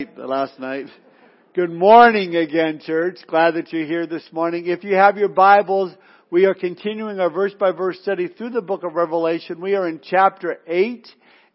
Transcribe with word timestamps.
the 0.00 0.26
last 0.26 0.58
night. 0.58 0.86
Good 1.54 1.70
morning 1.70 2.34
again, 2.34 2.80
church. 2.84 3.18
Glad 3.28 3.54
that 3.54 3.72
you're 3.72 3.86
here 3.86 4.08
this 4.08 4.28
morning. 4.32 4.66
If 4.66 4.82
you 4.82 4.96
have 4.96 5.16
your 5.16 5.28
Bibles, 5.28 5.92
we 6.32 6.46
are 6.46 6.54
continuing 6.54 7.20
our 7.20 7.30
verse 7.30 7.54
by 7.54 7.70
verse 7.70 8.00
study 8.02 8.26
through 8.26 8.50
the 8.50 8.60
book 8.60 8.82
of 8.82 8.94
Revelation. 8.94 9.60
We 9.60 9.76
are 9.76 9.86
in 9.86 10.00
chapter 10.02 10.58
8. 10.66 11.06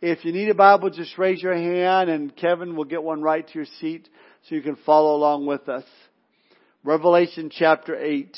If 0.01 0.23
you 0.23 0.31
need 0.31 0.47
a 0.47 0.53
Bible, 0.53 0.89
just 0.89 1.17
raise 1.17 1.43
your 1.43 1.53
hand 1.53 2.09
and 2.09 2.33
Kevin 2.33 2.77
will 2.77 2.85
get 2.85 3.03
one 3.03 3.21
right 3.21 3.45
to 3.45 3.53
your 3.55 3.67
seat 3.81 4.07
so 4.47 4.55
you 4.55 4.61
can 4.61 4.77
follow 4.85 5.17
along 5.17 5.45
with 5.45 5.67
us. 5.67 5.83
Revelation 6.85 7.51
chapter 7.53 7.93
8. 7.93 8.37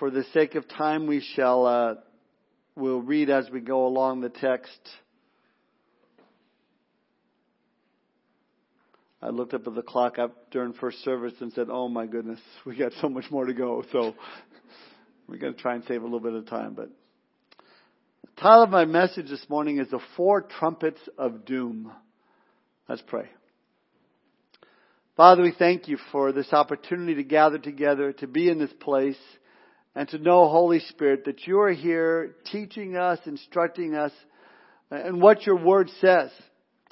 For 0.00 0.10
the 0.10 0.24
sake 0.32 0.56
of 0.56 0.66
time, 0.66 1.06
we 1.06 1.20
shall 1.20 1.66
uh, 1.66 1.94
we'll 2.74 3.00
read 3.00 3.30
as 3.30 3.48
we 3.48 3.60
go 3.60 3.86
along 3.86 4.22
the 4.22 4.28
text. 4.28 4.80
I 9.22 9.28
looked 9.28 9.54
up 9.54 9.68
at 9.68 9.74
the 9.76 9.82
clock 9.82 10.18
up 10.18 10.50
during 10.50 10.72
first 10.72 11.04
service 11.04 11.34
and 11.40 11.52
said, 11.52 11.68
"Oh 11.70 11.88
my 11.88 12.06
goodness, 12.06 12.40
we 12.66 12.74
got 12.74 12.90
so 13.00 13.08
much 13.08 13.30
more 13.30 13.44
to 13.44 13.54
go." 13.54 13.84
So 13.92 14.16
we're 15.28 15.38
going 15.38 15.54
to 15.54 15.60
try 15.60 15.76
and 15.76 15.84
save 15.84 16.02
a 16.02 16.04
little 16.04 16.18
bit 16.18 16.34
of 16.34 16.48
time. 16.48 16.74
But 16.74 16.90
the 18.22 18.40
title 18.40 18.64
of 18.64 18.70
my 18.70 18.86
message 18.86 19.30
this 19.30 19.46
morning 19.48 19.78
is 19.78 19.88
"The 19.90 20.00
Four 20.16 20.42
Trumpets 20.42 21.00
of 21.16 21.44
Doom." 21.44 21.92
Let's 22.88 23.02
pray. 23.06 23.28
Father, 25.16 25.42
we 25.42 25.52
thank 25.56 25.86
you 25.86 25.98
for 26.10 26.32
this 26.32 26.52
opportunity 26.52 27.14
to 27.14 27.22
gather 27.22 27.58
together, 27.58 28.12
to 28.14 28.26
be 28.26 28.48
in 28.48 28.58
this 28.58 28.72
place 28.80 29.16
and 29.94 30.08
to 30.08 30.18
know, 30.18 30.48
Holy 30.48 30.80
Spirit, 30.80 31.24
that 31.26 31.46
you 31.46 31.60
are 31.60 31.72
here 31.72 32.34
teaching 32.50 32.96
us, 32.96 33.18
instructing 33.26 33.94
us, 33.94 34.12
and 34.90 35.20
what 35.20 35.46
your 35.46 35.56
word 35.56 35.90
says 36.00 36.30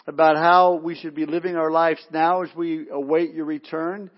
about 0.07 0.37
how 0.37 0.75
we 0.75 0.95
should 0.95 1.15
be 1.15 1.27
living 1.27 1.57
our 1.57 1.71
lives 1.71 2.05
now 2.13 2.43
as 2.43 2.49
we 2.57 2.89
await 2.91 3.35
your 3.35 3.45
return, 3.45 4.11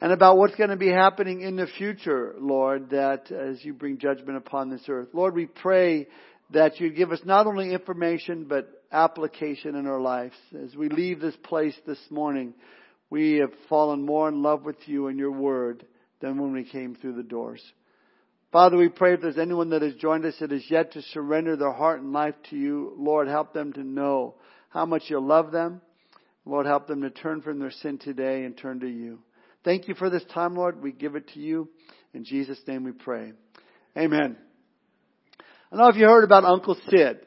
and 0.00 0.12
about 0.12 0.38
what's 0.38 0.54
going 0.54 0.70
to 0.70 0.76
be 0.76 0.90
happening 0.90 1.42
in 1.42 1.56
the 1.56 1.66
future, 1.66 2.34
Lord, 2.38 2.90
that 2.90 3.30
as 3.30 3.64
you 3.64 3.74
bring 3.74 3.98
judgment 3.98 4.38
upon 4.38 4.70
this 4.70 4.82
earth. 4.88 5.08
Lord, 5.12 5.34
we 5.34 5.46
pray 5.46 6.08
that 6.52 6.80
you 6.80 6.90
give 6.90 7.12
us 7.12 7.20
not 7.24 7.46
only 7.46 7.72
information, 7.72 8.46
but 8.48 8.68
application 8.90 9.76
in 9.76 9.86
our 9.86 10.00
lives. 10.00 10.34
As 10.64 10.74
we 10.74 10.88
leave 10.88 11.20
this 11.20 11.36
place 11.44 11.74
this 11.86 12.00
morning, 12.10 12.54
we 13.10 13.36
have 13.36 13.52
fallen 13.68 14.04
more 14.04 14.28
in 14.28 14.42
love 14.42 14.64
with 14.64 14.78
you 14.86 15.08
and 15.08 15.18
your 15.18 15.32
word 15.32 15.84
than 16.20 16.40
when 16.40 16.52
we 16.52 16.64
came 16.64 16.94
through 16.94 17.14
the 17.14 17.22
doors. 17.22 17.62
Father, 18.52 18.76
we 18.76 18.88
pray 18.88 19.14
if 19.14 19.20
there's 19.20 19.38
anyone 19.38 19.70
that 19.70 19.82
has 19.82 19.94
joined 19.94 20.24
us 20.24 20.34
that 20.40 20.50
is 20.50 20.64
yet 20.68 20.92
to 20.92 21.02
surrender 21.02 21.56
their 21.56 21.72
heart 21.72 22.00
and 22.00 22.12
life 22.12 22.34
to 22.50 22.56
you, 22.56 22.94
Lord, 22.96 23.28
help 23.28 23.52
them 23.52 23.72
to 23.74 23.84
know 23.84 24.34
how 24.70 24.86
much 24.86 25.04
you 25.06 25.20
love 25.20 25.52
them. 25.52 25.80
Lord, 26.44 26.66
help 26.66 26.88
them 26.88 27.02
to 27.02 27.10
turn 27.10 27.42
from 27.42 27.60
their 27.60 27.70
sin 27.70 27.98
today 27.98 28.42
and 28.44 28.56
turn 28.56 28.80
to 28.80 28.88
you. 28.88 29.20
Thank 29.62 29.86
you 29.86 29.94
for 29.94 30.10
this 30.10 30.24
time, 30.34 30.56
Lord. 30.56 30.82
We 30.82 30.90
give 30.90 31.14
it 31.14 31.28
to 31.34 31.38
you. 31.38 31.68
In 32.12 32.24
Jesus' 32.24 32.58
name 32.66 32.82
we 32.82 32.90
pray. 32.90 33.34
Amen. 33.96 34.36
I 35.38 35.76
don't 35.76 35.84
know 35.84 35.88
if 35.88 35.96
you 35.96 36.06
heard 36.06 36.24
about 36.24 36.44
Uncle 36.44 36.76
Sid. 36.88 37.20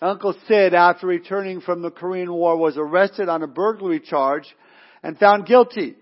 Uncle 0.00 0.34
Sid, 0.48 0.72
after 0.72 1.06
returning 1.06 1.60
from 1.60 1.82
the 1.82 1.90
Korean 1.90 2.32
War, 2.32 2.56
was 2.56 2.78
arrested 2.78 3.28
on 3.28 3.42
a 3.42 3.46
burglary 3.46 4.00
charge 4.00 4.44
and 5.02 5.18
found 5.18 5.44
guilty. 5.44 5.96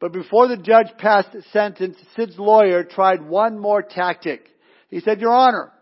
But 0.00 0.12
before 0.12 0.48
the 0.48 0.56
judge 0.56 0.88
passed 0.98 1.28
sentence, 1.52 1.96
Sid's 2.16 2.38
lawyer 2.38 2.82
tried 2.84 3.22
one 3.22 3.58
more 3.58 3.82
tactic. 3.82 4.46
He 4.88 5.00
said, 5.00 5.20
Your 5.20 5.32
Honor, 5.32 5.72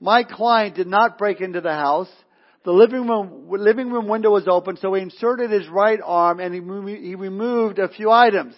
my 0.00 0.24
client 0.24 0.76
did 0.76 0.86
not 0.86 1.18
break 1.18 1.40
into 1.40 1.60
the 1.60 1.74
house. 1.74 2.08
The 2.64 2.72
living 2.72 3.06
room, 3.06 3.46
living 3.48 3.90
room 3.90 4.08
window 4.08 4.30
was 4.30 4.48
open, 4.48 4.76
so 4.78 4.94
he 4.94 5.02
inserted 5.02 5.50
his 5.50 5.68
right 5.68 6.00
arm 6.02 6.40
and 6.40 6.52
he, 6.52 7.08
he 7.08 7.14
removed 7.14 7.78
a 7.78 7.88
few 7.88 8.10
items. 8.10 8.54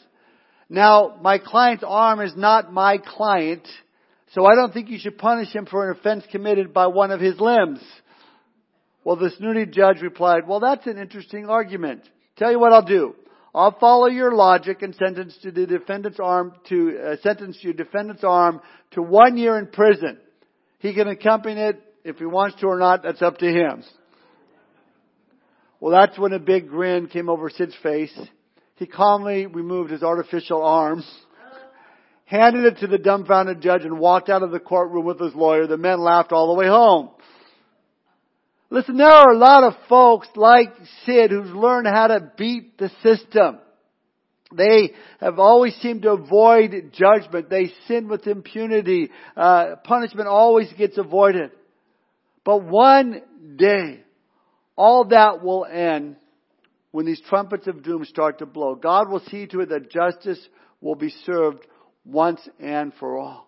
Now, 0.71 1.19
my 1.21 1.39
client's 1.39 1.85
arm 1.87 2.21
is 2.21 2.33
not 2.37 2.73
my 2.73 2.99
client, 2.99 3.67
so 4.35 4.47
I 4.47 4.55
don't 4.55 4.73
think 4.73 4.89
you 4.89 4.99
should 4.99 5.19
punish 5.19 5.53
him 5.53 5.67
for 5.67 5.91
an 5.91 5.99
offense 5.99 6.25
committed 6.31 6.73
by 6.73 6.87
one 6.87 7.11
of 7.11 7.21
his 7.21 7.41
limbs. 7.41 7.81
Well, 9.03 9.17
the 9.17 9.31
snooty 9.37 9.67
judge 9.67 10.01
replied, 10.01 10.47
well, 10.47 10.61
that's 10.61 10.87
an 10.87 10.99
interesting 10.99 11.49
argument. 11.49 12.03
Tell 12.37 12.51
you 12.51 12.61
what 12.61 12.73
I'll 12.73 12.83
do. 12.85 13.15
I'll 13.55 13.77
follow 13.79 14.07
your 14.07 14.35
logic 14.35 14.83
and 14.83 14.95
sentence 14.95 15.37
to 15.43 15.51
the 15.51 15.67
defendant's 15.67 16.21
arm 16.21 16.53
to 16.69 16.99
uh, 16.99 17.17
sentence 17.23 17.59
your 17.63 17.73
defendant's 17.73 18.25
arm 18.25 18.61
to 18.93 19.03
one 19.03 19.37
year 19.37 19.59
in 19.59 19.69
prison. 19.69 20.19
He 20.79 20.95
can 20.95 21.09
accompany 21.09 21.61
it 21.61 21.83
if 22.05 22.19
he 22.19 22.27
wants 22.27 22.61
to 22.61 22.67
or 22.67 22.79
not. 22.79 23.03
That's 23.03 23.23
up 23.23 23.39
to 23.39 23.47
him. 23.47 23.83
Well, 25.81 25.93
that's 25.93 26.19
when 26.19 26.33
a 26.33 26.39
big 26.39 26.69
grin 26.69 27.07
came 27.07 27.29
over 27.29 27.51
Sid's 27.51 27.77
face. 27.83 28.17
He 28.77 28.87
calmly 28.87 29.47
removed 29.47 29.91
his 29.91 30.03
artificial 30.03 30.63
arm, 30.63 31.03
handed 32.25 32.65
it 32.65 32.79
to 32.79 32.87
the 32.87 32.99
dumbfounded 32.99 33.61
judge, 33.61 33.83
and 33.83 33.99
walked 33.99 34.29
out 34.29 34.43
of 34.43 34.51
the 34.51 34.61
courtroom 34.61 35.05
with 35.05 35.21
his 35.21 35.35
lawyer. 35.35 35.67
The 35.67 35.77
men 35.77 36.01
laughed 36.01 36.33
all 36.33 36.49
the 36.49 36.59
way 36.61 36.67
home. 36.67 37.11
Listen, 38.71 38.99
there 38.99 39.09
are 39.09 39.33
a 39.33 39.39
lot 39.39 39.65
of 39.65 39.75
folks 39.89 40.29
like 40.37 40.75
Sid 41.07 41.31
who've 41.31 41.57
learned 41.57 41.87
how 41.87 42.09
to 42.09 42.33
beat 42.37 42.77
the 42.77 42.91
system. 43.03 43.59
They 44.55 44.93
have 45.21 45.39
always 45.39 45.75
seemed 45.77 46.03
to 46.03 46.13
avoid 46.13 46.93
judgment. 46.93 47.49
They 47.49 47.71
sin 47.87 48.09
with 48.09 48.27
impunity. 48.27 49.11
Uh, 49.37 49.77
punishment 49.85 50.29
always 50.29 50.73
gets 50.77 50.99
avoided. 50.99 51.51
But 52.45 52.65
one 52.65 53.23
day, 53.57 54.01
all 54.77 55.07
that 55.07 55.43
will 55.43 55.67
end 55.67 56.17
when 56.91 57.07
these 57.07 57.21
trumpets 57.29 57.67
of 57.67 57.83
doom 57.83 58.05
start 58.05 58.39
to 58.39 58.47
blow. 58.47 58.75
God 58.75 59.09
will 59.09 59.23
see 59.31 59.47
to 59.47 59.61
it 59.61 59.69
that 59.71 59.91
justice 59.91 60.41
will 60.81 60.95
be 60.95 61.11
served 61.25 61.67
once 62.05 62.41
and 62.59 62.93
for 62.99 63.19
all. 63.19 63.48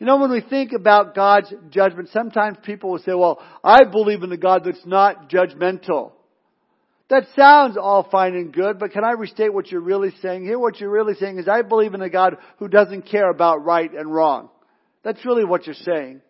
You 0.00 0.06
know, 0.06 0.16
when 0.16 0.30
we 0.30 0.40
think 0.40 0.72
about 0.72 1.14
God's 1.14 1.52
judgment, 1.68 2.08
sometimes 2.10 2.56
people 2.64 2.90
will 2.90 3.00
say, 3.00 3.12
well, 3.12 3.38
I 3.62 3.84
believe 3.84 4.22
in 4.22 4.32
a 4.32 4.36
God 4.38 4.62
that's 4.64 4.86
not 4.86 5.28
judgmental. 5.28 6.12
That 7.10 7.26
sounds 7.36 7.76
all 7.76 8.08
fine 8.10 8.34
and 8.34 8.50
good, 8.50 8.78
but 8.78 8.92
can 8.92 9.04
I 9.04 9.10
restate 9.12 9.52
what 9.52 9.70
you're 9.70 9.82
really 9.82 10.12
saying 10.22 10.44
here? 10.44 10.58
What 10.58 10.80
you're 10.80 10.90
really 10.90 11.14
saying 11.14 11.38
is, 11.38 11.48
I 11.48 11.60
believe 11.60 11.92
in 11.92 12.00
a 12.00 12.08
God 12.08 12.38
who 12.58 12.66
doesn't 12.66 13.10
care 13.10 13.28
about 13.28 13.62
right 13.62 13.92
and 13.92 14.10
wrong. 14.10 14.48
That's 15.02 15.22
really 15.26 15.44
what 15.44 15.66
you're 15.66 15.74
saying. 15.74 16.22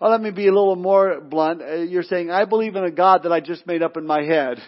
Oh, 0.00 0.08
let 0.08 0.20
me 0.20 0.30
be 0.30 0.46
a 0.46 0.52
little 0.52 0.76
more 0.76 1.20
blunt. 1.20 1.60
Uh, 1.60 1.76
you're 1.76 2.02
saying, 2.04 2.30
I 2.30 2.44
believe 2.44 2.76
in 2.76 2.84
a 2.84 2.90
God 2.90 3.24
that 3.24 3.32
I 3.32 3.40
just 3.40 3.66
made 3.66 3.82
up 3.82 3.96
in 3.96 4.06
my 4.06 4.22
head. 4.22 4.58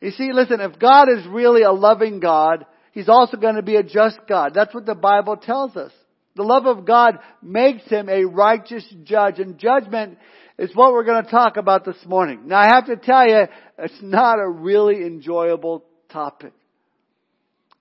You 0.00 0.12
see, 0.12 0.32
listen, 0.32 0.60
if 0.60 0.78
God 0.78 1.08
is 1.08 1.26
really 1.26 1.62
a 1.62 1.72
loving 1.72 2.20
God, 2.20 2.66
He's 2.92 3.08
also 3.08 3.36
going 3.36 3.56
to 3.56 3.62
be 3.62 3.76
a 3.76 3.82
just 3.82 4.18
God. 4.28 4.52
That's 4.54 4.74
what 4.74 4.86
the 4.86 4.94
Bible 4.94 5.36
tells 5.36 5.76
us. 5.76 5.92
The 6.38 6.44
love 6.44 6.66
of 6.66 6.84
God 6.84 7.18
makes 7.42 7.82
him 7.88 8.08
a 8.08 8.24
righteous 8.24 8.86
judge 9.02 9.40
and 9.40 9.58
judgment 9.58 10.18
is 10.56 10.70
what 10.72 10.92
we're 10.92 11.02
going 11.02 11.24
to 11.24 11.30
talk 11.30 11.56
about 11.56 11.84
this 11.84 11.98
morning. 12.06 12.42
Now 12.46 12.60
I 12.60 12.74
have 12.76 12.86
to 12.86 12.94
tell 12.94 13.26
you, 13.26 13.42
it's 13.76 14.00
not 14.00 14.38
a 14.38 14.48
really 14.48 15.04
enjoyable 15.04 15.84
topic. 16.12 16.52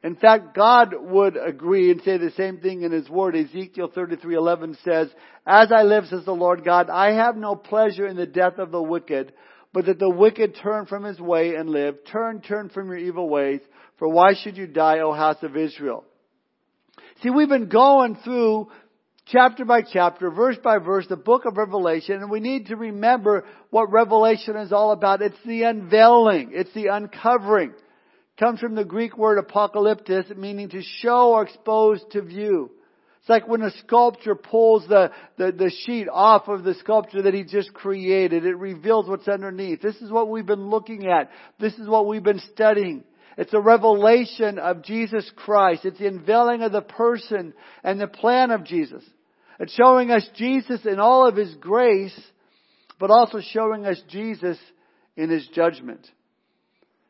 In 0.03 0.16
fact, 0.16 0.56
God 0.56 0.95
would 1.00 1.38
agree 1.38 1.91
and 1.91 2.01
say 2.01 2.18
the 2.18 2.31
same 2.31 2.57
thing 2.57 2.81
in 2.81 2.91
His 2.91 3.07
Word. 3.07 3.35
Ezekiel 3.35 3.90
33:11 3.90 4.75
says, 4.84 5.13
"As 5.45 5.72
I 5.72 5.84
live," 5.84 6.07
says 6.07 6.25
the 6.25 6.34
Lord 6.34 6.63
God, 6.63 6.89
"I 6.89 7.12
have 7.12 7.38
no 7.38 7.53
pleasure 7.53 8.07
in 8.07 8.16
the 8.16 8.25
death 8.25 8.57
of 8.57 8.72
the 8.72 8.81
wicked, 8.81 9.34
but 9.72 9.85
that 9.85 10.00
the 10.00 10.09
wicked 10.09 10.56
turn 10.56 10.88
from 10.88 11.03
his 11.03 11.22
way 11.22 11.53
and 11.53 11.69
live. 11.69 12.03
Turn, 12.06 12.41
turn 12.41 12.69
from 12.69 12.88
your 12.88 12.97
evil 12.97 13.29
ways, 13.29 13.62
for 13.97 14.07
why 14.07 14.34
should 14.34 14.57
you 14.57 14.66
die, 14.66 15.00
O 15.01 15.12
house 15.13 15.44
of 15.44 15.56
Israel?" 15.56 16.03
See, 17.23 17.31
we've 17.31 17.50
been 17.50 17.69
going 17.69 18.16
through 18.23 18.69
chapter 19.25 19.65
by 19.65 19.81
chapter, 19.81 20.30
verse 20.30 20.57
by 20.63 20.77
verse, 20.77 21.07
the 21.07 21.15
book 21.15 21.45
of 21.45 21.57
Revelation, 21.57 22.18
and 22.18 22.30
we 22.30 22.39
need 22.39 22.68
to 22.68 22.75
remember 22.75 23.44
what 23.71 23.91
Revelation 23.91 24.56
is 24.57 24.71
all 24.71 24.91
about. 24.91 25.24
It's 25.24 25.36
the 25.44 25.63
unveiling. 25.63 26.51
It's 26.53 26.74
the 26.75 26.88
uncovering. 26.88 27.71
It 27.71 28.39
comes 28.39 28.59
from 28.59 28.75
the 28.75 28.86
Greek 28.86 29.18
word 29.18 29.44
apocalypsis, 29.44 30.36
meaning 30.38 30.69
to 30.69 30.83
show 31.01 31.31
or 31.31 31.44
expose 31.44 32.01
to 32.12 32.21
view. 32.21 32.69
It's 33.21 33.30
like 33.30 33.47
when 33.47 33.63
a 33.63 33.71
sculptor 33.80 34.36
pulls 34.36 34.88
the, 34.88 35.12
the, 35.38 35.51
the 35.51 35.71
sheet 35.86 36.07
off 36.09 36.47
of 36.47 36.63
the 36.63 36.75
sculpture 36.75 37.24
that 37.24 37.33
he 37.33 37.44
just 37.44 37.74
created. 37.74 38.45
It 38.45 38.57
reveals 38.57 39.09
what's 39.09 39.27
underneath. 39.27 39.81
This 39.81 39.97
is 39.97 40.12
what 40.12 40.30
we've 40.30 40.45
been 40.45 40.69
looking 40.69 41.07
at. 41.07 41.31
This 41.59 41.74
is 41.74 41.88
what 41.88 42.06
we've 42.06 42.24
been 42.24 42.41
studying. 42.53 43.03
It's 43.38 43.54
a 43.54 43.60
revelation 43.60 44.57
of 44.57 44.84
Jesus 44.84 45.30
Christ. 45.36 45.86
It's 45.86 46.00
the 46.00 46.07
unveiling 46.07 46.63
of 46.63 46.72
the 46.72 46.81
person 46.81 47.54
and 47.84 48.00
the 48.00 48.07
plan 48.07 48.50
of 48.51 48.63
Jesus. 48.63 49.04
It's 49.60 49.74
showing 49.74 50.12
us 50.12 50.28
Jesus 50.36 50.86
in 50.86 51.00
all 51.00 51.28
of 51.28 51.36
His 51.36 51.54
grace, 51.56 52.19
but 53.00 53.12
also 53.12 53.39
showing 53.42 53.86
us 53.86 54.01
Jesus 54.10 54.57
in 55.16 55.30
His 55.30 55.48
judgment. 55.54 56.07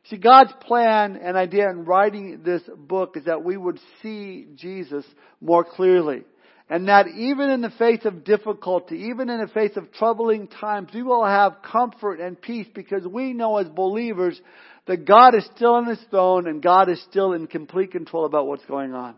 See, 0.10 0.18
God's 0.18 0.54
plan 0.62 1.20
and 1.22 1.36
idea 1.36 1.70
in 1.70 1.84
writing 1.84 2.42
this 2.44 2.62
book 2.78 3.18
is 3.18 3.26
that 3.26 3.44
we 3.44 3.58
would 3.58 3.80
see 4.02 4.48
Jesus 4.56 5.06
more 5.42 5.66
clearly. 5.66 6.24
And 6.70 6.90
that 6.90 7.08
even 7.08 7.50
in 7.50 7.62
the 7.62 7.70
face 7.70 8.04
of 8.04 8.26
difficulty, 8.26 9.08
even 9.10 9.30
in 9.30 9.40
the 9.40 9.48
face 9.48 9.78
of 9.78 9.92
troubling 9.94 10.48
times, 10.48 10.90
we 10.94 11.02
will 11.02 11.26
have 11.26 11.62
comfort 11.62 12.20
and 12.20 12.40
peace 12.40 12.68
because 12.74 13.08
we 13.08 13.32
know 13.32 13.58
as 13.58 13.70
believers 13.70 14.40
that 14.86 15.06
God 15.06 15.34
is 15.34 15.48
still 15.56 15.76
on 15.76 15.86
His 15.86 16.00
throne 16.10 16.48
and 16.48 16.62
God 16.62 16.90
is 16.90 17.02
still 17.04 17.32
in 17.34 17.48
complete 17.48 17.92
control 17.92 18.26
about 18.26 18.48
what's 18.48 18.66
going 18.66 18.94
on. 18.94 19.16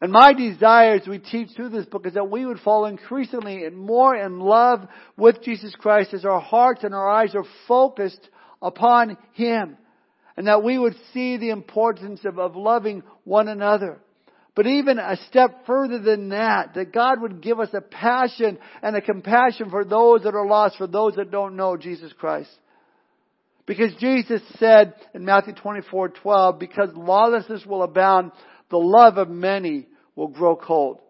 And 0.00 0.12
my 0.12 0.32
desire 0.32 0.94
as 0.94 1.06
we 1.06 1.18
teach 1.18 1.50
through 1.54 1.70
this 1.70 1.86
book 1.86 2.06
is 2.06 2.14
that 2.14 2.30
we 2.30 2.46
would 2.46 2.60
fall 2.60 2.86
increasingly 2.86 3.64
and 3.64 3.76
more 3.76 4.16
in 4.16 4.38
love 4.38 4.86
with 5.16 5.42
Jesus 5.42 5.74
Christ 5.74 6.14
as 6.14 6.24
our 6.24 6.40
hearts 6.40 6.84
and 6.84 6.94
our 6.94 7.08
eyes 7.08 7.34
are 7.34 7.44
focused 7.66 8.28
upon 8.62 9.18
Him. 9.32 9.76
And 10.36 10.46
that 10.46 10.62
we 10.62 10.78
would 10.78 10.94
see 11.12 11.36
the 11.36 11.50
importance 11.50 12.20
of, 12.24 12.38
of 12.38 12.54
loving 12.54 13.02
one 13.24 13.48
another. 13.48 13.98
But 14.58 14.66
even 14.66 14.98
a 14.98 15.16
step 15.28 15.66
further 15.66 16.00
than 16.00 16.30
that, 16.30 16.74
that 16.74 16.92
God 16.92 17.20
would 17.20 17.40
give 17.40 17.60
us 17.60 17.68
a 17.72 17.80
passion 17.80 18.58
and 18.82 18.96
a 18.96 19.00
compassion 19.00 19.70
for 19.70 19.84
those 19.84 20.24
that 20.24 20.34
are 20.34 20.48
lost, 20.48 20.78
for 20.78 20.88
those 20.88 21.14
that 21.14 21.30
don't 21.30 21.54
know 21.54 21.76
Jesus 21.76 22.12
Christ. 22.18 22.50
Because 23.66 23.94
Jesus 24.00 24.42
said 24.58 24.94
in 25.14 25.24
Matthew 25.24 25.54
24, 25.54 26.08
12, 26.08 26.58
because 26.58 26.88
lawlessness 26.92 27.64
will 27.66 27.84
abound, 27.84 28.32
the 28.68 28.78
love 28.78 29.16
of 29.16 29.28
many 29.28 29.86
will 30.16 30.26
grow 30.26 30.56
cold. 30.56 31.02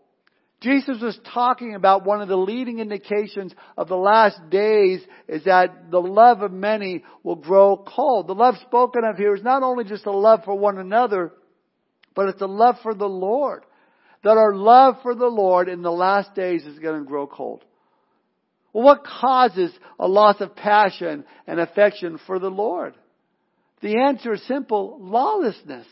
Jesus 0.60 1.00
was 1.00 1.18
talking 1.32 1.74
about 1.74 2.04
one 2.04 2.20
of 2.20 2.28
the 2.28 2.36
leading 2.36 2.80
indications 2.80 3.54
of 3.78 3.88
the 3.88 3.96
last 3.96 4.38
days 4.50 5.00
is 5.26 5.44
that 5.44 5.90
the 5.90 6.02
love 6.02 6.42
of 6.42 6.52
many 6.52 7.02
will 7.22 7.36
grow 7.36 7.78
cold. 7.78 8.26
The 8.26 8.34
love 8.34 8.56
spoken 8.66 9.04
of 9.04 9.16
here 9.16 9.34
is 9.34 9.42
not 9.42 9.62
only 9.62 9.84
just 9.84 10.04
a 10.04 10.12
love 10.12 10.44
for 10.44 10.54
one 10.54 10.76
another, 10.76 11.32
but 12.14 12.28
it's 12.28 12.42
a 12.42 12.46
love 12.46 12.76
for 12.82 12.94
the 12.94 13.08
Lord. 13.08 13.64
That 14.24 14.36
our 14.36 14.54
love 14.54 14.96
for 15.02 15.14
the 15.14 15.26
Lord 15.26 15.68
in 15.68 15.82
the 15.82 15.92
last 15.92 16.34
days 16.34 16.64
is 16.64 16.78
going 16.78 16.98
to 16.98 17.08
grow 17.08 17.26
cold. 17.26 17.64
Well, 18.72 18.84
what 18.84 19.04
causes 19.04 19.72
a 19.98 20.08
loss 20.08 20.40
of 20.40 20.56
passion 20.56 21.24
and 21.46 21.60
affection 21.60 22.18
for 22.26 22.38
the 22.38 22.50
Lord? 22.50 22.94
The 23.80 24.00
answer 24.00 24.34
is 24.34 24.46
simple, 24.46 24.98
lawlessness. 25.00 25.86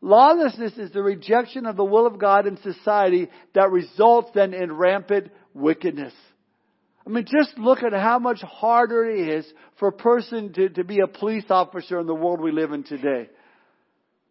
Lawlessness 0.00 0.78
is 0.78 0.90
the 0.92 1.02
rejection 1.02 1.66
of 1.66 1.76
the 1.76 1.84
will 1.84 2.06
of 2.06 2.18
God 2.18 2.46
in 2.46 2.56
society 2.58 3.28
that 3.54 3.70
results 3.70 4.30
then 4.34 4.52
in 4.52 4.72
rampant 4.72 5.30
wickedness. 5.54 6.14
I 7.06 7.10
mean, 7.10 7.24
just 7.24 7.56
look 7.58 7.82
at 7.82 7.92
how 7.92 8.18
much 8.18 8.40
harder 8.42 9.04
it 9.08 9.28
is 9.28 9.52
for 9.78 9.88
a 9.88 9.92
person 9.92 10.52
to, 10.54 10.68
to 10.70 10.84
be 10.84 11.00
a 11.00 11.06
police 11.06 11.44
officer 11.50 12.00
in 12.00 12.06
the 12.06 12.14
world 12.14 12.40
we 12.40 12.52
live 12.52 12.72
in 12.72 12.84
today. 12.84 13.28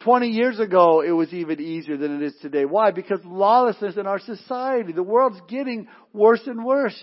20 0.03 0.27
years 0.27 0.59
ago, 0.59 1.01
it 1.01 1.11
was 1.11 1.33
even 1.33 1.59
easier 1.59 1.97
than 1.97 2.21
it 2.21 2.25
is 2.25 2.35
today. 2.41 2.65
Why? 2.65 2.91
Because 2.91 3.19
lawlessness 3.23 3.97
in 3.97 4.07
our 4.07 4.19
society. 4.19 4.93
The 4.93 5.03
world's 5.03 5.41
getting 5.47 5.87
worse 6.13 6.41
and 6.45 6.65
worse. 6.65 6.99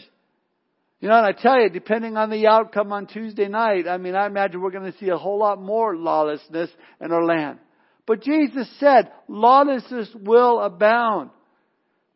You 1.01 1.09
know, 1.09 1.17
and 1.17 1.27
I 1.27 1.33
tell 1.33 1.61
you, 1.61 1.71
depending 1.71 2.17
on 2.17 2.31
the 2.31 2.49
outcome 2.49 2.93
on 2.93 3.07
Tuesday 3.07 3.47
night, 3.47 3.87
I 3.87 3.99
mean, 3.99 4.17
I 4.17 4.27
imagine 4.27 4.61
we're 4.61 4.73
going 4.73 4.91
to 4.91 4.99
see 4.99 5.11
a 5.11 5.17
whole 5.17 5.39
lot 5.39 5.61
more 5.63 5.97
lawlessness 5.97 6.71
in 7.01 7.13
our 7.13 7.25
land. 7.25 7.59
But 8.07 8.23
Jesus 8.23 8.69
said, 8.81 9.13
lawlessness 9.29 10.09
will 10.15 10.61
abound. 10.61 11.31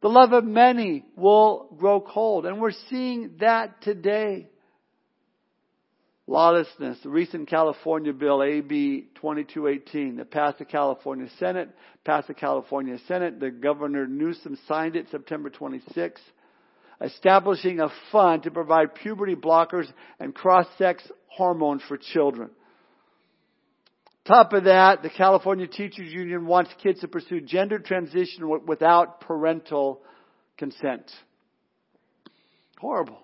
The 0.01 0.09
love 0.09 0.33
of 0.33 0.45
many 0.45 1.05
will 1.17 1.69
grow 1.79 2.01
cold. 2.01 2.45
And 2.45 2.61
we're 2.61 2.73
seeing 2.91 3.37
that 3.41 3.83
today. 3.83 4.49
Lawlessness. 6.33 6.99
The 7.03 7.11
recent 7.11 7.47
California 7.47 8.15
bill, 8.15 8.43
AB 8.43 9.09
2218, 9.17 10.17
that 10.17 10.31
passed 10.31 10.59
the 10.59 10.65
California 10.65 11.29
Senate, 11.39 11.69
passed 12.07 12.29
the 12.29 12.33
California 12.33 12.97
Senate. 13.07 13.39
The 13.39 13.51
Governor 13.51 14.07
Newsom 14.07 14.59
signed 14.67 14.97
it 14.97 15.11
September 15.11 15.51
26, 15.51 16.23
establishing 17.03 17.81
a 17.81 17.91
fund 18.11 18.45
to 18.45 18.51
provide 18.51 18.95
puberty 18.95 19.35
blockers 19.35 19.85
and 20.19 20.35
cross-sex 20.35 21.07
hormones 21.27 21.83
for 21.87 21.99
children. 21.99 22.49
Top 24.27 24.55
of 24.55 24.65
that, 24.65 25.03
the 25.03 25.11
California 25.11 25.67
Teachers 25.67 26.11
Union 26.11 26.47
wants 26.47 26.71
kids 26.83 27.01
to 27.01 27.09
pursue 27.09 27.43
gender 27.43 27.79
transition 27.79 28.49
without 28.67 29.21
parental 29.21 30.01
consent. 30.57 31.13
Horrible. 32.79 33.19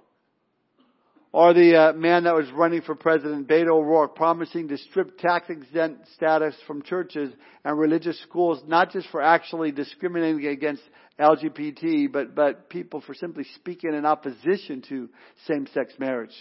Or 1.30 1.52
the 1.52 1.76
uh, 1.76 1.92
man 1.92 2.24
that 2.24 2.34
was 2.34 2.50
running 2.52 2.80
for 2.80 2.94
president, 2.94 3.48
Beto 3.48 3.68
O'Rourke, 3.68 4.16
promising 4.16 4.68
to 4.68 4.78
strip 4.78 5.18
tax 5.18 5.50
exempt 5.50 6.08
status 6.14 6.54
from 6.66 6.82
churches 6.82 7.32
and 7.64 7.78
religious 7.78 8.18
schools, 8.22 8.62
not 8.66 8.92
just 8.92 9.08
for 9.10 9.20
actually 9.20 9.70
discriminating 9.70 10.46
against 10.46 10.82
LGBT, 11.20 12.10
but, 12.10 12.34
but 12.34 12.70
people 12.70 13.02
for 13.02 13.12
simply 13.12 13.44
speaking 13.56 13.92
in 13.92 14.06
opposition 14.06 14.82
to 14.88 15.10
same-sex 15.46 15.92
marriage. 15.98 16.34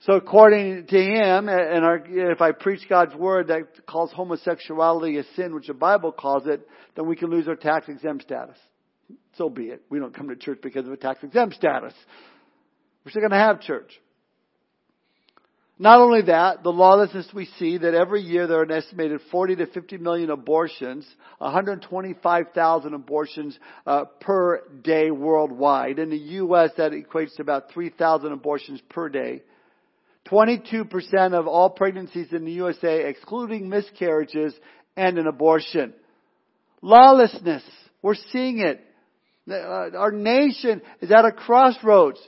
So 0.00 0.14
according 0.14 0.86
to 0.86 0.98
him, 0.98 1.48
and 1.48 1.84
our, 1.84 2.00
if 2.06 2.40
I 2.40 2.52
preach 2.52 2.88
God's 2.88 3.14
word 3.14 3.48
that 3.48 3.86
calls 3.86 4.12
homosexuality 4.12 5.18
a 5.18 5.24
sin, 5.34 5.54
which 5.54 5.66
the 5.66 5.74
Bible 5.74 6.12
calls 6.12 6.46
it, 6.46 6.66
then 6.94 7.06
we 7.06 7.16
can 7.16 7.30
lose 7.30 7.48
our 7.48 7.56
tax 7.56 7.88
exempt 7.88 8.24
status. 8.24 8.56
So 9.36 9.50
be 9.50 9.64
it. 9.64 9.82
We 9.90 9.98
don't 9.98 10.14
come 10.14 10.28
to 10.28 10.36
church 10.36 10.60
because 10.62 10.86
of 10.86 10.92
a 10.92 10.96
tax 10.96 11.22
exempt 11.22 11.56
status. 11.56 11.94
We're 13.06 13.10
still 13.10 13.20
going 13.20 13.30
to 13.30 13.36
have 13.36 13.60
church. 13.60 13.92
Not 15.78 16.00
only 16.00 16.22
that, 16.22 16.64
the 16.64 16.72
lawlessness 16.72 17.28
we 17.32 17.44
see 17.56 17.78
that 17.78 17.94
every 17.94 18.20
year 18.20 18.48
there 18.48 18.58
are 18.58 18.64
an 18.64 18.72
estimated 18.72 19.20
40 19.30 19.54
to 19.56 19.66
50 19.68 19.98
million 19.98 20.30
abortions, 20.30 21.06
125,000 21.38 22.94
abortions 22.94 23.56
uh, 23.86 24.06
per 24.20 24.62
day 24.82 25.12
worldwide. 25.12 26.00
In 26.00 26.10
the 26.10 26.16
U.S., 26.16 26.70
that 26.78 26.90
equates 26.90 27.36
to 27.36 27.42
about 27.42 27.70
3,000 27.72 28.32
abortions 28.32 28.80
per 28.88 29.08
day. 29.08 29.44
22% 30.28 31.32
of 31.32 31.46
all 31.46 31.70
pregnancies 31.70 32.32
in 32.32 32.44
the 32.44 32.52
USA, 32.54 33.08
excluding 33.08 33.68
miscarriages, 33.68 34.52
and 34.96 35.16
an 35.16 35.28
abortion. 35.28 35.94
Lawlessness. 36.82 37.62
We're 38.02 38.16
seeing 38.32 38.58
it. 38.58 38.80
Uh, 39.48 39.96
our 39.96 40.10
nation 40.10 40.82
is 41.00 41.12
at 41.12 41.24
a 41.24 41.30
crossroads. 41.30 42.18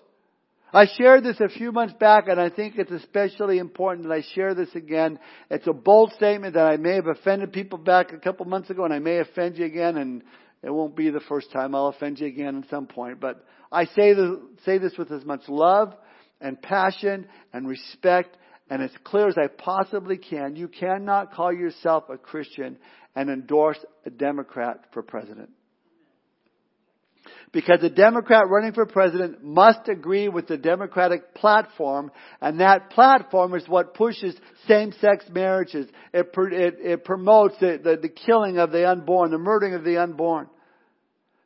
I 0.73 0.87
shared 0.99 1.25
this 1.25 1.41
a 1.41 1.49
few 1.49 1.73
months 1.73 1.95
back 1.99 2.29
and 2.29 2.39
I 2.39 2.51
think 2.51 2.75
it's 2.77 2.91
especially 2.91 3.59
important 3.59 4.07
that 4.07 4.13
I 4.13 4.23
share 4.35 4.55
this 4.55 4.75
again. 4.75 5.19
It's 5.51 5.67
a 5.67 5.73
bold 5.73 6.13
statement 6.13 6.55
that 6.55 6.67
I 6.67 6.77
may 6.77 6.97
have 6.97 7.07
offended 7.07 7.53
people 7.53 7.79
back 7.79 8.13
a 8.13 8.19
couple 8.19 8.45
months 8.45 8.69
ago 8.69 8.85
and 8.85 8.93
I 8.93 8.99
may 8.99 9.19
offend 9.19 9.57
you 9.57 9.65
again 9.65 9.97
and 9.97 10.23
it 10.63 10.71
won't 10.71 10.95
be 10.95 11.09
the 11.09 11.21
first 11.21 11.51
time 11.53 11.75
I'll 11.75 11.87
offend 11.87 12.21
you 12.21 12.27
again 12.27 12.63
at 12.63 12.69
some 12.69 12.87
point. 12.87 13.19
But 13.19 13.43
I 13.73 13.87
say 13.87 14.13
this, 14.13 14.31
say 14.67 14.79
this 14.79 14.99
with 14.99 15.11
as 15.11 15.25
much 15.25 15.43
love 15.49 15.95
and 16.41 16.61
passion 16.61 17.27
and 17.55 17.67
respect 17.67 18.37
and 18.69 18.83
as 18.83 18.91
clear 19.05 19.29
as 19.29 19.39
I 19.39 19.47
possibly 19.47 20.19
can. 20.19 20.55
You 20.55 20.69
cannot 20.69 21.33
call 21.33 21.53
yourself 21.53 22.05
a 22.11 22.19
Christian 22.19 22.77
and 23.17 23.31
endorse 23.31 23.79
a 24.05 24.11
Democrat 24.11 24.85
for 24.93 25.03
president. 25.03 25.49
Because 27.51 27.83
a 27.83 27.89
Democrat 27.89 28.49
running 28.49 28.75
for 28.75 28.85
president 28.85 29.43
must 29.43 29.89
agree 29.89 30.29
with 30.29 30.49
the 30.49 30.59
Democratic 30.59 31.35
platform, 31.35 32.11
and 32.43 32.61
that 32.61 32.91
platform 32.91 33.55
is 33.55 33.67
what 33.67 33.95
pushes 33.95 34.37
same-sex 34.67 35.25
marriages. 35.31 35.89
It, 36.13 36.31
it, 36.37 36.75
it 36.81 37.05
promotes 37.05 37.55
the, 37.59 37.81
the, 37.83 37.97
the 37.97 38.11
killing 38.11 38.59
of 38.59 38.71
the 38.71 38.89
unborn, 38.89 39.31
the 39.31 39.39
murdering 39.39 39.75
of 39.75 39.83
the 39.83 39.97
unborn. 39.97 40.49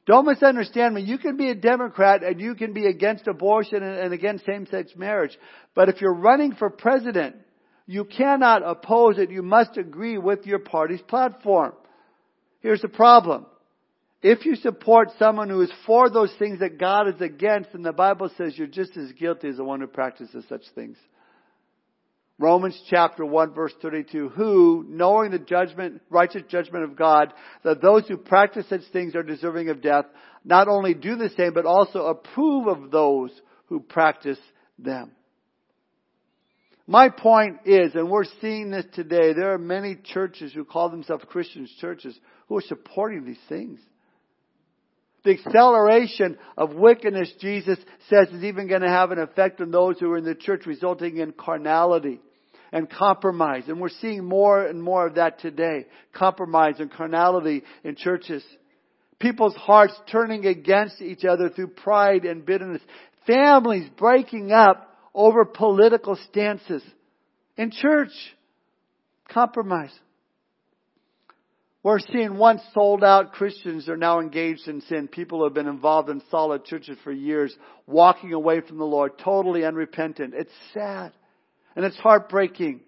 Don't 0.05 0.27
misunderstand 0.27 0.97
me. 0.97 1.03
You 1.03 1.19
can 1.19 1.37
be 1.37 1.51
a 1.51 1.55
Democrat 1.55 2.25
and 2.25 2.41
you 2.41 2.57
can 2.57 2.73
be 2.73 2.87
against 2.87 3.29
abortion 3.29 3.85
and, 3.85 3.99
and 3.99 4.13
against 4.13 4.45
same-sex 4.45 4.95
marriage. 4.97 5.39
But 5.77 5.89
if 5.89 6.01
you're 6.01 6.15
running 6.15 6.57
for 6.57 6.71
president, 6.71 7.37
you 7.87 8.05
cannot 8.05 8.69
oppose 8.69 9.19
it. 9.19 9.31
You 9.31 9.43
must 9.43 9.77
agree 9.77 10.19
with 10.19 10.47
your 10.47 10.59
party's 10.59 11.03
platform. 11.03 11.75
Here's 12.61 12.83
the 12.83 12.89
problem. 12.89 13.47
If 14.23 14.47
you 14.47 14.55
support 14.55 15.09
someone 15.19 15.49
who 15.49 15.63
is 15.63 15.73
for 15.85 16.09
those 16.09 16.33
things 16.39 16.61
that 16.61 16.79
God 16.79 17.09
is 17.09 17.21
against, 17.21 17.73
then 17.73 17.83
the 17.83 17.93
Bible 17.93 18.31
says 18.39 18.57
you're 18.57 18.69
just 18.69 18.97
as 18.97 19.11
guilty 19.13 19.49
as 19.49 19.57
the 19.57 19.65
one 19.65 19.81
who 19.81 19.89
practices 19.89 20.45
such 20.49 20.63
things. 20.77 20.97
Romans 22.39 22.81
chapter 22.89 23.25
1 23.25 23.53
verse 23.53 23.73
32, 23.83 24.29
who, 24.31 24.85
knowing 24.89 25.33
the 25.33 25.39
judgment, 25.39 26.01
righteous 26.09 26.43
judgment 26.49 26.85
of 26.85 26.97
God, 26.97 27.33
that 27.65 27.83
those 27.83 28.07
who 28.07 28.17
practice 28.17 28.67
such 28.69 28.81
things 28.93 29.15
are 29.17 29.23
deserving 29.25 29.69
of 29.71 29.83
death, 29.83 30.07
not 30.45 30.69
only 30.69 30.95
do 30.95 31.17
the 31.17 31.31
same, 31.37 31.53
but 31.53 31.67
also 31.67 32.07
approve 32.07 32.69
of 32.69 32.91
those 32.91 33.31
who 33.67 33.81
practice 33.81 34.39
them. 34.79 35.13
My 36.87 37.09
point 37.11 37.61
is, 37.65 37.95
and 37.95 38.11
we're 38.11 38.25
seeing 38.41 38.71
this 38.71 38.87
today, 38.93 39.33
there 39.33 39.53
are 39.53 39.59
many 39.59 39.97
churches 39.97 40.53
who 40.53 40.65
call 40.65 40.91
themselves 40.91 41.25
Christian 41.29 41.69
churches 41.81 42.19
who 42.49 42.59
are 42.59 42.63
supporting 42.63 43.25
these 43.25 43.39
things. 43.49 43.81
The 45.25 45.39
acceleration 45.39 46.37
of 46.57 46.75
wickedness, 46.75 47.33
Jesus 47.41 47.79
says, 48.09 48.29
is 48.29 48.43
even 48.43 48.67
going 48.67 48.83
to 48.83 48.89
have 48.89 49.13
an 49.13 49.19
effect 49.19 49.61
on 49.61 49.71
those 49.71 49.99
who 50.01 50.11
are 50.11 50.19
in 50.19 50.25
the 50.25 50.35
church, 50.35 50.67
resulting 50.67 51.19
in 51.19 51.33
carnality. 51.33 52.21
and 52.73 52.89
compromise. 52.89 53.65
And 53.69 53.81
we're 53.81 53.91
seeing 53.91 54.25
more 54.25 54.65
and 54.65 54.83
more 54.83 55.07
of 55.07 55.17
that 55.17 55.41
today. 55.41 55.87
Compromise 56.15 56.77
and 56.79 56.91
carnality 56.91 57.63
in 57.85 57.97
churches. 57.97 58.43
People's 59.19 59.55
hearts 59.55 59.95
turning 60.11 60.47
against 60.47 61.01
each 61.01 61.25
other 61.25 61.51
through 61.51 61.69
pride 61.69 62.25
and 62.25 62.45
bitterness. 62.45 62.83
Families 63.27 63.89
breaking 63.97 64.51
up 64.53 64.97
over 65.15 65.45
political 65.45 66.17
stances. 66.31 66.83
In 67.57 67.71
church, 67.71 68.11
compromise. 69.29 69.93
We're 71.83 71.99
seeing 71.99 72.37
once 72.37 72.63
sold 72.75 73.03
out 73.03 73.33
Christians 73.33 73.89
are 73.89 73.97
now 73.97 74.21
engaged 74.21 74.69
in 74.69 74.83
sin. 74.83 75.09
People 75.09 75.39
who 75.39 75.45
have 75.45 75.55
been 75.55 75.67
involved 75.67 76.09
in 76.11 76.23
solid 76.31 76.65
churches 76.65 76.97
for 77.03 77.11
years, 77.11 77.55
walking 77.87 78.33
away 78.33 78.61
from 78.61 78.79
the 78.79 78.85
Lord, 78.85 79.19
totally 79.19 79.65
unrepentant. 79.65 80.33
It's 80.37 80.53
sad. 80.73 81.13
And 81.75 81.85
it's 81.85 81.97
heartbreaking. 81.97 82.83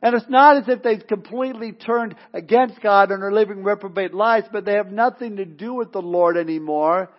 And 0.00 0.14
it's 0.14 0.28
not 0.28 0.56
as 0.56 0.68
if 0.68 0.82
they've 0.82 1.06
completely 1.06 1.72
turned 1.72 2.14
against 2.32 2.80
God 2.80 3.10
and 3.10 3.22
are 3.22 3.32
living 3.32 3.62
reprobate 3.62 4.14
lives, 4.14 4.46
but 4.50 4.64
they 4.64 4.74
have 4.74 4.90
nothing 4.90 5.36
to 5.36 5.44
do 5.44 5.74
with 5.74 5.92
the 5.92 6.00
Lord 6.00 6.36
anymore 6.36 7.10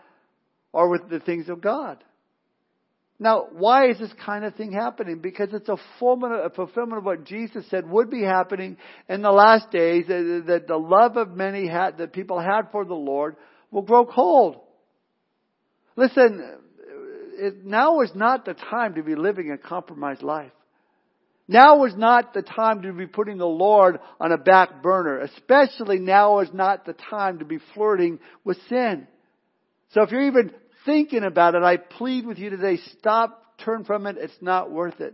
or 0.72 0.90
with 0.90 1.08
the 1.10 1.20
things 1.20 1.50
of 1.50 1.62
God. 1.62 2.04
Now, 3.22 3.48
why 3.52 3.90
is 3.90 4.00
this 4.00 4.14
kind 4.26 4.46
of 4.46 4.56
thing 4.56 4.72
happening? 4.72 5.20
Because 5.20 5.50
it's 5.52 5.68
a 5.68 5.76
fulfillment, 6.00 6.98
of 6.98 7.04
what 7.04 7.26
Jesus 7.26 7.66
said 7.70 7.90
would 7.90 8.10
be 8.10 8.24
happening 8.24 8.78
in 9.10 9.22
the 9.22 9.32
last 9.32 9.70
days, 9.72 10.08
that 10.08 10.66
the 10.68 10.78
love 10.78 11.18
of 11.18 11.36
many 11.36 11.68
had, 11.68 11.98
that 11.98 12.14
people 12.14 12.40
had 12.40 12.72
for 12.72 12.86
the 12.86 12.94
Lord 12.94 13.36
will 13.72 13.82
grow 13.82 14.06
cold. 14.06 14.62
Listen, 15.98 16.60
it, 17.34 17.66
now 17.66 18.00
is 18.00 18.12
not 18.16 18.46
the 18.46 18.54
time 18.54 18.96
to 18.96 19.04
be 19.04 19.16
living 19.16 19.52
a 19.52 19.58
compromised 19.58 20.24
life. 20.24 20.52
Now 21.46 21.84
is 21.86 21.96
not 21.98 22.34
the 22.34 22.44
time 22.44 22.84
to 22.84 22.94
be 22.94 23.08
putting 23.08 23.38
the 23.38 23.46
Lord 23.46 24.00
on 24.20 24.32
a 24.32 24.38
back 24.38 24.82
burner. 24.82 25.20
Especially 25.20 26.00
now 26.00 26.40
is 26.40 26.50
not 26.54 26.86
the 26.86 26.94
time 26.94 27.40
to 27.40 27.46
be 27.46 27.58
flirting 27.74 28.20
with 28.46 28.58
sin. 28.70 29.08
So 29.92 30.04
if 30.04 30.12
you're 30.12 30.28
even 30.28 30.52
thinking 30.90 31.24
about 31.24 31.54
it, 31.54 31.62
I 31.62 31.78
plead 31.78 32.26
with 32.26 32.40
you 32.40 32.50
today, 32.50 32.80
stop, 32.98 33.58
turn 33.64 33.84
from 33.84 34.08
it. 34.08 34.18
It's 34.20 34.34
not 34.42 34.72
worth 34.72 35.00
it. 35.00 35.14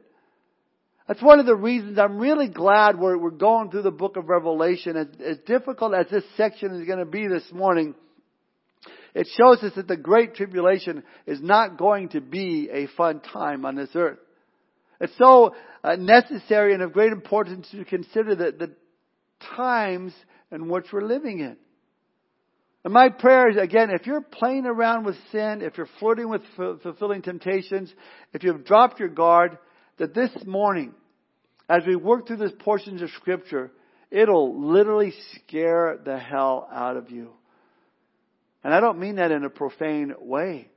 That's 1.05 1.21
one 1.21 1.39
of 1.39 1.45
the 1.45 1.55
reasons 1.55 1.99
I'm 1.99 2.17
really 2.17 2.47
glad 2.47 2.97
we're, 2.97 3.17
we're 3.17 3.29
going 3.29 3.69
through 3.69 3.81
the 3.81 3.91
book 3.91 4.15
of 4.15 4.29
Revelation. 4.29 4.95
As, 4.95 5.07
as 5.23 5.37
difficult 5.45 5.93
as 5.93 6.07
this 6.09 6.23
section 6.37 6.79
is 6.79 6.87
going 6.87 6.99
to 6.99 7.05
be 7.05 7.27
this 7.27 7.43
morning, 7.51 7.93
it 9.13 9.27
shows 9.37 9.61
us 9.63 9.73
that 9.75 9.87
the 9.87 9.97
Great 9.97 10.35
Tribulation 10.35 11.03
is 11.27 11.41
not 11.41 11.77
going 11.77 12.09
to 12.09 12.21
be 12.21 12.69
a 12.71 12.87
fun 12.95 13.19
time 13.19 13.65
on 13.65 13.75
this 13.75 13.89
earth. 13.95 14.19
It's 15.01 15.17
so 15.17 15.55
uh, 15.83 15.97
necessary 15.97 16.73
and 16.73 16.83
of 16.83 16.93
great 16.93 17.11
importance 17.11 17.67
to 17.71 17.83
consider 17.83 18.33
the, 18.33 18.51
the 18.57 18.71
times 19.57 20.13
in 20.51 20.69
which 20.69 20.85
we're 20.93 21.01
living 21.05 21.39
in. 21.39 21.57
And 22.85 22.93
my 22.93 23.09
prayer 23.09 23.49
is, 23.49 23.57
again, 23.57 23.89
if 23.89 24.05
you're 24.05 24.21
playing 24.21 24.67
around 24.67 25.05
with 25.05 25.15
sin, 25.31 25.63
if 25.63 25.75
you're 25.75 25.89
flirting 25.99 26.29
with 26.29 26.43
f- 26.55 26.83
fulfilling 26.83 27.23
temptations, 27.23 27.91
if 28.31 28.43
you've 28.43 28.63
dropped 28.63 28.99
your 28.99 29.09
guard, 29.09 29.57
that 29.97 30.13
this 30.13 30.29
morning, 30.45 30.93
as 31.67 31.81
we 31.87 31.95
work 31.95 32.27
through 32.27 32.37
these 32.37 32.51
portions 32.59 33.01
of 33.01 33.09
scripture, 33.17 33.71
it'll 34.11 34.71
literally 34.71 35.15
scare 35.33 35.97
the 36.05 36.19
hell 36.19 36.69
out 36.71 36.95
of 36.95 37.09
you. 37.09 37.31
And 38.63 38.71
I 38.71 38.79
don't 38.81 38.99
mean 38.99 39.15
that 39.15 39.31
in 39.31 39.43
a 39.43 39.49
profane 39.49 40.13
way. 40.19 40.69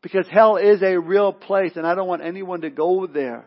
Because 0.00 0.26
hell 0.30 0.56
is 0.56 0.82
a 0.82 0.98
real 0.98 1.34
place 1.34 1.72
and 1.76 1.86
I 1.86 1.94
don't 1.94 2.08
want 2.08 2.22
anyone 2.22 2.62
to 2.62 2.70
go 2.70 3.06
there. 3.06 3.44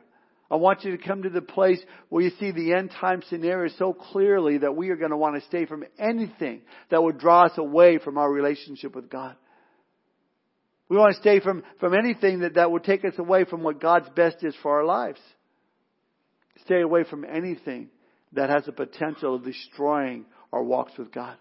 I 0.49 0.55
want 0.55 0.85
you 0.85 0.95
to 0.95 1.03
come 1.03 1.23
to 1.23 1.29
the 1.29 1.41
place 1.41 1.79
where 2.09 2.23
you 2.23 2.31
see 2.39 2.51
the 2.51 2.73
end 2.73 2.91
time 2.91 3.21
scenario 3.29 3.71
so 3.77 3.93
clearly 3.93 4.59
that 4.59 4.75
we 4.75 4.89
are 4.89 4.95
going 4.95 5.11
to 5.11 5.17
want 5.17 5.35
to 5.35 5.47
stay 5.47 5.65
from 5.65 5.83
anything 5.99 6.61
that 6.89 7.03
would 7.03 7.19
draw 7.19 7.45
us 7.45 7.57
away 7.57 7.97
from 7.97 8.17
our 8.17 8.31
relationship 8.31 8.95
with 8.95 9.09
God. 9.09 9.35
We 10.89 10.95
want 10.95 11.15
to 11.15 11.21
stay 11.21 11.41
from, 11.41 11.63
from 11.81 11.93
anything 11.93 12.39
that, 12.39 12.53
that 12.55 12.71
would 12.71 12.85
take 12.85 13.03
us 13.03 13.15
away 13.17 13.43
from 13.43 13.61
what 13.61 13.81
God's 13.81 14.07
best 14.15 14.37
is 14.41 14.55
for 14.61 14.79
our 14.79 14.85
lives. 14.85 15.19
Stay 16.63 16.81
away 16.81 17.03
from 17.03 17.25
anything 17.25 17.89
that 18.33 18.49
has 18.49 18.65
the 18.65 18.71
potential 18.71 19.35
of 19.35 19.43
destroying 19.43 20.25
our 20.53 20.63
walks 20.63 20.97
with 20.97 21.11
God. 21.11 21.35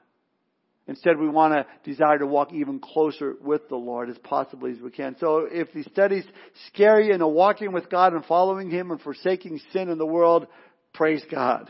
Instead, 0.88 1.18
we 1.18 1.28
want 1.28 1.52
to 1.52 1.66
desire 1.88 2.18
to 2.18 2.26
walk 2.26 2.52
even 2.52 2.78
closer 2.78 3.34
with 3.40 3.68
the 3.68 3.76
Lord 3.76 4.08
as 4.08 4.18
possibly 4.18 4.70
as 4.70 4.80
we 4.80 4.90
can. 4.90 5.16
So 5.18 5.48
if 5.50 5.72
these 5.72 5.86
studies 5.86 6.24
scare 6.68 7.00
you 7.00 7.12
into 7.12 7.26
walking 7.26 7.72
with 7.72 7.90
God 7.90 8.12
and 8.12 8.24
following 8.24 8.70
Him 8.70 8.92
and 8.92 9.00
forsaking 9.00 9.60
sin 9.72 9.88
in 9.88 9.98
the 9.98 10.06
world, 10.06 10.46
praise 10.94 11.24
God. 11.28 11.68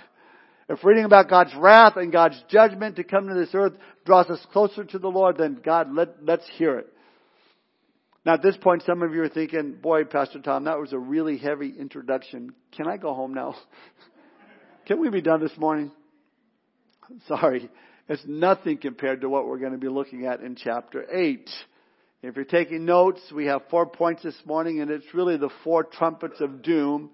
If 0.68 0.84
reading 0.84 1.04
about 1.04 1.30
God's 1.30 1.54
wrath 1.56 1.96
and 1.96 2.12
God's 2.12 2.42
judgment 2.50 2.96
to 2.96 3.04
come 3.04 3.28
to 3.28 3.34
this 3.34 3.54
earth 3.54 3.74
draws 4.04 4.26
us 4.26 4.44
closer 4.52 4.84
to 4.84 4.98
the 4.98 5.08
Lord, 5.08 5.38
then 5.38 5.60
God, 5.64 5.94
let, 5.94 6.22
let's 6.22 6.46
hear 6.56 6.78
it. 6.78 6.92
Now 8.26 8.34
at 8.34 8.42
this 8.42 8.56
point, 8.56 8.82
some 8.84 9.02
of 9.02 9.14
you 9.14 9.22
are 9.22 9.28
thinking, 9.28 9.76
boy, 9.80 10.04
Pastor 10.04 10.40
Tom, 10.40 10.64
that 10.64 10.78
was 10.78 10.92
a 10.92 10.98
really 10.98 11.38
heavy 11.38 11.72
introduction. 11.78 12.52
Can 12.76 12.88
I 12.88 12.96
go 12.96 13.14
home 13.14 13.32
now? 13.32 13.54
Can 14.86 15.00
we 15.00 15.08
be 15.08 15.22
done 15.22 15.40
this 15.40 15.56
morning? 15.56 15.92
Sorry. 17.28 17.70
It's 18.08 18.22
nothing 18.26 18.78
compared 18.78 19.22
to 19.22 19.28
what 19.28 19.46
we're 19.46 19.58
going 19.58 19.72
to 19.72 19.78
be 19.78 19.88
looking 19.88 20.26
at 20.26 20.40
in 20.40 20.54
chapter 20.54 21.04
8. 21.10 21.50
If 22.22 22.36
you're 22.36 22.44
taking 22.44 22.84
notes, 22.84 23.20
we 23.34 23.46
have 23.46 23.62
four 23.70 23.86
points 23.86 24.22
this 24.22 24.40
morning, 24.44 24.80
and 24.80 24.90
it's 24.90 25.12
really 25.12 25.36
the 25.36 25.50
four 25.64 25.84
trumpets 25.84 26.40
of 26.40 26.62
doom. 26.62 27.10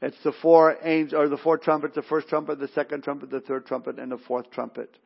It's 0.00 0.16
the 0.24 0.32
four 0.42 0.76
angels, 0.82 1.18
or 1.18 1.28
the 1.28 1.36
four 1.36 1.58
trumpets, 1.58 1.94
the 1.94 2.02
first 2.02 2.28
trumpet, 2.28 2.58
the 2.58 2.68
second 2.68 3.04
trumpet, 3.04 3.30
the 3.30 3.40
third 3.40 3.66
trumpet, 3.66 3.98
and 3.98 4.10
the 4.10 4.18
fourth 4.18 4.50
trumpet. 4.50 4.96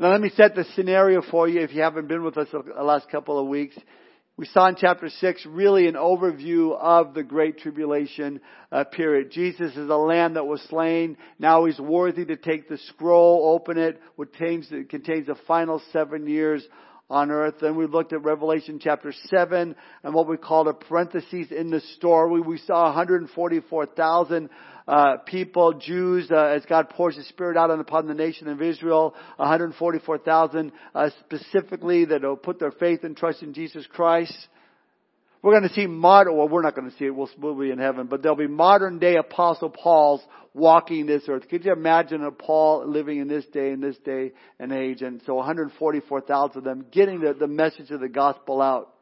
Now 0.00 0.10
let 0.10 0.20
me 0.20 0.30
set 0.36 0.54
the 0.54 0.64
scenario 0.74 1.22
for 1.22 1.48
you 1.48 1.60
if 1.60 1.72
you 1.72 1.82
haven't 1.82 2.08
been 2.08 2.22
with 2.24 2.36
us 2.36 2.48
the 2.52 2.82
last 2.82 3.08
couple 3.10 3.38
of 3.38 3.46
weeks. 3.46 3.76
We 4.38 4.46
saw 4.46 4.68
in 4.68 4.76
chapter 4.76 5.08
6 5.08 5.46
really 5.46 5.88
an 5.88 5.96
overview 5.96 6.78
of 6.78 7.12
the 7.12 7.24
Great 7.24 7.58
Tribulation 7.58 8.40
uh, 8.70 8.84
period. 8.84 9.32
Jesus 9.32 9.72
is 9.72 9.90
a 9.90 9.96
lamb 9.96 10.34
that 10.34 10.46
was 10.46 10.62
slain. 10.70 11.16
Now 11.40 11.64
he's 11.64 11.80
worthy 11.80 12.24
to 12.24 12.36
take 12.36 12.68
the 12.68 12.78
scroll, 12.86 13.52
open 13.52 13.78
it, 13.78 14.00
which 14.14 14.30
contains, 14.30 14.68
contains 14.88 15.26
the 15.26 15.34
final 15.48 15.82
seven 15.92 16.28
years 16.28 16.64
on 17.10 17.32
earth. 17.32 17.56
Then 17.60 17.76
we 17.76 17.88
looked 17.88 18.12
at 18.12 18.22
Revelation 18.22 18.78
chapter 18.80 19.12
7 19.26 19.74
and 20.04 20.14
what 20.14 20.28
we 20.28 20.36
called 20.36 20.68
a 20.68 20.72
parenthesis 20.72 21.48
in 21.50 21.70
the 21.70 21.80
story. 21.96 22.40
We 22.40 22.58
saw 22.58 22.84
144,000 22.84 24.50
uh, 24.88 25.18
people, 25.26 25.74
Jews, 25.74 26.30
uh, 26.30 26.36
as 26.36 26.64
God 26.64 26.88
pours 26.88 27.14
His 27.14 27.28
Spirit 27.28 27.58
out 27.58 27.70
upon 27.70 28.06
the 28.08 28.14
nation 28.14 28.48
of 28.48 28.62
Israel. 28.62 29.14
144,000 29.36 30.72
uh, 30.94 31.10
specifically 31.20 32.06
that 32.06 32.22
will 32.22 32.36
put 32.36 32.58
their 32.58 32.72
faith 32.72 33.04
and 33.04 33.14
trust 33.14 33.42
in 33.42 33.52
Jesus 33.52 33.86
Christ. 33.86 34.34
We're 35.42 35.52
going 35.52 35.68
to 35.68 35.74
see 35.74 35.86
modern, 35.86 36.36
well, 36.36 36.48
we're 36.48 36.62
not 36.62 36.74
going 36.74 36.90
to 36.90 36.96
see 36.96 37.04
it, 37.04 37.14
we'll, 37.14 37.28
we'll 37.38 37.54
be 37.54 37.70
in 37.70 37.78
heaven, 37.78 38.06
but 38.06 38.22
there'll 38.22 38.36
be 38.36 38.48
modern 38.48 38.98
day 38.98 39.16
Apostle 39.16 39.70
Pauls 39.70 40.20
walking 40.52 41.06
this 41.06 41.22
earth. 41.28 41.48
Could 41.48 41.64
you 41.64 41.72
imagine 41.72 42.24
a 42.24 42.32
Paul 42.32 42.88
living 42.88 43.18
in 43.18 43.28
this 43.28 43.44
day, 43.46 43.70
in 43.70 43.80
this 43.80 43.96
day 43.98 44.32
and 44.58 44.72
age? 44.72 45.02
And 45.02 45.20
so 45.26 45.34
144,000 45.34 46.58
of 46.58 46.64
them 46.64 46.86
getting 46.90 47.20
the, 47.20 47.34
the 47.34 47.46
message 47.46 47.90
of 47.90 48.00
the 48.00 48.08
gospel 48.08 48.60
out. 48.60 48.94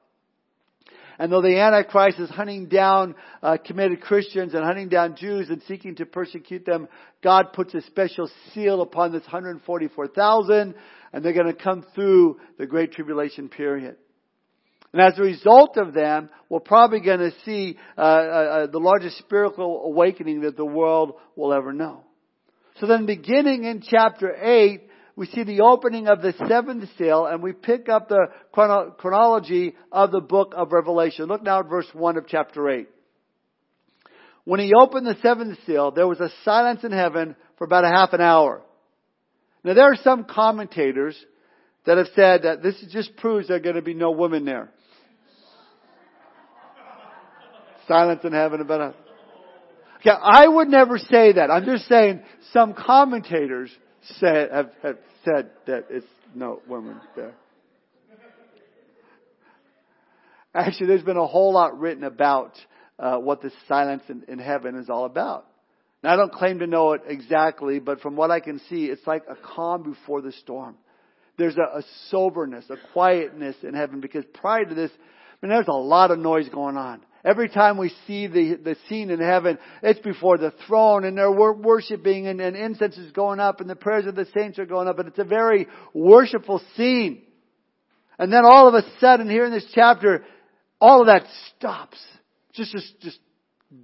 And 1.19 1.33
though 1.33 1.43
the 1.43 1.59
Antichrist 1.59 2.19
is 2.19 2.29
hunting 2.29 2.67
down 2.67 3.15
uh, 3.43 3.57
committed 3.65 4.01
Christians 4.01 4.55
and 4.55 4.65
hunting 4.65 4.89
down 4.89 5.17
Jews 5.17 5.49
and 5.49 5.63
seeking 5.67 5.97
to 5.97 6.07
persecute 6.07 6.67
them, 6.67 6.89
God 7.23 7.53
puts 7.53 7.75
a 7.75 7.81
special 7.83 8.31
seal 8.53 8.83
upon 8.83 9.13
this 9.13 9.23
144,000 9.23 10.75
and 11.13 11.25
they're 11.25 11.33
going 11.33 11.47
to 11.47 11.55
come 11.55 11.85
through 11.95 12.39
the 12.59 12.67
Great 12.67 12.93
Tribulation 12.93 13.49
period. 13.49 13.97
And 14.93 15.01
as 15.03 15.19
a 15.19 15.23
result 15.23 15.77
of 15.77 15.95
them, 15.95 16.31
we're 16.49 16.61
probably 16.61 17.01
going 17.01 17.19
to 17.19 17.33
see 17.45 17.77
uh, 17.99 18.01
uh, 18.01 18.05
uh, 18.05 18.67
the 18.67 18.79
largest 18.79 19.19
spiritual 19.19 19.83
awakening 19.85 20.43
that 20.43 20.57
the 20.57 20.65
world 20.65 21.15
will 21.35 21.53
ever 21.53 21.73
know. 21.73 22.05
So 22.81 22.87
then 22.87 23.07
beginning 23.07 23.65
in 23.65 23.83
chapter 23.83 24.35
8, 24.35 24.83
we 25.17 25.27
see 25.29 25.45
the 25.45 25.63
opening 25.63 26.09
of 26.09 26.21
the 26.21 26.35
seventh 26.47 26.85
seal 26.99 27.25
and 27.25 27.43
we 27.43 27.53
pick 27.53 27.89
up 27.89 28.09
the 28.09 28.27
chrono- 28.53 28.91
chronology 28.91 29.75
of 29.91 30.11
the 30.13 30.21
book 30.21 30.53
of 30.55 30.73
Revelation. 30.73 31.25
Look 31.25 31.43
now 31.43 31.61
at 31.61 31.69
verse 31.71 31.89
1 31.95 32.19
of 32.19 32.27
chapter 32.29 32.69
8. 32.69 32.87
When 34.45 34.61
he 34.61 34.73
opened 34.79 35.07
the 35.07 35.17
seventh 35.23 35.59
seal, 35.67 35.91
there 35.91 36.07
was 36.07 36.21
a 36.21 36.31
silence 36.45 36.85
in 36.85 36.93
heaven 36.93 37.35
for 37.57 37.65
about 37.65 37.85
a 37.85 37.89
half 37.89 38.13
an 38.13 38.21
hour. 38.21 38.63
Now 39.65 39.73
there 39.73 39.91
are 39.91 39.97
some 40.05 40.25
commentators 40.25 41.17
that 41.87 41.97
have 41.97 42.09
said 42.15 42.43
that 42.43 42.63
this 42.63 42.77
just 42.91 43.17
proves 43.17 43.49
there 43.49 43.57
are 43.57 43.61
going 43.61 43.77
to 43.77 43.83
be 43.83 43.95
no 43.95 44.11
women 44.11 44.45
there. 44.45 44.71
Silence 47.89 48.21
in 48.23 48.33
heaven 48.33 48.61
about 48.61 48.81
a. 48.81 48.95
Okay, 50.01 50.11
I 50.11 50.47
would 50.47 50.69
never 50.69 50.99
say 50.99 51.33
that. 51.33 51.51
I'm 51.51 51.65
just 51.65 51.89
saying 51.89 52.21
some 52.53 52.75
commentators 52.75 53.71
say, 54.15 54.49
have, 54.53 54.71
have 54.83 54.99
said 55.25 55.51
that 55.67 55.87
it's 55.91 56.07
no 56.35 56.61
women 56.69 57.01
there. 57.15 57.35
Actually, 60.55 60.87
there's 60.87 61.03
been 61.03 61.17
a 61.19 61.27
whole 61.27 61.53
lot 61.53 61.79
written 61.79 62.05
about 62.05 62.53
uh, 62.99 63.19
what 63.19 63.43
this 63.43 63.53
silence 63.69 64.03
in, 64.09 64.25
in 64.27 64.39
heaven 64.39 64.77
is 64.77 64.89
all 64.89 65.05
about. 65.05 65.47
And 66.03 66.11
I 66.11 66.17
don't 66.17 66.33
claim 66.33 66.61
to 66.61 66.67
know 66.67 66.93
it 66.93 67.03
exactly, 67.07 67.79
but 67.79 68.01
from 68.01 68.17
what 68.17 68.31
I 68.31 68.41
can 68.41 68.61
see, 68.71 68.87
it's 68.87 69.07
like 69.07 69.25
a 69.29 69.35
calm 69.35 69.83
before 69.83 70.23
the 70.23 70.33
storm. 70.33 70.77
There's 71.37 71.57
a, 71.57 71.79
a 71.79 71.83
soberness, 72.11 72.65
a 72.71 72.77
quietness 72.93 73.57
in 73.63 73.75
heaven 73.75 74.01
because 74.01 74.25
prior 74.33 74.65
to 74.65 74.75
this, 74.75 74.91
I 74.93 75.47
mean, 75.47 75.55
there's 75.55 75.69
a 75.69 75.73
lot 75.73 76.11
of 76.11 76.19
noise 76.19 76.49
going 76.49 76.77
on. 76.77 77.03
Every 77.27 77.49
time 77.49 77.77
we 77.77 77.93
see 78.07 78.29
the, 78.29 78.55
the 78.55 78.77
scene 78.89 79.11
in 79.11 79.19
heaven, 79.19 79.59
it's 79.83 79.99
before 79.99 80.39
the 80.39 80.53
throne 80.69 81.05
and 81.05 81.19
they're 81.19 81.29
worshiping 81.29 82.29
and, 82.29 82.41
and 82.41 82.55
incense 82.57 82.97
is 82.97 83.11
going 83.11 83.41
up 83.41 83.61
and 83.61 83.69
the 83.69 83.75
prayers 83.75 84.07
of 84.07 84.15
the 84.15 84.29
saints 84.33 84.61
are 84.61 84.65
going 84.65 84.87
up 84.87 85.01
and 85.01 85.09
it's 85.09 85.19
a 85.19 85.25
very 85.25 85.67
worshipful 85.93 86.63
scene. 86.77 87.23
And 88.17 88.33
then 88.33 88.45
all 88.45 88.69
of 88.69 88.75
a 88.75 88.85
sudden 89.01 89.29
here 89.29 89.45
in 89.45 89.51
this 89.51 89.67
chapter, 89.75 90.25
all 90.81 91.01
of 91.01 91.09
that 91.09 91.25
stops. 91.57 91.99
Just, 92.53 92.71
just, 92.71 93.01
just 93.01 93.19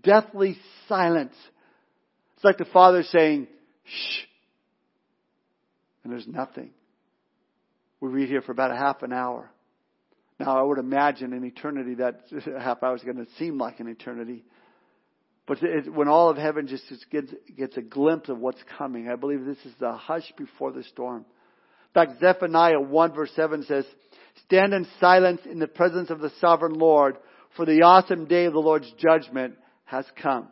deathly 0.05 0.57
silence. 0.89 1.35
It's 2.37 2.45
like 2.45 2.59
the 2.59 2.65
Father 2.67 3.03
saying, 3.03 3.49
shh. 3.85 4.21
And 6.05 6.13
there's 6.13 6.29
nothing. 6.29 6.71
We 8.01 8.09
read 8.09 8.29
here 8.29 8.41
for 8.41 8.53
about 8.53 8.71
a 8.71 8.77
half 8.77 9.03
an 9.03 9.13
hour. 9.13 9.51
Now, 10.45 10.59
I 10.59 10.63
would 10.63 10.79
imagine 10.79 11.33
in 11.33 11.45
eternity 11.45 11.95
that 11.97 12.23
half 12.61 12.83
hour 12.83 12.97
is 12.97 13.03
going 13.03 13.19
to 13.19 13.27
seem 13.39 13.59
like 13.59 13.79
an 13.79 13.87
eternity. 13.87 14.45
But 15.47 15.63
it, 15.63 15.93
when 15.93 16.09
all 16.09 16.31
of 16.31 16.37
heaven 16.37 16.67
just, 16.67 16.89
just 16.89 17.09
gets, 17.11 17.33
gets 17.57 17.77
a 17.77 17.81
glimpse 17.81 18.29
of 18.29 18.41
what's 18.41 18.63
coming, 18.77 19.09
I 19.09 19.15
believe 19.15 19.45
this 19.45 19.65
is 19.65 19.73
the 19.79 19.93
hush 19.93 20.33
before 20.37 20.73
the 20.73 20.83
storm. 20.83 21.25
In 21.95 21.95
fact, 21.95 22.21
Zephaniah 22.21 22.81
1 22.81 23.15
verse 23.15 23.31
7 23.37 23.63
says, 23.63 23.85
Stand 24.47 24.75
in 24.75 24.85
silence 24.99 25.43
in 25.49 25.61
the 25.61 25.69
presence 25.69 26.11
of 26.11 26.19
the 26.19 26.33
sovereign 26.41 26.75
Lord, 26.75 27.19
for 27.57 27.65
the 27.65 27.83
awesome 27.83 28.25
day 28.25 28.47
of 28.47 28.53
the 28.53 28.59
Lord's 28.59 28.91
judgment 28.99 29.55
has 29.85 30.07
come. 30.21 30.49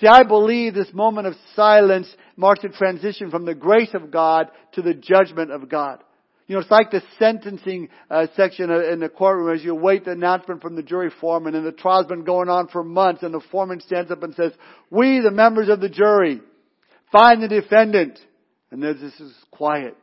See, 0.00 0.06
I 0.06 0.22
believe 0.22 0.74
this 0.74 0.92
moment 0.92 1.26
of 1.26 1.34
silence 1.56 2.06
marks 2.36 2.62
a 2.62 2.68
transition 2.68 3.32
from 3.32 3.44
the 3.44 3.54
grace 3.56 3.92
of 3.92 4.12
God 4.12 4.50
to 4.74 4.82
the 4.82 4.94
judgment 4.94 5.50
of 5.50 5.68
God. 5.68 6.04
You 6.46 6.56
know, 6.56 6.60
it's 6.60 6.70
like 6.70 6.90
the 6.90 7.02
sentencing 7.18 7.88
uh, 8.10 8.26
section 8.36 8.70
in 8.70 9.00
the 9.00 9.08
courtroom 9.08 9.54
as 9.54 9.64
you 9.64 9.72
await 9.72 10.04
the 10.04 10.10
announcement 10.10 10.60
from 10.60 10.76
the 10.76 10.82
jury 10.82 11.10
foreman 11.20 11.54
and 11.54 11.64
the 11.64 11.72
trial's 11.72 12.06
been 12.06 12.24
going 12.24 12.50
on 12.50 12.68
for 12.68 12.84
months 12.84 13.22
and 13.22 13.32
the 13.32 13.40
foreman 13.50 13.80
stands 13.80 14.10
up 14.10 14.22
and 14.22 14.34
says, 14.34 14.52
we, 14.90 15.20
the 15.20 15.30
members 15.30 15.70
of 15.70 15.80
the 15.80 15.88
jury, 15.88 16.42
find 17.10 17.42
the 17.42 17.48
defendant. 17.48 18.18
And 18.70 18.82
there's 18.82 19.00
this 19.00 19.18
is 19.20 19.32
quiet. 19.50 19.96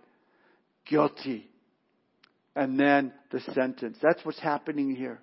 Guilty. 0.87 1.47
And 2.55 2.79
then 2.79 3.13
the 3.31 3.39
sentence. 3.53 3.97
That's 4.01 4.25
what's 4.25 4.39
happening 4.39 4.95
here. 4.95 5.19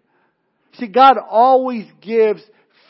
See, 0.75 0.87
God 0.87 1.17
always 1.19 1.87
gives 2.01 2.43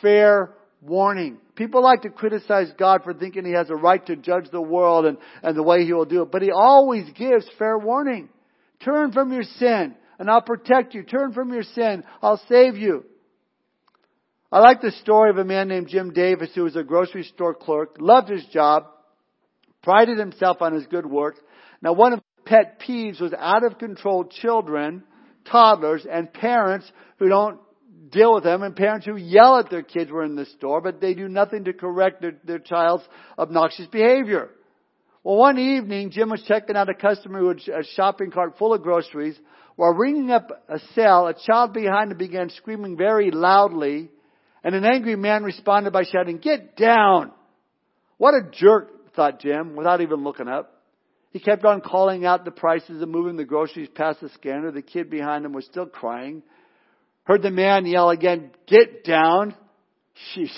fair 0.02 0.50
warning. 0.80 1.38
People 1.54 1.82
like 1.82 2.02
to 2.02 2.10
criticize 2.10 2.68
God 2.78 3.02
for 3.04 3.14
thinking 3.14 3.44
He 3.44 3.52
has 3.52 3.70
a 3.70 3.74
right 3.74 4.04
to 4.06 4.16
judge 4.16 4.50
the 4.50 4.60
world 4.60 5.06
and, 5.06 5.18
and 5.42 5.56
the 5.56 5.62
way 5.62 5.84
He 5.84 5.92
will 5.92 6.04
do 6.04 6.22
it, 6.22 6.30
but 6.30 6.42
He 6.42 6.50
always 6.50 7.04
gives 7.10 7.46
fair 7.58 7.78
warning. 7.78 8.28
Turn 8.84 9.12
from 9.12 9.32
your 9.32 9.42
sin 9.42 9.94
and 10.18 10.30
I'll 10.30 10.42
protect 10.42 10.94
you. 10.94 11.02
Turn 11.02 11.32
from 11.32 11.52
your 11.52 11.62
sin. 11.62 12.04
I'll 12.22 12.40
save 12.48 12.76
you. 12.76 13.04
I 14.50 14.60
like 14.60 14.80
the 14.80 14.92
story 15.02 15.30
of 15.30 15.38
a 15.38 15.44
man 15.44 15.68
named 15.68 15.88
Jim 15.88 16.12
Davis 16.12 16.50
who 16.54 16.64
was 16.64 16.74
a 16.74 16.82
grocery 16.82 17.24
store 17.24 17.54
clerk, 17.54 17.96
loved 18.00 18.30
his 18.30 18.44
job, 18.46 18.86
prided 19.82 20.18
himself 20.18 20.62
on 20.62 20.72
his 20.72 20.86
good 20.86 21.06
work. 21.06 21.36
Now 21.82 21.92
one 21.92 22.14
of 22.14 22.20
his 22.20 22.44
pet 22.46 22.80
peeves 22.80 23.20
was 23.20 23.34
out 23.38 23.64
of 23.64 23.78
control 23.78 24.24
children, 24.24 25.04
toddlers, 25.44 26.06
and 26.10 26.32
parents 26.32 26.90
who 27.18 27.28
don't 27.28 27.60
deal 28.10 28.34
with 28.34 28.44
them 28.44 28.62
and 28.62 28.74
parents 28.74 29.06
who 29.06 29.16
yell 29.16 29.58
at 29.58 29.70
their 29.70 29.82
kids 29.82 30.10
were 30.10 30.24
in 30.24 30.36
the 30.36 30.46
store, 30.46 30.80
but 30.80 31.00
they 31.00 31.14
do 31.14 31.28
nothing 31.28 31.64
to 31.64 31.72
correct 31.72 32.20
their, 32.22 32.34
their 32.44 32.58
child's 32.58 33.04
obnoxious 33.38 33.86
behavior. 33.86 34.50
Well, 35.24 35.36
one 35.36 35.58
evening, 35.58 36.10
Jim 36.10 36.30
was 36.30 36.42
checking 36.46 36.76
out 36.76 36.88
a 36.88 36.94
customer 36.94 37.46
had 37.46 37.58
a 37.68 37.84
shopping 37.94 38.30
cart 38.30 38.56
full 38.58 38.72
of 38.72 38.82
groceries. 38.82 39.38
While 39.76 39.92
ringing 39.92 40.30
up 40.30 40.48
a 40.68 40.78
sale, 40.94 41.26
a 41.26 41.34
child 41.46 41.72
behind 41.72 42.12
him 42.12 42.18
began 42.18 42.50
screaming 42.50 42.96
very 42.96 43.30
loudly, 43.30 44.10
and 44.64 44.74
an 44.74 44.84
angry 44.84 45.16
man 45.16 45.42
responded 45.44 45.92
by 45.92 46.04
shouting, 46.04 46.38
Get 46.38 46.76
down! 46.76 47.32
What 48.16 48.34
a 48.34 48.50
jerk, 48.50 49.14
thought 49.14 49.40
Jim, 49.40 49.76
without 49.76 50.00
even 50.00 50.24
looking 50.24 50.48
up. 50.48 50.82
He 51.30 51.40
kept 51.40 51.64
on 51.64 51.80
calling 51.80 52.24
out 52.24 52.44
the 52.44 52.50
prices 52.50 53.02
and 53.02 53.12
moving 53.12 53.36
the 53.36 53.44
groceries 53.44 53.88
past 53.94 54.20
the 54.20 54.30
scanner. 54.30 54.72
The 54.72 54.82
kid 54.82 55.10
behind 55.10 55.44
him 55.44 55.52
was 55.52 55.66
still 55.66 55.86
crying. 55.86 56.42
Heard 57.28 57.42
the 57.42 57.50
man 57.50 57.84
yell 57.84 58.08
again, 58.08 58.52
get 58.66 59.04
down. 59.04 59.54
Sheesh. 60.34 60.48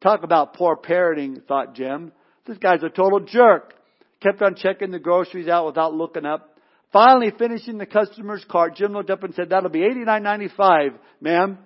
Talk 0.00 0.22
about 0.22 0.54
poor 0.54 0.76
parenting, 0.76 1.44
thought 1.48 1.74
Jim. 1.74 2.12
This 2.46 2.58
guy's 2.58 2.84
a 2.84 2.88
total 2.88 3.18
jerk. 3.18 3.74
Kept 4.22 4.40
on 4.40 4.54
checking 4.54 4.92
the 4.92 5.00
groceries 5.00 5.48
out 5.48 5.66
without 5.66 5.94
looking 5.94 6.24
up. 6.24 6.56
Finally 6.92 7.32
finishing 7.36 7.76
the 7.76 7.86
customer's 7.86 8.44
cart, 8.48 8.76
Jim 8.76 8.92
looked 8.92 9.10
up 9.10 9.24
and 9.24 9.34
said, 9.34 9.50
that'll 9.50 9.68
be 9.68 9.82
eighty-nine 9.82 10.22
ninety-five, 10.22 10.92
ma'am. 11.20 11.58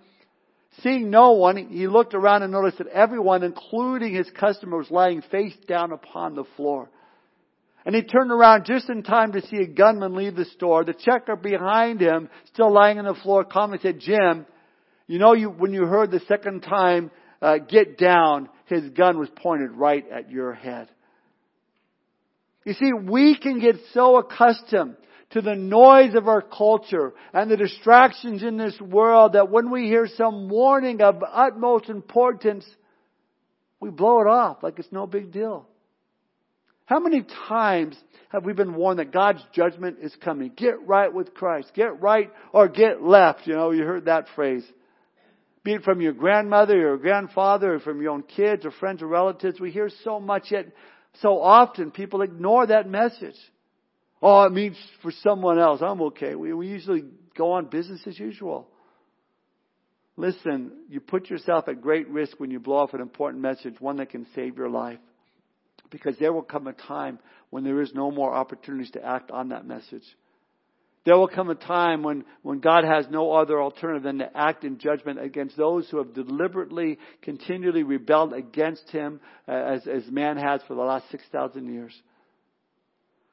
Seeing 0.83 1.11
no 1.11 1.33
one, 1.33 1.59
he 1.69 1.87
looked 1.87 2.15
around 2.15 2.43
and 2.43 2.51
noticed 2.51 2.79
that 2.79 2.87
everyone, 2.87 3.43
including 3.43 4.15
his 4.15 4.31
customer, 4.41 4.79
was 4.79 4.91
lying 4.91 5.23
face 5.31 5.57
down 5.69 5.93
upon 5.93 6.35
the 6.35 6.45
floor. 6.57 6.89
And 7.87 7.95
he 7.95 8.03
turned 8.03 8.33
around 8.33 8.67
just 8.67 8.91
in 8.91 9.05
time 9.05 9.33
to 9.33 9.47
see 9.47 9.59
a 9.59 9.67
gunman 9.67 10.17
leave 10.17 10.35
the 10.35 10.45
store. 10.45 10.85
The 10.85 10.93
checker 10.93 11.37
behind 11.37 12.01
him, 12.01 12.29
still 12.53 12.73
lying 12.73 12.99
on 12.99 13.05
the 13.05 13.15
floor, 13.15 13.45
calmly 13.45 13.79
said, 13.81 14.01
Jim, 14.01 14.45
you 15.07 15.21
know 15.21 15.35
you, 15.35 15.51
when 15.51 15.73
you 15.73 15.87
heard 15.87 16.11
the 16.11 16.21
second 16.27 16.63
time, 16.63 17.13
uh, 17.41 17.59
get 17.59 17.97
down, 17.97 18.49
his 18.65 18.91
gun 18.91 19.21
was 19.21 19.29
pointed 19.37 19.71
right 19.71 20.05
at 20.11 20.33
your 20.33 20.53
head. 20.53 20.89
You 22.65 22.73
see, 22.73 22.93
we 22.93 23.39
can 23.39 23.61
get 23.61 23.77
so 23.95 24.17
accustomed 24.17 24.97
to 25.31 25.41
the 25.41 25.55
noise 25.55 26.17
of 26.17 26.27
our 26.27 26.43
culture 26.43 27.15
and 27.33 27.49
the 27.49 27.57
distractions 27.57 28.43
in 28.43 28.57
this 28.57 28.81
world 28.81 29.35
that 29.35 29.49
when 29.49 29.71
we 29.71 29.85
hear 29.85 30.09
some 30.17 30.49
warning 30.49 31.03
of 31.03 31.23
utmost 31.33 31.89
importance, 31.89 32.65
we 33.79 33.91
blow 33.91 34.23
it 34.23 34.27
off 34.27 34.65
like 34.65 34.81
it's 34.81 34.91
no 34.91 35.07
big 35.07 35.31
deal. 35.31 35.69
How 36.87 37.01
many 37.01 37.25
times 37.49 37.97
have 38.31 38.45
we 38.45 38.53
been 38.53 38.75
warned 38.75 39.01
that 39.01 39.13
God's 39.13 39.43
judgment 39.53 39.99
is 40.01 40.15
coming? 40.25 40.53
Get 40.57 40.87
right 40.87 41.13
with 41.13 41.35
Christ. 41.35 41.73
Get 41.75 42.01
right 42.01 42.33
or 42.53 42.69
get 42.69 43.03
left. 43.03 43.47
You 43.47 43.55
know, 43.55 43.73
you 43.73 43.85
heard 43.85 44.07
that 44.07 44.27
phrase. 44.35 44.65
Be 45.65 45.75
it 45.75 45.83
from 45.83 46.01
your 46.01 46.13
grandmother, 46.13 46.79
your 46.79 46.97
grandfather, 46.97 47.75
or 47.75 47.81
from 47.81 48.01
your 48.01 48.13
own 48.13 48.23
kids 48.23 48.65
or 48.65 48.71
friends 48.71 49.03
or 49.03 49.09
relatives. 49.09 49.61
We 49.61 49.73
hear 49.73 49.91
so 50.05 50.21
much 50.21 50.53
yet 50.53 50.67
so 51.23 51.41
often 51.41 51.91
people 51.91 52.23
ignore 52.23 52.67
that 52.67 52.89
message. 52.89 53.37
Oh, 54.23 54.45
it 54.45 54.53
means 54.53 54.77
for 55.03 55.13
someone 55.23 55.59
else. 55.59 55.81
I'm 55.83 56.01
okay. 56.03 56.35
We, 56.35 56.53
we 56.53 56.69
usually 56.69 57.05
go 57.37 57.53
on 57.53 57.67
business 57.67 58.01
as 58.07 58.19
usual. 58.19 58.69
Listen, 60.17 60.73
you 60.89 61.01
put 61.01 61.29
yourself 61.29 61.69
at 61.69 61.83
great 61.83 62.09
risk 62.09 62.39
when 62.39 62.51
you 62.51 62.59
blow 62.59 62.77
off 62.77 62.95
an 62.95 63.01
important 63.01 63.43
message, 63.43 63.75
one 63.81 63.97
that 63.97 64.11
can 64.11 64.27
save 64.35 64.57
your 64.57 64.71
life. 64.71 64.99
Because 65.91 66.17
there 66.19 66.33
will 66.33 66.43
come 66.43 66.67
a 66.67 66.73
time 66.73 67.19
when 67.51 67.65
there 67.65 67.81
is 67.81 67.93
no 67.95 68.11
more 68.11 68.35
opportunities 68.35 68.91
to 68.93 69.05
act 69.05 69.31
on 69.31 69.51
that 69.51 69.67
message. 69.67 70.05
There 71.07 71.17
will 71.17 71.29
come 71.29 71.51
a 71.51 71.55
time 71.55 72.03
when, 72.03 72.25
when 72.43 72.59
God 72.59 72.83
has 72.83 73.07
no 73.09 73.33
other 73.33 73.63
alternative 73.63 74.03
than 74.03 74.19
to 74.19 74.37
act 74.37 74.65
in 74.65 74.79
judgment 74.79 75.21
against 75.21 75.57
those 75.57 75.89
who 75.89 75.99
have 75.99 76.15
deliberately, 76.15 76.99
continually 77.23 77.85
rebelled 77.85 78.33
against 78.33 78.91
Him 78.91 79.21
uh, 79.47 79.53
as, 79.53 79.87
as 79.87 80.11
man 80.11 80.37
has 80.37 80.63
for 80.67 80.75
the 80.75 80.83
last 80.83 81.09
6,000 81.13 81.73
years. 81.73 81.95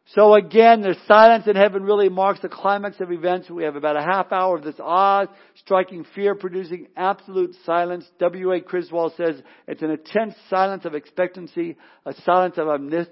So 0.07 0.35
again, 0.35 0.81
the 0.81 0.95
silence 1.07 1.47
in 1.47 1.55
heaven 1.55 1.83
really 1.83 2.09
marks 2.09 2.41
the 2.41 2.49
climax 2.49 2.99
of 2.99 3.11
events. 3.11 3.49
We 3.49 3.63
have 3.63 3.77
about 3.77 3.95
a 3.95 4.01
half 4.01 4.31
hour 4.31 4.57
of 4.57 4.63
this 4.63 4.75
awe-striking, 4.79 6.05
fear-producing, 6.13 6.87
absolute 6.97 7.55
silence. 7.65 8.05
W.A. 8.19 8.61
Criswell 8.61 9.13
says 9.15 9.41
it's 9.67 9.81
an 9.81 9.91
intense 9.91 10.35
silence 10.49 10.83
of 10.83 10.93
expectancy, 10.93 11.77
a 12.05 12.13
silence 12.25 12.55
of 12.57 12.67
omnis, 12.67 13.07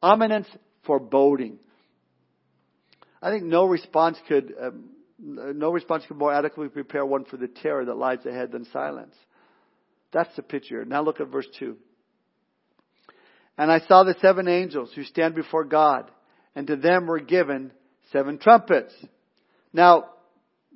ominous 0.00 0.46
foreboding. 0.84 1.58
I 3.20 3.30
think 3.30 3.44
no 3.44 3.64
response 3.66 4.18
could, 4.28 4.54
um, 4.60 4.90
no 5.18 5.72
response 5.72 6.04
could 6.06 6.16
more 6.16 6.32
adequately 6.32 6.68
prepare 6.68 7.04
one 7.04 7.24
for 7.24 7.36
the 7.36 7.48
terror 7.48 7.84
that 7.84 7.94
lies 7.96 8.24
ahead 8.26 8.52
than 8.52 8.64
silence. 8.72 9.14
That's 10.12 10.34
the 10.36 10.42
picture. 10.42 10.84
Now 10.84 11.02
look 11.02 11.20
at 11.20 11.28
verse 11.28 11.46
2. 11.58 11.76
And 13.58 13.70
I 13.70 13.80
saw 13.80 14.02
the 14.02 14.16
seven 14.20 14.48
angels 14.48 14.90
who 14.94 15.04
stand 15.04 15.34
before 15.34 15.64
God, 15.64 16.10
and 16.54 16.66
to 16.66 16.76
them 16.76 17.06
were 17.06 17.20
given 17.20 17.72
seven 18.10 18.38
trumpets. 18.38 18.94
Now, 19.72 20.06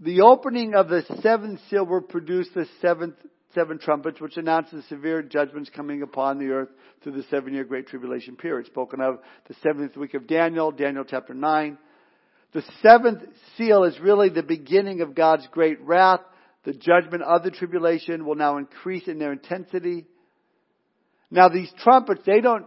the 0.00 0.22
opening 0.22 0.74
of 0.74 0.88
the 0.88 1.02
seventh 1.22 1.60
seal 1.70 1.86
will 1.86 2.02
produce 2.02 2.48
the 2.54 2.66
seventh 2.80 3.14
seven 3.54 3.78
trumpets, 3.78 4.20
which 4.20 4.36
announces 4.36 4.84
severe 4.86 5.22
judgments 5.22 5.70
coming 5.74 6.02
upon 6.02 6.38
the 6.38 6.50
earth 6.50 6.68
through 7.02 7.12
the 7.12 7.24
seven 7.30 7.54
year 7.54 7.64
great 7.64 7.86
tribulation 7.86 8.36
period. 8.36 8.66
Spoken 8.66 9.00
of 9.00 9.18
the 9.48 9.54
seventh 9.62 9.96
week 9.96 10.14
of 10.14 10.26
Daniel, 10.26 10.70
Daniel 10.70 11.04
chapter 11.04 11.32
9. 11.32 11.78
The 12.52 12.62
seventh 12.82 13.22
seal 13.56 13.84
is 13.84 13.98
really 13.98 14.28
the 14.28 14.42
beginning 14.42 15.00
of 15.00 15.14
God's 15.14 15.46
great 15.50 15.80
wrath. 15.80 16.20
The 16.64 16.74
judgment 16.74 17.22
of 17.22 17.42
the 17.42 17.50
tribulation 17.50 18.26
will 18.26 18.34
now 18.34 18.58
increase 18.58 19.08
in 19.08 19.18
their 19.18 19.32
intensity. 19.32 20.04
Now 21.30 21.48
these 21.48 21.72
trumpets, 21.82 22.22
they 22.24 22.40
don't 22.40 22.66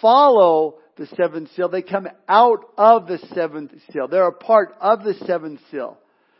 follow 0.00 0.76
the 0.96 1.06
seventh 1.16 1.50
seal. 1.54 1.68
They 1.68 1.82
come 1.82 2.08
out 2.28 2.64
of 2.76 3.06
the 3.06 3.18
seventh 3.34 3.72
seal. 3.92 4.08
They're 4.08 4.26
a 4.26 4.32
part 4.32 4.74
of 4.80 5.02
the 5.02 5.14
seventh 5.26 5.60
seal. 5.70 5.98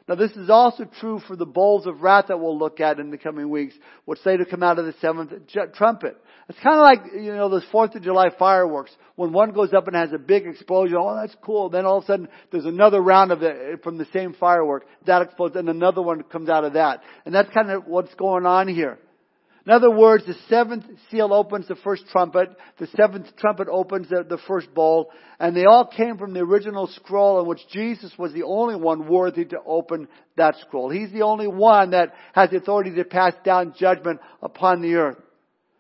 Now 0.09 0.17
this 0.17 0.33
is 0.33 0.51
also 0.51 0.85
true 0.99 1.21
for 1.29 1.37
the 1.37 1.47
bowls 1.47 1.87
of 1.87 2.03
wrath 2.03 2.27
that 2.29 2.41
we'll 2.41 2.59
look 2.59 2.81
at 2.81 2.99
in 2.99 3.11
the 3.11 3.17
coming 3.17 3.49
weeks, 3.49 3.75
which 4.07 4.19
they 4.25 4.37
to 4.37 4.45
come 4.45 4.63
out 4.63 4.81
of 4.81 4.85
the 4.85 4.95
seventh 5.01 5.33
trumpet. 5.75 6.17
It's 6.49 6.59
kind 6.59 6.81
of 6.81 6.83
like, 6.83 7.13
you 7.15 7.33
know, 7.33 7.49
those 7.49 7.65
4th 7.73 7.95
of 7.95 8.03
July 8.03 8.31
fireworks. 8.37 8.91
When 9.15 9.33
one 9.33 9.53
goes 9.53 9.73
up 9.73 9.87
and 9.87 9.95
has 9.95 10.13
a 10.13 10.19
big 10.19 10.49
explosion, 10.49 10.97
oh, 10.99 11.15
that's 11.15 11.37
cool. 11.45 11.69
Then 11.69 11.87
all 11.87 11.99
of 11.99 12.05
a 12.05 12.07
sudden, 12.09 12.29
there's 12.51 12.65
another 12.65 13.01
round 13.01 13.31
of 13.31 13.45
it 13.45 13.57
eh, 13.57 13.77
from 13.85 13.99
the 13.99 14.07
same 14.13 14.35
firework. 14.35 14.85
That 15.07 15.23
explodes, 15.23 15.55
and 15.55 15.69
another 15.69 16.03
one 16.03 16.25
comes 16.25 16.49
out 16.49 16.65
of 16.65 16.73
that. 16.73 17.03
And 17.25 17.33
that's 17.33 17.51
kind 17.55 17.71
of 17.71 17.87
what's 17.87 18.13
going 18.17 18.47
on 18.47 18.67
here. 18.67 18.99
In 19.67 19.73
other 19.73 19.91
words, 19.91 20.25
the 20.25 20.35
seventh 20.49 20.85
seal 21.11 21.35
opens 21.35 21.69
the 21.69 21.77
first 21.77 22.05
trumpet, 22.11 22.49
the 22.79 22.87
seventh 22.97 23.37
trumpet 23.37 23.69
opens 23.71 24.09
the, 24.09 24.25
the, 24.27 24.39
first 24.49 24.73
bowl, 24.73 25.11
and 25.39 25.55
they 25.55 25.67
all 25.67 25.87
came 25.87 26.17
from 26.17 26.33
the 26.33 26.41
original 26.41 26.87
scroll 26.87 27.41
in 27.41 27.47
which 27.47 27.61
Jesus 27.71 28.13
was 28.19 28.33
the 28.33 28.45
only 28.45 28.75
one 28.75 29.07
worthy 29.07 29.45
to 29.45 29.59
open 29.67 30.09
that 30.37 30.57
scroll. 30.63 30.89
He's 30.89 31.13
the 31.13 31.23
only 31.23 31.47
one 31.47 31.91
that 31.91 32.15
has 32.35 32.51
the 32.51 32.57
authority 32.57 32.95
to 32.95 33.05
pass 33.05 33.35
down 33.45 33.75
judgment 33.79 34.21
upon 34.43 34.81
the 34.81 34.95
earth. 34.95 35.19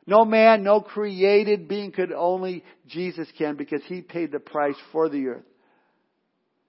No 0.06 0.24
man, 0.24 0.62
no 0.62 0.80
created 0.80 1.66
being 1.66 1.92
could 1.92 2.12
only 2.12 2.64
Jesus 2.86 3.28
can 3.38 3.56
because 3.56 3.82
he 3.86 4.02
paid 4.02 4.32
the 4.32 4.40
price 4.40 4.76
for 4.92 5.08
the 5.08 5.26
earth. 5.28 5.44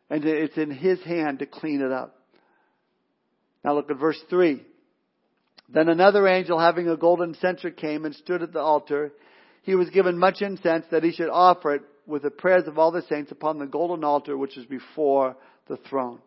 And 0.09 0.23
it's 0.23 0.57
in 0.57 0.71
his 0.71 1.01
hand 1.03 1.39
to 1.39 1.45
clean 1.45 1.81
it 1.81 1.91
up. 1.91 2.15
Now 3.65 3.73
look 3.73 3.89
at 3.91 3.97
verse 3.97 4.19
3. 4.29 4.63
Then 5.73 5.89
another 5.89 6.27
angel 6.27 6.59
having 6.59 6.89
a 6.89 6.97
golden 6.97 7.33
censer 7.35 7.71
came 7.71 8.05
and 8.05 8.13
stood 8.13 8.41
at 8.41 8.51
the 8.51 8.59
altar. 8.59 9.13
He 9.63 9.75
was 9.75 9.89
given 9.89 10.17
much 10.17 10.41
incense 10.41 10.85
that 10.91 11.03
he 11.03 11.11
should 11.11 11.29
offer 11.29 11.75
it 11.75 11.81
with 12.05 12.23
the 12.23 12.31
prayers 12.31 12.67
of 12.67 12.77
all 12.77 12.91
the 12.91 13.03
saints 13.03 13.31
upon 13.31 13.57
the 13.57 13.67
golden 13.67 14.03
altar 14.03 14.37
which 14.37 14.57
is 14.57 14.65
before 14.65 15.37
the 15.67 15.77
throne. 15.77 16.19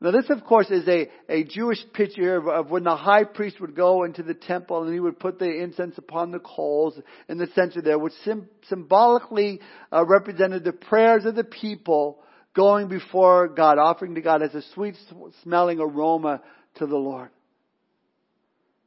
Now 0.00 0.10
this 0.10 0.28
of 0.28 0.44
course 0.44 0.70
is 0.70 0.86
a, 0.86 1.08
a 1.28 1.44
Jewish 1.44 1.78
picture 1.94 2.36
of, 2.36 2.46
of, 2.46 2.70
when 2.70 2.84
the 2.84 2.94
high 2.94 3.24
priest 3.24 3.60
would 3.60 3.74
go 3.74 4.04
into 4.04 4.22
the 4.22 4.34
temple 4.34 4.82
and 4.82 4.92
he 4.92 5.00
would 5.00 5.18
put 5.18 5.38
the 5.38 5.50
incense 5.50 5.96
upon 5.96 6.30
the 6.30 6.40
coals 6.40 6.98
in 7.28 7.38
the 7.38 7.48
censer 7.54 7.80
there, 7.80 7.98
which 7.98 8.12
sim- 8.24 8.48
symbolically 8.68 9.60
uh, 9.92 10.04
represented 10.04 10.62
the 10.62 10.72
prayers 10.72 11.24
of 11.24 11.34
the 11.34 11.44
people 11.44 12.18
going 12.54 12.88
before 12.88 13.48
God, 13.48 13.78
offering 13.78 14.14
to 14.14 14.20
God 14.20 14.42
as 14.42 14.54
a 14.54 14.62
sweet 14.74 14.94
smelling 15.42 15.80
aroma 15.80 16.42
to 16.76 16.86
the 16.86 16.96
Lord. 16.96 17.30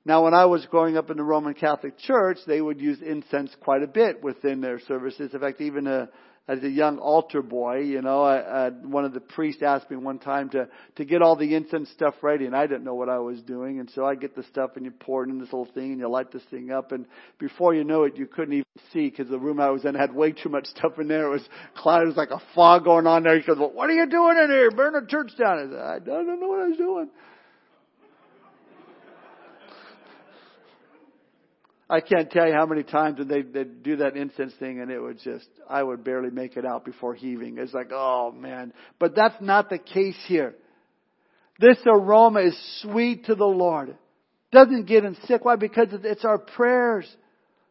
Now, 0.07 0.23
when 0.23 0.33
I 0.33 0.45
was 0.45 0.65
growing 0.67 0.95
up 0.95 1.09
in 1.09 1.17
the 1.17 1.23
Roman 1.23 1.53
Catholic 1.53 1.97
Church, 1.97 2.37
they 2.47 2.61
would 2.61 2.79
use 2.79 2.99
incense 3.05 3.53
quite 3.59 3.83
a 3.83 3.87
bit 3.87 4.23
within 4.23 4.61
their 4.61 4.79
services. 4.79 5.33
In 5.33 5.39
fact, 5.41 5.59
even 5.59 5.85
a, 5.85 6.07
as 6.47 6.63
a 6.63 6.69
young 6.69 6.97
altar 6.97 7.41
boy, 7.41 7.79
you 7.79 8.01
know, 8.01 8.23
I, 8.23 8.67
I, 8.67 8.69
one 8.69 9.03
of 9.03 9.13
the 9.13 9.19
priests 9.19 9.61
asked 9.61 9.91
me 9.91 9.97
one 9.97 10.19
time 10.19 10.49
to 10.51 10.69
to 10.95 11.03
get 11.03 11.21
all 11.21 11.35
the 11.35 11.53
incense 11.53 11.89
stuff 11.89 12.13
ready, 12.21 12.45
and 12.45 12.55
I 12.55 12.67
didn't 12.67 12.85
know 12.85 12.95
what 12.95 13.09
I 13.09 13.19
was 13.19 13.41
doing, 13.41 13.81
and 13.81 13.89
so 13.89 14.05
I 14.05 14.15
get 14.15 14.33
the 14.33 14.43
stuff 14.43 14.77
and 14.77 14.85
you 14.85 14.91
pour 14.91 15.25
it 15.25 15.29
in 15.29 15.39
this 15.39 15.51
little 15.51 15.67
thing 15.73 15.91
and 15.91 15.99
you 15.99 16.07
light 16.07 16.31
this 16.31 16.45
thing 16.49 16.71
up, 16.71 16.93
and 16.93 17.05
before 17.37 17.75
you 17.75 17.83
know 17.83 18.03
it, 18.03 18.15
you 18.15 18.27
couldn't 18.27 18.53
even 18.53 18.65
see 18.93 19.09
because 19.09 19.27
the 19.27 19.37
room 19.37 19.59
I 19.59 19.71
was 19.71 19.83
in 19.83 19.93
had 19.93 20.15
way 20.15 20.31
too 20.31 20.47
much 20.47 20.67
stuff 20.67 20.97
in 20.99 21.09
there. 21.09 21.27
It 21.27 21.31
was 21.31 21.49
cloud, 21.75 22.03
it 22.03 22.07
was 22.07 22.15
like 22.15 22.31
a 22.31 22.41
fog 22.55 22.85
going 22.85 23.07
on 23.07 23.23
there. 23.23 23.37
He 23.37 23.45
goes, 23.45 23.57
"Well, 23.59 23.73
what 23.73 23.89
are 23.89 23.93
you 23.93 24.07
doing 24.07 24.37
in 24.41 24.49
here? 24.49 24.71
Burn 24.71 24.93
the 24.93 25.05
church 25.05 25.33
down." 25.37 25.59
I 25.59 25.69
said, 25.69 25.79
"I 25.79 25.99
don't 25.99 26.39
know 26.39 26.47
what 26.47 26.61
I 26.61 26.67
was 26.69 26.77
doing." 26.77 27.09
I 31.89 32.01
can't 32.01 32.29
tell 32.29 32.45
you 32.47 32.53
how 32.53 32.65
many 32.65 32.83
times 32.83 33.19
they 33.27 33.41
they 33.41 33.63
do 33.63 33.97
that 33.97 34.17
incense 34.17 34.53
thing, 34.59 34.81
and 34.81 34.91
it 34.91 34.99
would 34.99 35.19
just 35.19 35.47
I 35.69 35.81
would 35.81 36.03
barely 36.03 36.31
make 36.31 36.57
it 36.57 36.65
out 36.65 36.83
before 36.83 37.13
heaving. 37.13 37.57
It's 37.57 37.73
like, 37.73 37.91
oh 37.91 38.31
man! 38.31 38.73
But 38.99 39.15
that's 39.15 39.41
not 39.41 39.69
the 39.69 39.77
case 39.77 40.17
here. 40.27 40.55
This 41.59 41.77
aroma 41.85 42.41
is 42.41 42.81
sweet 42.81 43.25
to 43.25 43.35
the 43.35 43.45
Lord. 43.45 43.97
Doesn't 44.51 44.85
get 44.85 45.05
him 45.05 45.17
sick. 45.25 45.43
Why? 45.43 45.55
Because 45.55 45.87
it's 45.91 46.25
our 46.25 46.37
prayers. 46.37 47.07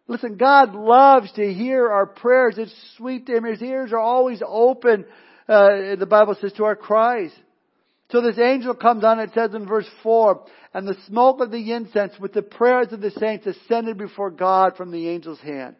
Listen, 0.09 0.37
God 0.37 0.75
loves 0.75 1.33
to 1.33 1.53
hear 1.53 1.91
our 1.91 2.07
prayers. 2.07 2.55
It's 2.59 2.75
sweet 2.97 3.27
to 3.27 3.37
Him. 3.37 3.45
His 3.45 3.61
ears 3.61 3.93
are 3.93 3.99
always 3.99 4.41
open. 4.47 5.05
Uh, 5.49 5.97
the 5.99 6.07
Bible 6.09 6.37
says 6.41 6.53
to 6.55 6.65
our 6.65 6.77
cries. 6.77 7.33
So 8.11 8.21
this 8.21 8.39
angel 8.39 8.75
comes 8.75 9.03
on, 9.03 9.19
it 9.19 9.31
says 9.35 9.53
in 9.55 9.67
verse 9.67 9.89
4, 10.03 10.45
and 10.75 10.87
the 10.87 10.97
smoke 11.07 11.41
of 11.41 11.51
the 11.51 11.73
incense 11.73 12.13
with 12.21 12.33
the 12.33 12.43
prayers 12.43 12.93
of 12.93 13.01
the 13.01 13.11
saints 13.11 13.47
ascended 13.47 13.99
before 13.99 14.31
God 14.31 14.77
from 14.77 14.93
the 14.93 15.09
angel's 15.09 15.41
hand. 15.41 15.75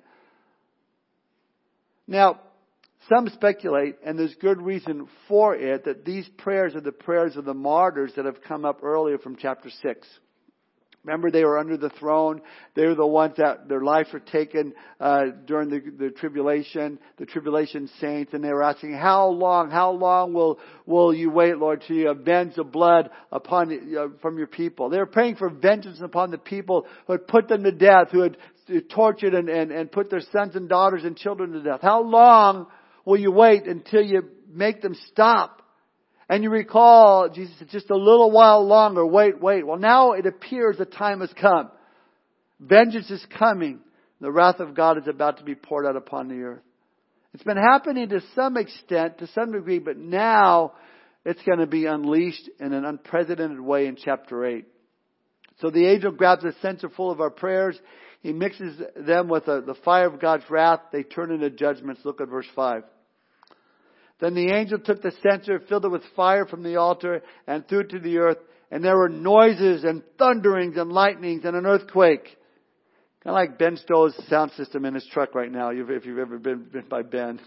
Now, 2.09 2.41
some 3.09 3.29
speculate, 3.29 3.97
and 4.05 4.19
there's 4.19 4.35
good 4.37 4.61
reason 4.61 5.07
for 5.29 5.55
it, 5.55 5.85
that 5.85 6.05
these 6.05 6.29
prayers 6.39 6.75
are 6.75 6.81
the 6.81 6.91
prayers 6.91 7.37
of 7.37 7.45
the 7.45 7.55
martyrs 7.55 8.13
that 8.17 8.25
have 8.25 8.43
come 8.43 8.65
up 8.65 8.83
earlier 8.83 9.19
from 9.19 9.37
chapter 9.37 9.71
6. 9.71 10.09
Remember, 11.07 11.31
they 11.31 11.45
were 11.45 11.57
under 11.57 11.77
the 11.77 11.91
throne. 11.91 12.43
They 12.75 12.85
were 12.85 12.97
the 12.97 13.07
ones 13.07 13.35
that 13.37 13.69
their 13.69 13.81
lives 13.81 14.09
were 14.13 14.19
taken 14.19 14.75
uh, 14.99 15.27
during 15.47 15.71
the, 15.71 15.81
the 15.97 16.11
tribulation, 16.11 16.99
the 17.17 17.27
tribulation 17.27 17.89
saints, 18.01 18.35
and 18.35 18.43
they 18.43 18.53
were 18.53 18.65
asking, 18.65 18.95
"How 18.95 19.29
long? 19.29 19.71
How 19.71 19.93
long 19.93 20.33
will 20.33 20.59
will 20.85 21.15
you 21.15 21.31
wait, 21.31 21.59
Lord, 21.59 21.85
to 21.87 21.95
you 21.95 22.11
avenge 22.11 22.57
the 22.57 22.65
blood 22.65 23.11
upon 23.31 23.73
uh, 23.97 24.19
from 24.21 24.37
your 24.37 24.49
people?" 24.49 24.91
They 24.91 24.99
were 24.99 25.07
praying 25.07 25.37
for 25.37 25.49
vengeance 25.49 26.01
upon 26.03 26.33
the 26.33 26.39
people 26.39 26.87
who 27.07 27.13
had 27.13 27.29
put 27.29 27.47
them 27.47 27.63
to 27.63 27.71
death, 27.71 28.09
who 28.11 28.23
had 28.23 28.37
tortured 28.91 29.33
and, 29.35 29.49
and, 29.49 29.71
and 29.71 29.93
put 29.93 30.11
their 30.11 30.23
sons 30.33 30.57
and 30.57 30.69
daughters 30.69 31.05
and 31.05 31.17
children 31.17 31.53
to 31.53 31.63
death. 31.63 31.83
How 31.83 32.03
long 32.03 32.67
will 33.05 33.21
you 33.21 33.31
wait 33.31 33.69
until 33.69 34.03
you 34.03 34.25
make 34.53 34.83
them 34.83 34.97
stop? 35.13 35.63
And 36.29 36.43
you 36.43 36.51
recall, 36.51 37.29
Jesus 37.29 37.55
said, 37.59 37.69
just 37.69 37.91
a 37.91 37.97
little 37.97 38.31
while 38.31 38.67
longer, 38.67 39.07
wait, 39.07 39.41
wait. 39.41 39.67
Well, 39.67 39.79
now 39.79 40.13
it 40.13 40.27
appears 40.27 40.77
the 40.77 40.85
time 40.85 41.21
has 41.21 41.33
come. 41.41 41.71
Vengeance 42.59 43.11
is 43.11 43.25
coming. 43.39 43.81
The 44.21 44.33
wrath 44.33 44.61
of 44.61 44.75
God 44.75 44.99
is 44.99 45.07
about 45.07 45.39
to 45.39 45.45
be 45.45 45.55
poured 45.55 45.87
out 45.87 45.95
upon 45.95 46.29
the 46.29 46.43
earth. 46.43 46.63
It's 47.35 47.45
been 47.45 47.57
happening 47.59 48.09
to 48.09 48.23
some 48.35 48.57
extent, 48.57 49.19
to 49.19 49.27
some 49.29 49.53
degree, 49.53 49.79
but 49.79 49.99
now 49.99 50.73
it's 51.25 51.43
going 51.43 51.59
to 51.59 51.67
be 51.67 51.87
unleashed 51.87 52.49
in 52.59 52.73
an 52.73 52.85
unprecedented 52.85 53.61
way 53.61 53.87
in 53.87 53.97
chapter 53.97 54.45
8. 54.45 54.65
So 55.61 55.71
the 55.71 55.87
angel 55.87 56.13
grabs 56.13 56.45
a 56.45 56.55
censer 56.61 56.89
full 56.89 57.11
of 57.11 57.21
our 57.21 57.31
prayers. 57.31 57.79
He 58.23 58.33
mixes 58.33 58.81
them 58.97 59.29
with 59.29 59.45
the 59.45 59.77
fire 59.85 60.07
of 60.07 60.21
God's 60.21 60.45
wrath. 60.51 60.81
They 60.93 61.03
turn 61.03 61.31
into 61.31 61.51
judgments. 61.51 62.01
Look 62.05 62.21
at 62.21 62.29
verse 62.29 62.47
5. 62.57 62.83
Then 64.19 64.35
the 64.35 64.51
angel 64.53 64.79
took 64.79 65.03
the 65.03 65.13
censer, 65.23 65.61
filled 65.69 65.85
it 65.85 65.91
with 65.91 66.03
fire 66.15 66.47
from 66.47 66.63
the 66.63 66.77
altar, 66.77 67.23
and 67.47 67.67
threw 67.69 67.81
it 67.81 67.91
to 67.91 67.99
the 67.99 68.19
earth. 68.19 68.39
And 68.71 68.83
there 68.83 68.97
were 68.97 69.09
noises 69.09 69.85
and 69.85 70.03
thunderings 70.19 70.77
and 70.77 70.91
lightnings 70.91 71.45
and 71.45 71.55
an 71.55 71.67
earthquake. 71.67 72.25
Kind 73.23 73.27
of 73.27 73.35
like 73.35 73.59
Ben 73.59 73.77
Stowe's 73.77 74.15
sound 74.29 74.53
system 74.53 74.85
in 74.85 74.95
his 74.95 75.07
truck 75.13 75.35
right 75.35 75.51
now, 75.51 75.71
if 75.71 76.07
you've 76.07 76.19
ever 76.19 76.39
been, 76.39 76.65
been 76.65 76.89
by 76.89 77.03
Ben. 77.03 77.41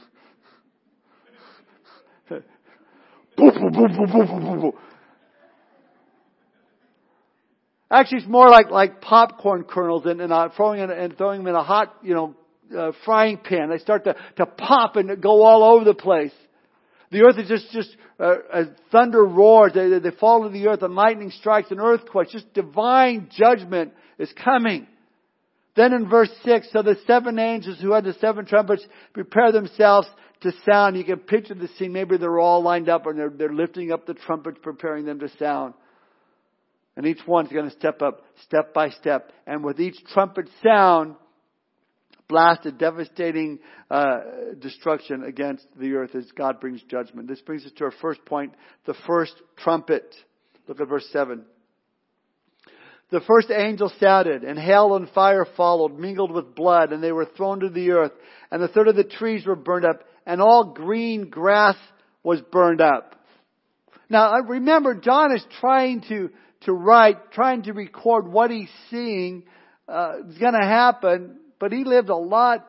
Actually, 7.92 8.20
it's 8.20 8.28
more 8.28 8.50
like 8.50 8.70
like 8.70 9.02
popcorn 9.02 9.64
kernels 9.64 10.06
and, 10.06 10.22
and 10.22 10.32
uh, 10.32 10.50
throwing 10.56 10.80
in, 10.82 10.92
and 10.92 11.18
throwing 11.18 11.40
them 11.40 11.48
in 11.48 11.56
a 11.56 11.64
hot, 11.64 11.96
you 12.04 12.14
know, 12.14 12.36
uh, 12.78 12.92
frying 13.04 13.38
pan. 13.38 13.70
They 13.70 13.80
start 13.80 14.04
to 14.04 14.16
to 14.38 14.46
pop 14.46 14.96
and 14.96 15.22
go 15.22 15.42
all 15.42 15.64
over 15.64 15.86
the 15.86 15.96
place. 15.96 16.34
The 17.12 17.22
earth 17.22 17.38
is 17.40 17.48
just, 17.48 17.72
just 17.72 17.90
uh, 18.20 18.64
thunder 18.92 19.24
roars, 19.24 19.74
they, 19.74 20.00
they 20.00 20.16
fall 20.18 20.44
to 20.44 20.50
the 20.50 20.68
earth, 20.68 20.84
and 20.84 20.94
lightning 20.94 21.32
strikes, 21.32 21.72
an 21.72 21.80
earthquake. 21.80 22.30
Just 22.30 22.54
divine 22.54 23.30
judgment 23.36 23.94
is 24.20 24.32
coming. 24.44 24.88
Then 25.76 25.94
in 25.94 26.10
verse 26.10 26.30
6, 26.44 26.68
so 26.72 26.82
the 26.82 26.98
seven 27.08 27.40
angels 27.40 27.80
who 27.82 27.94
had 27.94 28.04
the 28.04 28.14
seven 28.14 28.46
trumpets 28.46 28.86
prepare 29.14 29.52
themselves 29.52 30.08
to 30.42 30.52
sound. 30.70 30.98
You 30.98 31.04
can 31.04 31.20
picture 31.20 31.54
the 31.54 31.70
scene. 31.78 31.94
Maybe 31.94 32.18
they're 32.18 32.40
all 32.40 32.62
lined 32.62 32.90
up 32.90 33.06
and 33.06 33.18
they're, 33.18 33.30
they're 33.30 33.54
lifting 33.54 33.92
up 33.92 34.06
the 34.06 34.14
trumpets, 34.14 34.58
preparing 34.62 35.06
them 35.06 35.20
to 35.20 35.30
sound. 35.38 35.74
And 36.96 37.06
each 37.06 37.26
one's 37.26 37.50
going 37.50 37.70
to 37.70 37.76
step 37.76 38.02
up 38.02 38.24
step 38.44 38.74
by 38.74 38.90
step. 38.90 39.32
And 39.48 39.64
with 39.64 39.80
each 39.80 39.98
trumpet 40.14 40.50
sound, 40.64 41.16
blast 42.30 42.66
a 42.68 42.72
devastating 42.72 43.60
uh, 43.90 44.20
destruction 44.60 45.24
against 45.24 45.66
the 45.78 45.94
earth 45.94 46.16
as 46.16 46.32
God 46.38 46.62
brings 46.62 46.82
judgment. 46.84 47.28
This 47.28 47.42
brings 47.42 47.66
us 47.66 47.72
to 47.78 47.86
our 47.86 47.94
first 48.02 48.24
point, 48.24 48.54
the 48.86 48.94
first 49.06 49.34
trumpet. 49.58 50.16
Look 50.68 50.80
at 50.80 50.88
verse 50.88 51.08
7. 51.12 51.44
The 53.12 53.22
first 53.22 53.50
angel 53.50 53.92
sounded, 54.00 54.44
and 54.44 54.60
hail 54.60 54.96
and 54.96 55.10
fire 55.10 55.48
followed, 55.58 55.98
mingled 55.98 56.32
with 56.32 56.54
blood, 56.54 56.94
and 56.94 57.04
they 57.04 57.12
were 57.12 57.26
thrown 57.26 57.62
to 57.62 57.70
the 57.70 57.90
earth. 57.90 58.12
And 58.52 58.62
the 58.62 58.68
third 58.68 58.88
of 58.88 58.96
the 58.96 59.04
trees 59.04 59.48
were 59.48 59.56
burned 59.56 59.86
up, 59.86 60.04
and 60.28 60.40
all 60.40 60.74
green 60.76 61.32
grass 61.32 61.76
was 62.22 62.40
burned 62.52 62.82
up. 62.82 63.16
Now 64.08 64.40
remember, 64.42 64.94
John 64.94 65.36
is 65.36 65.44
trying 65.60 66.02
to, 66.10 66.30
to 66.62 66.74
write, 66.74 67.32
trying 67.32 67.64
to 67.64 67.74
record 67.74 68.28
what 68.28 68.52
he's 68.52 68.70
seeing 68.92 69.44
uh, 69.88 70.18
is 70.30 70.38
going 70.38 70.54
to 70.54 70.68
happen 70.68 71.40
but 71.60 71.72
he 71.72 71.84
lived 71.84 72.10
a 72.10 72.16
lot, 72.16 72.66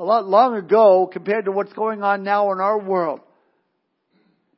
a 0.00 0.04
lot 0.04 0.26
long 0.26 0.56
ago 0.56 1.08
compared 1.12 1.44
to 1.44 1.52
what's 1.52 1.72
going 1.72 2.02
on 2.02 2.22
now 2.22 2.50
in 2.52 2.60
our 2.60 2.78
world. 2.78 3.20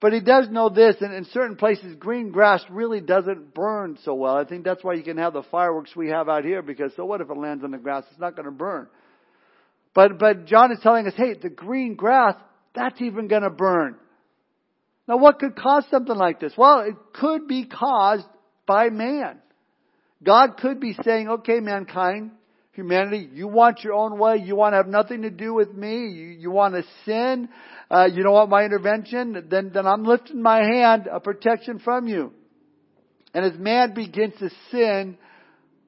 But 0.01 0.15
he 0.15 0.21
does 0.21 0.49
know 0.49 0.71
this, 0.71 0.97
and 1.01 1.13
in 1.13 1.27
certain 1.27 1.57
places, 1.57 1.95
green 1.97 2.31
grass 2.31 2.65
really 2.71 3.03
doesn't 3.03 3.53
burn 3.53 3.99
so 4.03 4.15
well. 4.15 4.35
I 4.35 4.45
think 4.45 4.65
that's 4.65 4.83
why 4.83 4.95
you 4.95 5.03
can 5.03 5.19
have 5.19 5.35
the 5.35 5.43
fireworks 5.43 5.95
we 5.95 6.09
have 6.09 6.29
out 6.29 6.45
here, 6.45 6.63
because 6.63 6.93
so 6.97 7.05
what 7.05 7.21
if 7.21 7.29
it 7.29 7.37
lands 7.37 7.65
on 7.65 7.71
the 7.71 7.79
grass? 7.79 8.05
It's 8.11 8.21
not 8.21 8.35
going 8.35 8.47
to 8.47 8.53
burn. 8.53 8.87
But, 9.93 10.19
but 10.19 10.47
John 10.47 10.73
is 10.73 10.79
telling 10.83 11.07
us, 11.07 11.13
hey, 11.17 11.35
the 11.35 11.51
green 11.51 11.97
grass, 11.97 12.35
that's 12.75 13.01
even 13.03 13.29
going 13.29 13.43
to 13.43 13.51
burn. 13.51 13.97
Now 15.07 15.19
what 15.19 15.39
could 15.39 15.57
cause 15.57 15.85
something 15.91 16.17
like 16.17 16.41
this? 16.41 16.53
Well, 16.57 16.81
it 16.81 16.95
could 17.13 17.47
be 17.47 17.67
caused 17.67 18.27
by 18.67 18.89
man. 18.89 19.39
God 20.23 20.57
could 20.59 20.81
be 20.81 20.97
saying, 21.05 21.29
okay, 21.29 21.61
mankind, 21.61 22.31
humanity, 22.73 23.29
you 23.33 23.49
want 23.49 23.83
your 23.83 23.95
own 23.95 24.19
way, 24.19 24.37
you 24.37 24.55
want 24.57 24.73
to 24.73 24.77
have 24.77 24.87
nothing 24.87 25.23
to 25.23 25.31
do 25.31 25.53
with 25.55 25.73
me, 25.73 26.09
you, 26.09 26.27
you 26.27 26.51
want 26.51 26.75
to 26.75 26.85
sin, 27.05 27.49
uh, 27.91 28.07
you 28.13 28.23
don't 28.23 28.33
want 28.33 28.51
my 28.51 28.65
intervention, 28.65 29.49
then, 29.51 29.71
then 29.75 29.87
I'm 29.87 30.05
lifting 30.05 30.41
my 30.41 30.59
hand, 30.59 31.09
a 31.11 31.21
protection 31.21 31.81
from 31.81 32.07
you. 32.07 32.33
And 33.35 33.45
as 33.45 33.59
man 33.59 33.95
begins 33.95 34.35
to 34.39 34.51
sin 34.71 35.19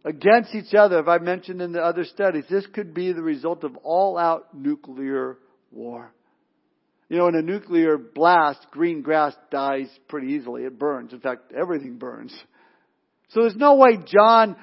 against 0.04 0.54
each 0.54 0.74
other, 0.74 0.98
if 0.98 1.08
I 1.08 1.18
mentioned 1.18 1.60
in 1.60 1.72
the 1.72 1.80
other 1.80 2.04
studies, 2.04 2.44
this 2.50 2.66
could 2.72 2.94
be 2.94 3.12
the 3.12 3.22
result 3.22 3.64
of 3.64 3.76
all 3.84 4.18
out 4.18 4.54
nuclear 4.54 5.38
war. 5.70 6.12
You 7.08 7.18
know, 7.18 7.28
in 7.28 7.34
a 7.34 7.42
nuclear 7.42 7.98
blast, 7.98 8.66
green 8.70 9.02
grass 9.02 9.34
dies 9.50 9.88
pretty 10.08 10.28
easily. 10.28 10.64
It 10.64 10.78
burns. 10.78 11.12
In 11.12 11.20
fact, 11.20 11.52
everything 11.52 11.98
burns. 11.98 12.32
So 13.30 13.40
there's 13.40 13.56
no 13.56 13.74
way 13.74 13.98
John 14.06 14.56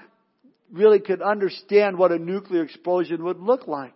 really 0.71 0.99
could 0.99 1.21
understand 1.21 1.97
what 1.97 2.12
a 2.12 2.19
nuclear 2.19 2.63
explosion 2.63 3.23
would 3.23 3.39
look 3.39 3.67
like. 3.67 3.93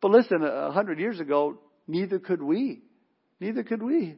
But 0.00 0.10
listen, 0.10 0.42
a 0.42 0.70
hundred 0.70 0.98
years 0.98 1.20
ago, 1.20 1.58
neither 1.86 2.18
could 2.18 2.42
we. 2.42 2.82
Neither 3.40 3.62
could 3.62 3.82
we. 3.82 4.16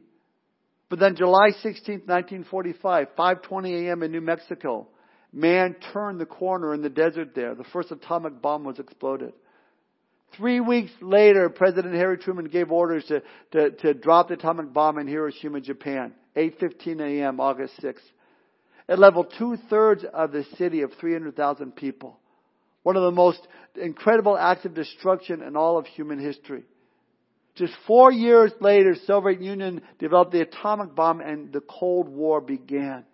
But 0.89 0.99
then 0.99 1.15
July 1.15 1.51
16, 1.61 2.01
1945, 2.05 3.07
5:20 3.17 3.87
a.m. 3.87 4.03
in 4.03 4.11
New 4.11 4.21
Mexico, 4.21 4.87
man 5.31 5.75
turned 5.93 6.19
the 6.19 6.25
corner 6.25 6.73
in 6.73 6.81
the 6.81 6.89
desert 6.89 7.33
there. 7.33 7.55
The 7.55 7.63
first 7.63 7.91
atomic 7.91 8.41
bomb 8.41 8.63
was 8.63 8.79
exploded. 8.79 9.33
Three 10.37 10.59
weeks 10.59 10.91
later, 11.01 11.49
President 11.49 11.93
Harry 11.95 12.17
Truman 12.17 12.45
gave 12.45 12.71
orders 12.71 13.05
to, 13.05 13.21
to, 13.51 13.71
to 13.71 13.93
drop 13.93 14.29
the 14.29 14.35
atomic 14.35 14.71
bomb 14.71 14.97
in 14.97 15.07
Hiroshima, 15.07 15.59
Japan. 15.59 16.13
8.15 16.35 17.01
a.m., 17.01 17.39
August 17.41 17.73
6th. 17.81 17.99
It 18.91 18.99
leveled 18.99 19.33
two 19.37 19.55
thirds 19.69 20.03
of 20.13 20.33
the 20.33 20.43
city 20.57 20.81
of 20.81 20.91
300,000 20.99 21.77
people. 21.77 22.19
One 22.83 22.97
of 22.97 23.03
the 23.03 23.11
most 23.11 23.39
incredible 23.81 24.37
acts 24.37 24.65
of 24.65 24.73
destruction 24.73 25.41
in 25.41 25.55
all 25.55 25.77
of 25.77 25.85
human 25.85 26.19
history. 26.19 26.65
Just 27.55 27.71
four 27.87 28.11
years 28.11 28.51
later, 28.59 28.97
Soviet 29.07 29.41
Union 29.41 29.81
developed 29.97 30.33
the 30.33 30.41
atomic 30.41 30.93
bomb 30.93 31.21
and 31.21 31.53
the 31.53 31.61
Cold 31.61 32.09
War 32.09 32.41
began. 32.41 33.05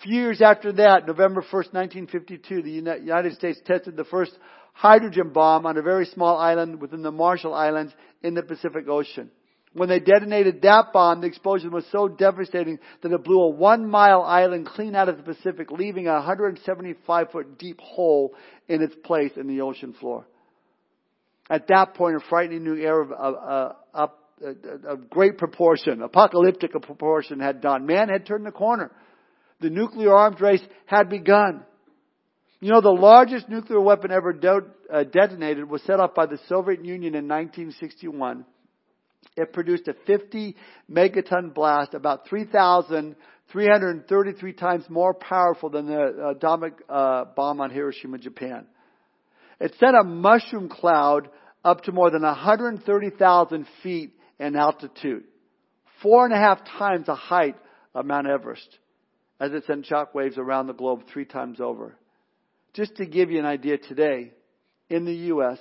A 0.00 0.02
few 0.02 0.14
years 0.14 0.42
after 0.42 0.72
that, 0.72 1.06
November 1.06 1.42
1st, 1.42 1.72
1952, 1.72 2.62
the 2.62 2.70
United 2.72 3.34
States 3.34 3.60
tested 3.64 3.96
the 3.96 4.02
first 4.02 4.36
hydrogen 4.72 5.28
bomb 5.28 5.66
on 5.66 5.76
a 5.76 5.82
very 5.82 6.06
small 6.06 6.36
island 6.36 6.80
within 6.80 7.02
the 7.02 7.12
Marshall 7.12 7.54
Islands 7.54 7.92
in 8.24 8.34
the 8.34 8.42
Pacific 8.42 8.88
Ocean. 8.88 9.30
When 9.74 9.88
they 9.88 9.98
detonated 9.98 10.62
that 10.62 10.92
bomb, 10.92 11.20
the 11.20 11.26
explosion 11.26 11.72
was 11.72 11.84
so 11.90 12.06
devastating 12.06 12.78
that 13.02 13.10
it 13.10 13.24
blew 13.24 13.40
a 13.40 13.50
one 13.50 13.88
mile 13.88 14.22
island 14.22 14.66
clean 14.66 14.94
out 14.94 15.08
of 15.08 15.16
the 15.16 15.24
Pacific, 15.24 15.72
leaving 15.72 16.06
a 16.06 16.12
175 16.12 17.30
foot 17.32 17.58
deep 17.58 17.80
hole 17.80 18.34
in 18.68 18.82
its 18.82 18.94
place 19.04 19.32
in 19.36 19.48
the 19.48 19.62
ocean 19.62 19.92
floor. 19.92 20.26
At 21.50 21.66
that 21.68 21.94
point, 21.94 22.16
a 22.16 22.20
frightening 22.20 22.62
new 22.62 22.76
era 22.76 23.04
of, 23.04 23.12
of, 23.12 23.76
of, 23.92 24.10
of 24.86 25.10
great 25.10 25.38
proportion, 25.38 26.02
apocalyptic 26.02 26.70
proportion 26.70 27.40
had 27.40 27.60
dawned. 27.60 27.84
Man 27.84 28.08
had 28.08 28.26
turned 28.26 28.46
the 28.46 28.52
corner. 28.52 28.92
The 29.60 29.70
nuclear 29.70 30.14
arms 30.14 30.40
race 30.40 30.62
had 30.86 31.10
begun. 31.10 31.64
You 32.60 32.70
know, 32.70 32.80
the 32.80 32.90
largest 32.90 33.48
nuclear 33.48 33.80
weapon 33.80 34.12
ever 34.12 34.32
de- 34.32 34.60
uh, 34.90 35.02
detonated 35.02 35.68
was 35.68 35.82
set 35.82 35.98
off 35.98 36.14
by 36.14 36.26
the 36.26 36.38
Soviet 36.48 36.84
Union 36.84 37.14
in 37.14 37.26
1961 37.26 38.46
it 39.36 39.52
produced 39.52 39.88
a 39.88 39.94
50 40.06 40.54
megaton 40.90 41.52
blast, 41.54 41.94
about 41.94 42.28
3,333 42.28 44.52
times 44.52 44.84
more 44.88 45.14
powerful 45.14 45.70
than 45.70 45.86
the 45.86 46.34
atomic 46.36 46.74
uh, 46.88 47.24
bomb 47.36 47.60
on 47.60 47.70
Hiroshima, 47.70 48.18
Japan. 48.18 48.66
It 49.60 49.74
sent 49.78 49.96
a 49.96 50.02
mushroom 50.04 50.68
cloud 50.68 51.28
up 51.64 51.82
to 51.84 51.92
more 51.92 52.10
than 52.10 52.22
130,000 52.22 53.66
feet 53.82 54.14
in 54.38 54.56
altitude, 54.56 55.24
four 56.02 56.24
and 56.24 56.34
a 56.34 56.38
half 56.38 56.58
times 56.78 57.06
the 57.06 57.14
height 57.14 57.56
of 57.94 58.04
Mount 58.04 58.26
Everest, 58.26 58.78
as 59.40 59.52
it 59.52 59.64
sent 59.66 59.86
shockwaves 59.86 60.38
around 60.38 60.66
the 60.66 60.74
globe 60.74 61.04
three 61.12 61.24
times 61.24 61.60
over. 61.60 61.96
Just 62.72 62.96
to 62.96 63.06
give 63.06 63.30
you 63.30 63.38
an 63.38 63.46
idea 63.46 63.78
today, 63.78 64.32
in 64.90 65.04
the 65.04 65.14
U.S., 65.14 65.58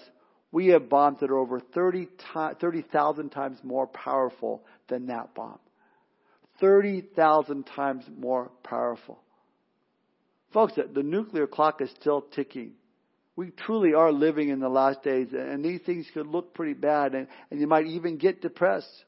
we 0.54 0.68
have 0.68 0.88
bombs 0.88 1.20
that 1.20 1.32
are 1.32 1.38
over 1.38 1.60
30,000 1.60 2.58
30, 2.62 3.30
times 3.30 3.58
more 3.64 3.88
powerful 3.88 4.64
than 4.88 5.08
that 5.08 5.34
bomb. 5.34 5.60
30,000 6.62 7.64
times 7.64 8.06
more 8.16 8.52
powerful. 8.64 9.20
Folks, 10.54 10.74
the 10.76 11.02
nuclear 11.02 11.48
clock 11.48 11.82
is 11.82 11.90
still 12.00 12.22
ticking. 12.22 12.74
We 13.36 13.50
truly 13.50 13.96
are 13.96 14.12
living 14.12 14.50
in 14.50 14.60
the 14.60 14.70
last 14.70 15.02
days, 15.02 15.30
and 15.34 15.66
these 15.66 15.82
things 15.82 16.06
could 16.14 16.28
look 16.28 16.54
pretty 16.54 16.76
bad, 16.76 17.16
and, 17.16 17.28
and 17.50 17.60
you 17.60 17.66
might 17.66 17.88
even 17.88 18.18
get 18.18 18.44
depressed. 18.44 19.06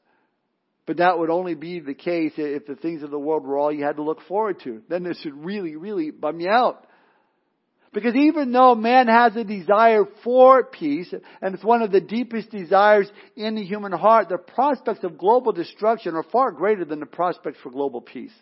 But 0.84 0.96
that 0.96 1.16
would 1.16 1.30
only 1.30 1.54
be 1.54 1.78
the 1.78 1.94
case 1.94 2.32
if 2.36 2.66
the 2.66 2.74
things 2.74 3.04
of 3.04 3.12
the 3.12 3.20
world 3.20 3.46
were 3.46 3.56
all 3.56 3.72
you 3.72 3.84
had 3.84 3.96
to 3.96 4.02
look 4.02 4.22
forward 4.22 4.60
to. 4.64 4.82
Then 4.88 5.04
this 5.04 5.20
should 5.20 5.44
really, 5.44 5.76
really 5.76 6.10
bum 6.10 6.40
you 6.40 6.50
out. 6.50 6.85
Because 7.96 8.14
even 8.14 8.52
though 8.52 8.74
man 8.74 9.08
has 9.08 9.36
a 9.36 9.42
desire 9.42 10.04
for 10.22 10.64
peace, 10.64 11.14
and 11.40 11.54
it's 11.54 11.64
one 11.64 11.80
of 11.80 11.90
the 11.90 12.02
deepest 12.02 12.50
desires 12.50 13.10
in 13.36 13.54
the 13.54 13.64
human 13.64 13.90
heart, 13.90 14.28
the 14.28 14.36
prospects 14.36 15.02
of 15.02 15.16
global 15.16 15.52
destruction 15.52 16.14
are 16.14 16.22
far 16.30 16.50
greater 16.50 16.84
than 16.84 17.00
the 17.00 17.06
prospects 17.06 17.56
for 17.62 17.70
global 17.70 18.02
peace. 18.02 18.34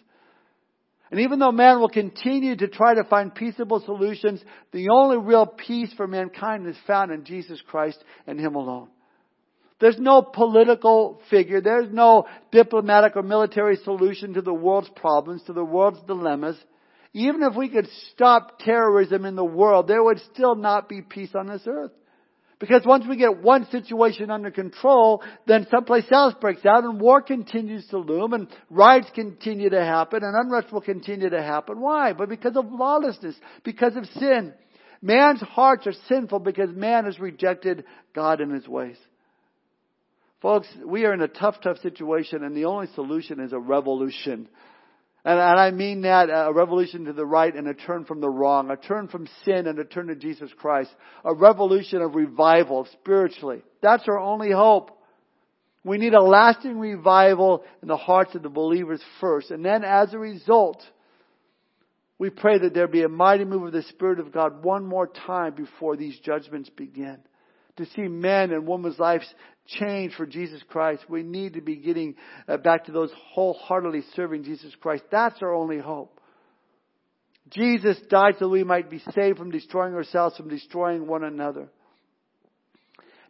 And 1.13 1.21
even 1.21 1.39
though 1.39 1.53
man 1.53 1.79
will 1.79 1.89
continue 1.89 2.57
to 2.57 2.67
try 2.67 2.95
to 2.95 3.05
find 3.05 3.33
peaceable 3.33 3.79
solutions, 3.79 4.43
the 4.73 4.89
only 4.89 5.19
real 5.19 5.47
peace 5.47 5.93
for 5.97 6.09
mankind 6.09 6.67
is 6.67 6.75
found 6.89 7.13
in 7.13 7.25
Jesus 7.25 7.63
Christ 7.65 8.03
and 8.27 8.41
Him 8.41 8.57
alone. 8.57 8.89
There's 9.79 10.01
no 10.01 10.21
political 10.21 11.23
figure, 11.31 11.61
there's 11.61 11.93
no 11.93 12.27
diplomatic 12.51 13.15
or 13.15 13.23
military 13.23 13.77
solution 13.85 14.35
to 14.35 14.43
the 14.43 14.53
world's 14.53 14.91
problems, 14.97 15.45
to 15.45 15.53
the 15.53 15.65
world's 15.65 16.03
dilemmas. 16.09 16.57
Even 17.15 17.45
if 17.45 17.55
we 17.55 17.69
could 17.69 17.89
stop 18.13 18.59
terrorism 18.59 19.25
in 19.25 19.37
the 19.37 19.45
world, 19.45 19.87
there 19.87 20.03
would 20.03 20.21
still 20.33 20.57
not 20.57 20.89
be 20.89 21.01
peace 21.01 21.31
on 21.35 21.47
this 21.47 21.63
earth. 21.65 21.93
Because 22.59 22.83
once 22.85 23.05
we 23.09 23.17
get 23.17 23.43
one 23.43 23.67
situation 23.71 24.31
under 24.31 24.51
control, 24.51 25.23
then 25.47 25.67
someplace 25.71 26.11
else 26.11 26.35
breaks 26.41 26.65
out 26.67 26.85
and 26.85 27.01
war 27.01 27.21
continues 27.21 27.87
to 27.89 27.99
loom 27.99 28.33
and 28.33 28.49
riots 28.69 29.09
continue 29.15 29.71
to 29.71 29.85
happen 29.85 30.25
and 30.25 30.37
unrest 30.37 30.73
will 30.73 30.81
continue 30.81 31.31
to 31.31 31.43
happen. 31.43 31.81
Why? 31.81 32.13
But 32.15 32.29
because 32.29 32.57
of 32.57 32.71
lawlessness, 32.71 33.37
because 33.65 33.97
of 33.97 34.07
sin. 34.19 34.55
Man's 35.03 35.41
hearts 35.41 35.87
are 35.87 35.93
sinful 36.09 36.39
because 36.41 36.71
man 36.71 37.05
has 37.05 37.21
rejected 37.21 37.85
God 38.15 38.41
and 38.41 38.53
His 38.53 38.67
ways. 38.67 38.97
Folks, 40.41 40.69
we 40.85 41.05
are 41.05 41.13
in 41.13 41.21
a 41.21 41.29
tough, 41.29 41.57
tough 41.63 41.79
situation 41.79 42.43
and 42.43 42.57
the 42.57 42.65
only 42.65 42.87
solution 42.95 43.41
is 43.41 43.53
a 43.53 43.59
revolution. 43.59 44.49
And, 45.25 45.39
and 45.39 45.59
I 45.59 45.71
mean 45.71 46.03
that 46.03 46.29
uh, 46.29 46.51
a 46.51 46.53
revolution 46.53 47.07
to 47.07 47.13
the 47.13 47.25
right 47.25 47.55
and 47.55 47.67
a 47.67 47.75
turn 47.75 48.05
from 48.05 48.21
the 48.21 48.29
wrong, 48.29 48.71
a 48.71 48.77
turn 48.77 49.09
from 49.09 49.29
sin 49.45 49.67
and 49.67 49.79
a 49.79 49.85
turn 49.85 50.09
to 50.09 50.17
Jesus 50.17 50.51
Christ, 50.59 50.91
a 51.25 51.35
revolution 51.35 52.03
of 52.03 52.15
revival 52.15 52.87
spiritually. 52.93 53.63
That's 53.81 54.07
our 54.07 54.19
only 54.19 54.51
hope. 54.51 54.91
We 55.83 55.99
need 55.99 56.15
a 56.15 56.23
lasting 56.23 56.79
revival 56.79 57.65
in 57.83 57.89
the 57.89 57.97
hearts 57.97 58.35
of 58.35 58.43
the 58.43 58.49
believers 58.49 59.03
first. 59.21 59.51
And 59.51 59.65
then 59.65 59.83
as 59.85 60.13
a 60.13 60.19
result, 60.19 60.83
we 62.19 62.31
pray 62.31 62.59
that 62.59 62.75
there 62.75 62.89
be 62.89 63.03
a 63.03 63.09
mighty 63.09 63.45
move 63.45 63.65
of 63.65 63.73
the 63.73 63.83
Spirit 63.83 64.21
of 64.21 64.33
God 64.33 64.63
one 64.63 64.87
more 64.87 65.07
time 65.07 65.55
before 65.55 65.97
these 65.97 66.19
judgments 66.21 66.71
begin 66.71 67.19
to 67.77 67.87
see 67.87 68.03
men 68.03 68.53
and 68.53 68.67
women's 68.67 68.99
lives 68.99 69.27
change 69.67 70.15
for 70.15 70.27
Jesus 70.27 70.63
Christ. 70.69 71.05
We 71.09 71.23
need 71.23 71.55
to 71.55 71.61
be 71.61 71.77
getting 71.77 72.17
uh, 72.49 72.59
back 72.59 72.85
to 72.85 72.93
those 72.93 73.11
wholeheartedly 73.33 74.03
serving 74.15 74.45
Jesus 74.45 74.73
Christ. 74.81 75.05
That's 75.11 75.41
our 75.43 75.55
only 75.55 75.79
hope. 75.79 76.21
Jesus 77.51 77.99
died 78.09 78.35
so 78.39 78.49
we 78.49 78.65
might 78.65 78.91
be 78.91 79.03
saved 79.15 79.39
from 79.39 79.51
destroying 79.51 79.95
ourselves, 79.95 80.37
from 80.37 80.49
destroying 80.49 81.07
one 81.07 81.25
another. 81.25 81.69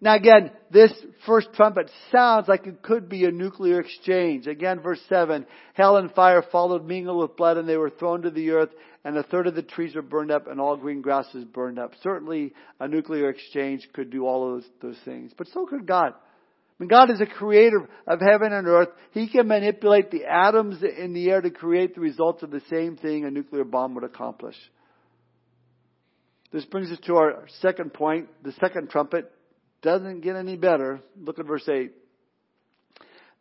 Now 0.05 0.17
again, 0.17 0.51
this 0.71 0.93
first 1.25 1.49
trumpet 1.55 1.91
sounds 2.13 2.47
like 2.47 2.67
it 2.67 2.83
could 2.83 3.09
be 3.09 3.25
a 3.25 3.31
nuclear 3.31 3.81
exchange. 3.81 4.47
Again, 4.47 4.81
verse 4.81 5.01
7, 5.09 5.47
hell 5.73 5.97
and 5.97 6.13
fire 6.13 6.45
followed 6.53 6.85
mingled 6.87 7.23
with 7.23 7.39
blood 7.39 7.57
and 7.57 7.67
they 7.67 7.79
were 7.79 7.89
thrown 7.89 8.21
to 8.21 8.31
the 8.31 8.51
earth 8.51 8.69
and 9.03 9.17
a 9.17 9.23
third 9.23 9.47
of 9.47 9.55
the 9.55 9.63
trees 9.63 9.95
were 9.95 10.03
burned 10.03 10.31
up 10.31 10.47
and 10.47 10.61
all 10.61 10.77
green 10.77 11.01
grasses 11.01 11.47
burned 11.47 11.79
up. 11.79 11.93
Certainly 12.03 12.53
a 12.81 12.87
nuclear 12.87 13.31
exchange 13.31 13.89
could 13.95 14.11
do 14.11 14.27
all 14.27 14.47
of 14.47 14.61
those, 14.61 14.71
those 14.83 15.05
things, 15.07 15.33
but 15.39 15.49
so 15.55 15.65
could 15.65 15.87
God. 15.87 16.13
I 16.13 16.75
mean, 16.79 16.89
God 16.89 17.09
is 17.09 17.23
a 17.23 17.27
creator 17.27 17.89
of 18.07 18.21
heaven 18.21 18.53
and 18.53 18.67
earth. 18.67 18.91
He 19.13 19.27
can 19.27 19.49
manipulate 19.49 20.11
the 20.11 20.27
atoms 20.27 20.83
in 20.83 21.15
the 21.15 21.31
air 21.31 21.41
to 21.41 21.51
create 21.51 21.95
the 21.95 22.03
results 22.03 22.43
of 22.43 22.51
the 22.51 22.61
same 22.69 22.99
thing 22.99 23.25
a 23.25 23.31
nuclear 23.31 23.65
bomb 23.65 23.95
would 23.95 24.05
accomplish. 24.05 24.57
This 26.53 26.67
brings 26.67 26.93
us 26.93 26.99
to 27.07 27.17
our 27.17 27.47
second 27.63 27.95
point. 27.95 28.29
The 28.43 28.53
second 28.61 28.91
trumpet 28.91 29.31
doesn't 29.85 30.23
get 30.23 30.35
any 30.35 30.57
better. 30.57 31.01
Look 31.17 31.39
at 31.39 31.47
verse 31.47 31.69
8. 31.69 31.93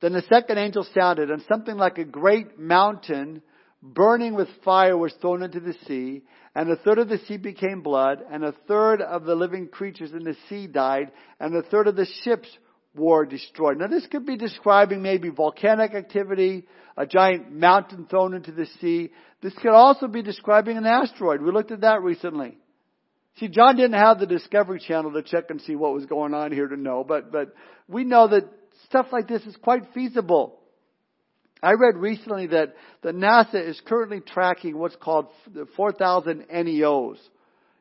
Then 0.01 0.13
the 0.13 0.21
second 0.29 0.58
angel 0.58 0.86
sounded, 0.93 1.32
and 1.32 1.41
something 1.47 1.77
like 1.77 1.97
a 1.97 2.03
great 2.03 2.60
mountain 2.60 3.41
burning 3.82 4.36
with 4.36 4.49
fire 4.63 4.97
was 4.97 5.13
thrown 5.21 5.41
into 5.41 5.62
the 5.62 5.73
sea, 5.88 6.23
and 6.53 6.69
a 6.69 6.75
third 6.75 6.99
of 6.99 7.10
the 7.10 7.19
sea 7.19 7.38
became 7.38 7.82
blood, 7.82 8.21
and 8.29 8.43
a 8.43 8.53
third 8.67 9.01
of 9.01 9.23
the 9.23 9.34
living 9.34 9.69
creatures 9.69 10.12
in 10.12 10.23
the 10.23 10.36
sea 10.49 10.67
died, 10.67 11.12
and 11.39 11.56
a 11.56 11.63
third 11.63 11.88
of 11.88 11.95
the 11.95 12.08
ships 12.23 12.49
were 12.95 13.25
destroyed. 13.25 13.79
Now 13.79 13.88
this 13.88 14.06
could 14.08 14.25
be 14.25 14.38
describing 14.38 15.01
maybe 15.01 15.29
volcanic 15.29 15.95
activity, 15.95 16.67
a 16.95 17.06
giant 17.06 17.51
mountain 17.51 18.06
thrown 18.06 18.34
into 18.34 18.51
the 18.51 18.67
sea. 18.82 19.12
This 19.41 19.53
could 19.62 19.71
also 19.71 20.08
be 20.08 20.21
describing 20.21 20.77
an 20.77 20.86
asteroid. 20.86 21.41
We 21.41 21.51
looked 21.51 21.71
at 21.71 21.82
that 21.82 22.03
recently. 22.03 22.58
See, 23.38 23.48
John 23.48 23.76
didn't 23.76 23.93
have 24.00 24.19
the 24.19 24.28
Discovery 24.28 24.80
Channel 24.80 25.13
to 25.13 25.24
check 25.24 25.46
and 25.50 25.60
see 25.62 25.76
what 25.76 25.93
was 25.93 26.06
going 26.06 26.34
on 26.34 26.52
here 26.52 26.67
to 26.67 26.78
know, 26.78 27.04
but, 27.04 27.32
but 27.32 27.54
we 27.88 28.04
know 28.04 28.28
that 28.28 28.43
stuff 28.86 29.08
like 29.12 29.28
this 29.28 29.41
is 29.43 29.56
quite 29.56 29.84
feasible. 29.93 30.60
I 31.62 31.72
read 31.72 31.96
recently 31.96 32.48
that, 32.48 32.76
that 33.02 33.15
NASA 33.15 33.67
is 33.67 33.82
currently 33.86 34.19
tracking 34.19 34.78
what's 34.78 34.98
called 34.98 35.28
4,000 35.76 36.46
NEOs, 36.54 37.17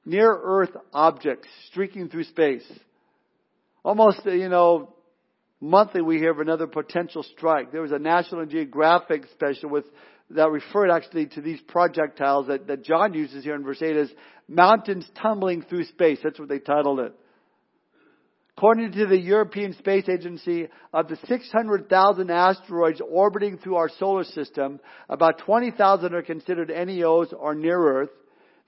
near 0.07 0.33
Earth 0.33 0.71
objects 0.95 1.49
streaking 1.69 2.09
through 2.09 2.25
space. 2.25 2.65
Almost, 3.85 4.21
uh, 4.25 4.31
you 4.31 4.49
know, 4.49 4.95
monthly 5.61 6.01
we 6.01 6.19
hear 6.19 6.31
of 6.31 6.38
another 6.38 6.69
potential 6.69 7.25
strike. 7.25 7.73
There 7.73 7.83
was 7.83 7.93
a 7.93 7.99
National 7.99 8.47
Geographic 8.47 9.25
special 9.35 9.69
with 9.69 9.85
that 10.31 10.51
referred 10.51 10.91
actually 10.91 11.27
to 11.27 11.41
these 11.41 11.61
projectiles 11.69 12.47
that, 12.47 12.67
that 12.69 12.85
John 12.85 13.15
uses 13.15 13.45
here 13.45 13.55
in 13.55 13.65
verse 13.65 13.83
8 13.83 13.97
as 13.97 14.11
mountains 14.53 15.09
tumbling 15.21 15.62
through 15.62 15.85
space. 15.85 16.19
That's 16.23 16.38
what 16.38 16.49
they 16.49 16.59
titled 16.59 17.01
it. 17.01 17.15
According 18.57 18.93
to 18.93 19.07
the 19.07 19.19
European 19.19 19.73
Space 19.75 20.09
Agency, 20.09 20.69
of 20.93 21.09
the 21.09 21.17
600,000 21.27 22.31
asteroids 22.31 23.01
orbiting 23.01 23.59
through 23.59 23.77
our 23.77 23.88
solar 23.99 24.25
system, 24.25 24.79
about 25.09 25.38
20,000 25.38 26.15
are 26.15 26.23
considered 26.23 26.69
NEOs 26.69 27.33
or 27.33 27.55
near 27.55 27.79
Earth. 27.79 28.11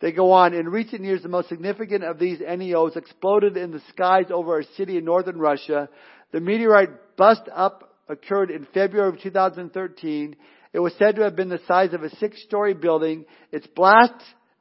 They 0.01 0.11
go 0.11 0.33
on, 0.33 0.55
in 0.55 0.69
recent 0.69 1.03
years, 1.05 1.23
the 1.23 1.29
most 1.29 1.49
significant 1.49 2.03
of 2.03 2.19
these 2.19 2.41
NEOs 2.41 2.97
exploded 2.97 3.57
in 3.57 3.71
the 3.71 3.83
skies 3.91 4.27
over 4.31 4.59
a 4.59 4.65
city 4.77 4.97
in 4.97 5.05
northern 5.05 5.39
Russia. 5.39 5.89
The 6.33 6.41
meteorite 6.41 7.17
bust 7.17 7.43
up 7.55 7.95
occurred 8.09 8.51
in 8.51 8.67
February 8.73 9.11
of 9.11 9.21
2013 9.21 10.37
it 10.75 10.81
was 10.81 10.93
said 10.99 11.15
to 11.17 11.23
have 11.23 11.37
been 11.37 11.49
the 11.49 11.61
size 11.69 11.95
of 11.95 12.03
a 12.03 12.15
six-story 12.17 12.75
building. 12.75 13.27
Its 13.53 13.67
blast 13.69 14.13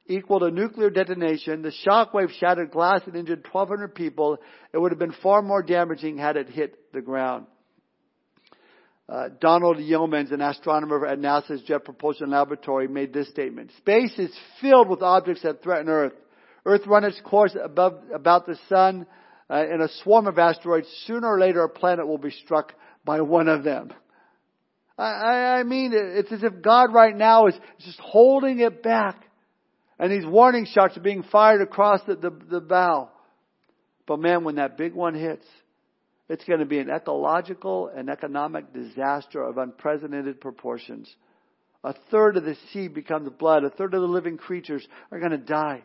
equaled 0.08 0.44
a 0.44 0.52
nuclear 0.52 0.89
detonation. 0.89 1.62
The 1.62 1.74
shockwave 1.86 2.32
shattered 2.39 2.72
glass 2.72 3.02
and 3.06 3.16
injured 3.16 3.46
1,200 3.52 3.96
people. 3.96 4.38
It 4.74 4.78
would 4.78 4.92
have 4.92 5.00
been 5.00 5.16
far 5.24 5.42
more 5.42 5.63
damaging 5.63 6.18
had 6.18 6.38
it 6.38 6.50
hit 6.50 6.92
the 6.94 7.02
ground. 7.02 7.46
Uh, 9.08 9.30
Donald 9.39 9.78
Yeomans, 9.78 10.32
an 10.32 10.42
astronomer 10.42 11.06
at 11.06 11.20
NASA's 11.20 11.62
Jet 11.63 11.84
Propulsion 11.84 12.30
Laboratory, 12.30 12.88
made 12.88 13.13
this 13.13 13.30
statement. 13.30 13.72
Space 13.78 14.18
is 14.18 14.34
filled 14.62 14.89
with 14.89 15.02
objects 15.02 15.44
that 15.44 15.62
threaten 15.62 15.89
Earth. 15.89 16.13
Earth 16.66 16.88
runs 16.88 17.08
its 17.08 17.22
course 17.22 17.56
above, 17.62 18.00
about 18.13 18.46
the 18.46 18.58
sun 18.70 19.06
uh, 19.50 19.66
in 19.66 19.82
a 19.82 19.89
swarm 20.04 20.28
of 20.28 20.39
asteroids. 20.39 20.88
Sooner 21.06 21.28
or 21.28 21.39
later, 21.39 21.62
a 21.63 21.70
planet 21.70 22.08
will 22.08 22.18
be 22.18 22.32
struck 22.32 22.74
by 23.04 23.20
one 23.20 23.50
of 23.50 23.63
them. 23.63 23.92
I, 24.98 25.60
I 25.60 25.63
mean, 25.63 25.92
it's 25.94 26.32
as 26.32 26.44
if 26.44 26.62
God 26.62 26.94
right 26.94 27.16
now 27.16 27.48
is 27.48 27.56
just 27.80 28.00
holding 28.00 28.60
it 28.60 28.84
back. 28.84 29.22
And 29.99 30.12
these 30.12 30.25
warning 30.25 30.65
shots 30.65 30.97
are 30.97 31.01
being 31.01 31.23
fired 31.23 31.62
across 31.62 32.01
the, 32.08 32.15
the, 32.15 32.32
the 32.49 32.62
bow. 32.62 33.10
But 34.08 34.19
man, 34.19 34.43
when 34.43 34.56
that 34.56 34.77
big 34.77 34.93
one 34.93 35.15
hits, 35.15 35.45
it's 36.29 36.43
going 36.45 36.60
to 36.60 36.65
be 36.65 36.79
an 36.79 36.89
ecological 36.89 37.89
and 37.95 38.10
economic 38.10 38.73
disaster 38.73 39.41
of 39.43 39.58
unprecedented 39.58 40.41
proportions. 40.41 41.13
A 41.84 41.93
third 42.12 42.38
of 42.38 42.43
the 42.43 42.56
sea 42.71 42.88
becomes 42.88 43.29
blood. 43.38 43.63
A 43.63 43.69
third 43.69 43.93
of 43.93 44.01
the 44.01 44.08
living 44.08 44.38
creatures 44.38 44.86
are 45.12 45.19
going 45.19 45.32
to 45.32 45.38
die. 45.38 45.84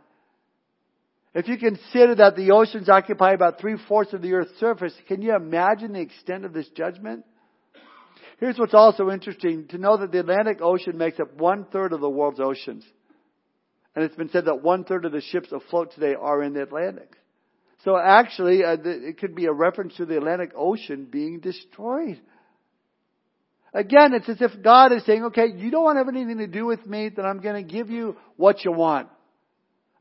If 1.34 1.48
you 1.48 1.58
consider 1.58 2.14
that 2.16 2.36
the 2.36 2.52
oceans 2.52 2.88
occupy 2.88 3.32
about 3.32 3.60
three 3.60 3.76
fourths 3.86 4.12
of 4.12 4.22
the 4.22 4.32
earth's 4.32 4.58
surface, 4.58 4.94
can 5.06 5.22
you 5.22 5.34
imagine 5.34 5.92
the 5.92 6.00
extent 6.00 6.44
of 6.44 6.52
this 6.52 6.68
judgment? 6.70 7.24
Here's 8.40 8.58
what's 8.58 8.74
also 8.74 9.10
interesting 9.10 9.66
to 9.68 9.78
know 9.78 9.96
that 9.98 10.12
the 10.12 10.20
Atlantic 10.20 10.60
Ocean 10.62 10.96
makes 10.96 11.20
up 11.20 11.34
one 11.34 11.66
third 11.72 11.92
of 11.92 12.00
the 12.00 12.08
world's 12.08 12.40
oceans. 12.40 12.84
And 13.98 14.04
it's 14.04 14.14
been 14.14 14.30
said 14.30 14.44
that 14.44 14.62
one 14.62 14.84
third 14.84 15.06
of 15.06 15.10
the 15.10 15.20
ships 15.20 15.50
afloat 15.50 15.92
today 15.92 16.14
are 16.14 16.40
in 16.40 16.52
the 16.52 16.62
Atlantic. 16.62 17.16
So 17.84 17.98
actually, 17.98 18.62
uh, 18.62 18.76
the, 18.76 19.08
it 19.08 19.18
could 19.18 19.34
be 19.34 19.46
a 19.46 19.52
reference 19.52 19.96
to 19.96 20.06
the 20.06 20.16
Atlantic 20.16 20.52
Ocean 20.56 21.08
being 21.10 21.40
destroyed. 21.40 22.20
Again, 23.74 24.14
it's 24.14 24.28
as 24.28 24.40
if 24.40 24.62
God 24.62 24.92
is 24.92 25.04
saying, 25.04 25.24
okay, 25.24 25.46
you 25.52 25.72
don't 25.72 25.82
want 25.82 25.96
to 25.96 26.04
have 26.04 26.14
anything 26.14 26.38
to 26.38 26.46
do 26.46 26.64
with 26.64 26.86
me, 26.86 27.08
then 27.08 27.24
I'm 27.26 27.40
going 27.40 27.56
to 27.56 27.68
give 27.68 27.90
you 27.90 28.16
what 28.36 28.64
you 28.64 28.70
want. 28.70 29.08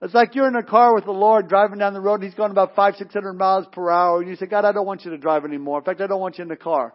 It's 0.04 0.14
like 0.14 0.36
you're 0.36 0.48
in 0.48 0.56
a 0.56 0.62
car 0.62 0.94
with 0.94 1.06
the 1.06 1.12
Lord 1.12 1.50
driving 1.50 1.80
down 1.80 1.96
the 1.96 2.00
road 2.00 2.22
and 2.22 2.26
He's 2.26 2.36
going 2.36 2.52
about 2.52 2.76
five, 2.76 2.98
six 2.98 3.12
hundred 3.12 3.34
miles 3.34 3.66
per 3.72 3.90
hour 3.90 4.20
and 4.20 4.30
you 4.30 4.36
say, 4.36 4.46
God, 4.46 4.64
I 4.64 4.74
don't 4.74 4.86
want 4.86 5.06
you 5.06 5.10
to 5.10 5.18
drive 5.18 5.44
anymore. 5.44 5.80
In 5.80 5.86
fact, 5.86 6.02
I 6.02 6.06
don't 6.06 6.22
want 6.22 6.38
you 6.38 6.44
in 6.44 6.50
the 6.50 6.56
car. 6.56 6.94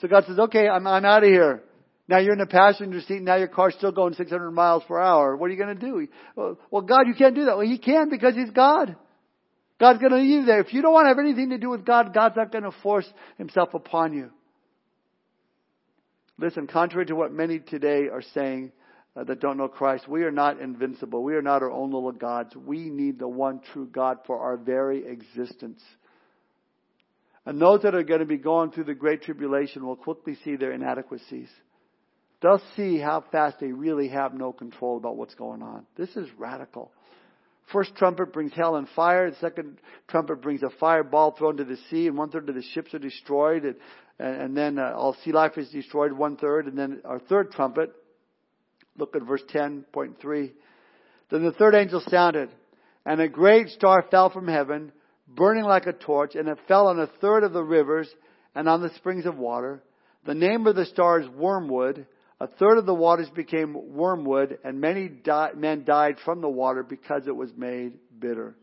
So 0.00 0.06
God 0.06 0.26
says, 0.28 0.38
okay, 0.38 0.68
I'm, 0.68 0.86
I'm 0.86 1.04
out 1.04 1.24
of 1.24 1.28
here. 1.28 1.64
Now 2.10 2.18
you're 2.18 2.32
in 2.32 2.40
the 2.40 2.46
passenger 2.46 3.00
seat. 3.02 3.22
Now 3.22 3.36
your 3.36 3.46
car's 3.46 3.74
still 3.78 3.92
going 3.92 4.14
600 4.14 4.50
miles 4.50 4.82
per 4.88 5.00
hour. 5.00 5.36
What 5.36 5.46
are 5.46 5.50
you 5.50 5.56
going 5.56 5.78
to 5.78 5.80
do? 5.80 6.08
Well, 6.68 6.82
God, 6.82 7.06
you 7.06 7.14
can't 7.14 7.36
do 7.36 7.44
that. 7.44 7.56
Well, 7.56 7.66
He 7.66 7.78
can 7.78 8.10
because 8.10 8.34
He's 8.34 8.50
God. 8.50 8.96
God's 9.78 10.00
going 10.00 10.10
to 10.10 10.18
leave 10.18 10.40
you 10.40 10.44
there. 10.44 10.60
If 10.60 10.74
you 10.74 10.82
don't 10.82 10.92
want 10.92 11.04
to 11.04 11.10
have 11.10 11.20
anything 11.20 11.50
to 11.50 11.58
do 11.58 11.70
with 11.70 11.86
God, 11.86 12.12
God's 12.12 12.34
not 12.36 12.50
going 12.50 12.64
to 12.64 12.72
force 12.82 13.06
Himself 13.38 13.74
upon 13.74 14.12
you. 14.12 14.30
Listen, 16.36 16.66
contrary 16.66 17.06
to 17.06 17.14
what 17.14 17.32
many 17.32 17.60
today 17.60 18.08
are 18.12 18.24
saying 18.34 18.72
uh, 19.14 19.22
that 19.22 19.40
don't 19.40 19.56
know 19.56 19.68
Christ, 19.68 20.08
we 20.08 20.24
are 20.24 20.32
not 20.32 20.60
invincible. 20.60 21.22
We 21.22 21.34
are 21.34 21.42
not 21.42 21.62
our 21.62 21.70
own 21.70 21.92
little 21.92 22.10
gods. 22.10 22.56
We 22.56 22.90
need 22.90 23.20
the 23.20 23.28
one 23.28 23.60
true 23.72 23.86
God 23.86 24.18
for 24.26 24.40
our 24.40 24.56
very 24.56 25.06
existence. 25.06 25.80
And 27.46 27.62
those 27.62 27.82
that 27.82 27.94
are 27.94 28.02
going 28.02 28.20
to 28.20 28.26
be 28.26 28.36
going 28.36 28.72
through 28.72 28.84
the 28.84 28.94
Great 28.94 29.22
Tribulation 29.22 29.86
will 29.86 29.94
quickly 29.94 30.36
see 30.44 30.56
their 30.56 30.72
inadequacies. 30.72 31.48
They'll 32.42 32.62
see 32.76 32.98
how 32.98 33.24
fast 33.32 33.60
they 33.60 33.72
really 33.72 34.08
have 34.08 34.32
no 34.34 34.52
control 34.52 34.96
about 34.96 35.16
what's 35.16 35.34
going 35.34 35.62
on. 35.62 35.84
This 35.96 36.10
is 36.16 36.28
radical. 36.38 36.90
First 37.72 37.94
trumpet 37.96 38.32
brings 38.32 38.52
hell 38.54 38.76
and 38.76 38.88
fire. 38.96 39.30
The 39.30 39.36
second 39.36 39.78
trumpet 40.08 40.40
brings 40.42 40.62
a 40.62 40.70
fireball 40.80 41.32
thrown 41.32 41.58
to 41.58 41.64
the 41.64 41.76
sea, 41.90 42.06
and 42.08 42.16
one 42.16 42.30
third 42.30 42.48
of 42.48 42.54
the 42.54 42.62
ships 42.74 42.94
are 42.94 42.98
destroyed. 42.98 43.64
And, 43.64 43.76
and 44.18 44.56
then 44.56 44.78
uh, 44.78 44.92
all 44.96 45.16
sea 45.22 45.32
life 45.32 45.56
is 45.56 45.68
destroyed, 45.68 46.12
one 46.12 46.36
third. 46.36 46.66
And 46.66 46.76
then 46.76 47.02
our 47.04 47.20
third 47.20 47.52
trumpet, 47.52 47.92
look 48.96 49.14
at 49.14 49.22
verse 49.22 49.42
10.3. 49.52 50.52
Then 51.30 51.44
the 51.44 51.52
third 51.52 51.74
angel 51.74 52.02
sounded, 52.08 52.48
and 53.06 53.20
a 53.20 53.28
great 53.28 53.68
star 53.68 54.04
fell 54.10 54.30
from 54.30 54.48
heaven 54.48 54.92
burning 55.28 55.64
like 55.64 55.86
a 55.86 55.92
torch, 55.92 56.34
and 56.34 56.48
it 56.48 56.58
fell 56.66 56.88
on 56.88 56.98
a 56.98 57.06
third 57.20 57.44
of 57.44 57.52
the 57.52 57.62
rivers 57.62 58.08
and 58.54 58.68
on 58.68 58.82
the 58.82 58.92
springs 58.96 59.26
of 59.26 59.36
water. 59.36 59.82
The 60.26 60.34
name 60.34 60.66
of 60.66 60.76
the 60.76 60.86
star 60.86 61.20
is 61.20 61.28
wormwood. 61.28 62.06
A 62.40 62.46
third 62.46 62.78
of 62.78 62.86
the 62.86 62.94
waters 62.94 63.28
became 63.28 63.76
wormwood, 63.94 64.58
and 64.64 64.80
many 64.80 65.08
di- 65.08 65.52
men 65.54 65.84
died 65.84 66.16
from 66.24 66.40
the 66.40 66.48
water 66.48 66.82
because 66.82 67.26
it 67.26 67.36
was 67.36 67.50
made 67.54 67.92
bitter. 68.18 68.54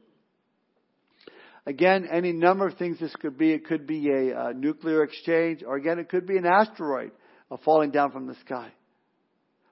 Again, 1.68 2.08
any 2.12 2.32
number 2.32 2.66
of 2.66 2.78
things 2.78 3.00
this 3.00 3.16
could 3.18 3.38
be. 3.38 3.52
It 3.52 3.66
could 3.66 3.86
be 3.86 4.10
a, 4.10 4.48
a 4.48 4.54
nuclear 4.54 5.04
exchange, 5.04 5.64
or 5.68 5.76
again, 5.76 6.00
it 6.00 6.10
could 6.10 6.26
be 6.26 6.38
an 6.38 6.46
asteroid 6.46 7.12
falling 7.64 7.92
down 7.92 8.12
from 8.12 8.26
the 8.26 8.36
sky. 8.46 8.72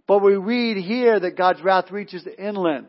But 0.07 0.19
we 0.19 0.35
read 0.35 0.77
here 0.77 1.19
that 1.19 1.37
God's 1.37 1.63
wrath 1.63 1.89
reaches 1.89 2.27
inland. 2.37 2.87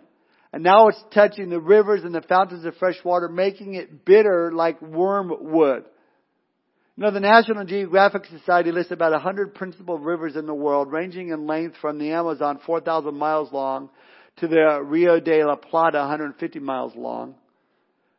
And 0.52 0.62
now 0.62 0.88
it's 0.88 1.02
touching 1.14 1.48
the 1.48 1.60
rivers 1.60 2.04
and 2.04 2.14
the 2.14 2.22
fountains 2.22 2.64
of 2.64 2.76
fresh 2.76 2.96
water, 3.04 3.28
making 3.28 3.74
it 3.74 4.04
bitter 4.04 4.52
like 4.52 4.80
wormwood. 4.82 5.84
You 6.96 7.04
know, 7.04 7.10
the 7.10 7.20
National 7.20 7.66
Geographic 7.66 8.24
Society 8.24 8.72
lists 8.72 8.90
about 8.90 9.12
100 9.12 9.54
principal 9.54 9.98
rivers 9.98 10.34
in 10.34 10.46
the 10.46 10.54
world, 10.54 10.90
ranging 10.90 11.28
in 11.28 11.46
length 11.46 11.76
from 11.78 11.98
the 11.98 12.12
Amazon, 12.12 12.58
4,000 12.64 13.14
miles 13.14 13.52
long, 13.52 13.90
to 14.38 14.48
the 14.48 14.80
Rio 14.82 15.20
de 15.20 15.44
la 15.44 15.56
Plata, 15.56 15.98
150 15.98 16.58
miles 16.58 16.96
long. 16.96 17.34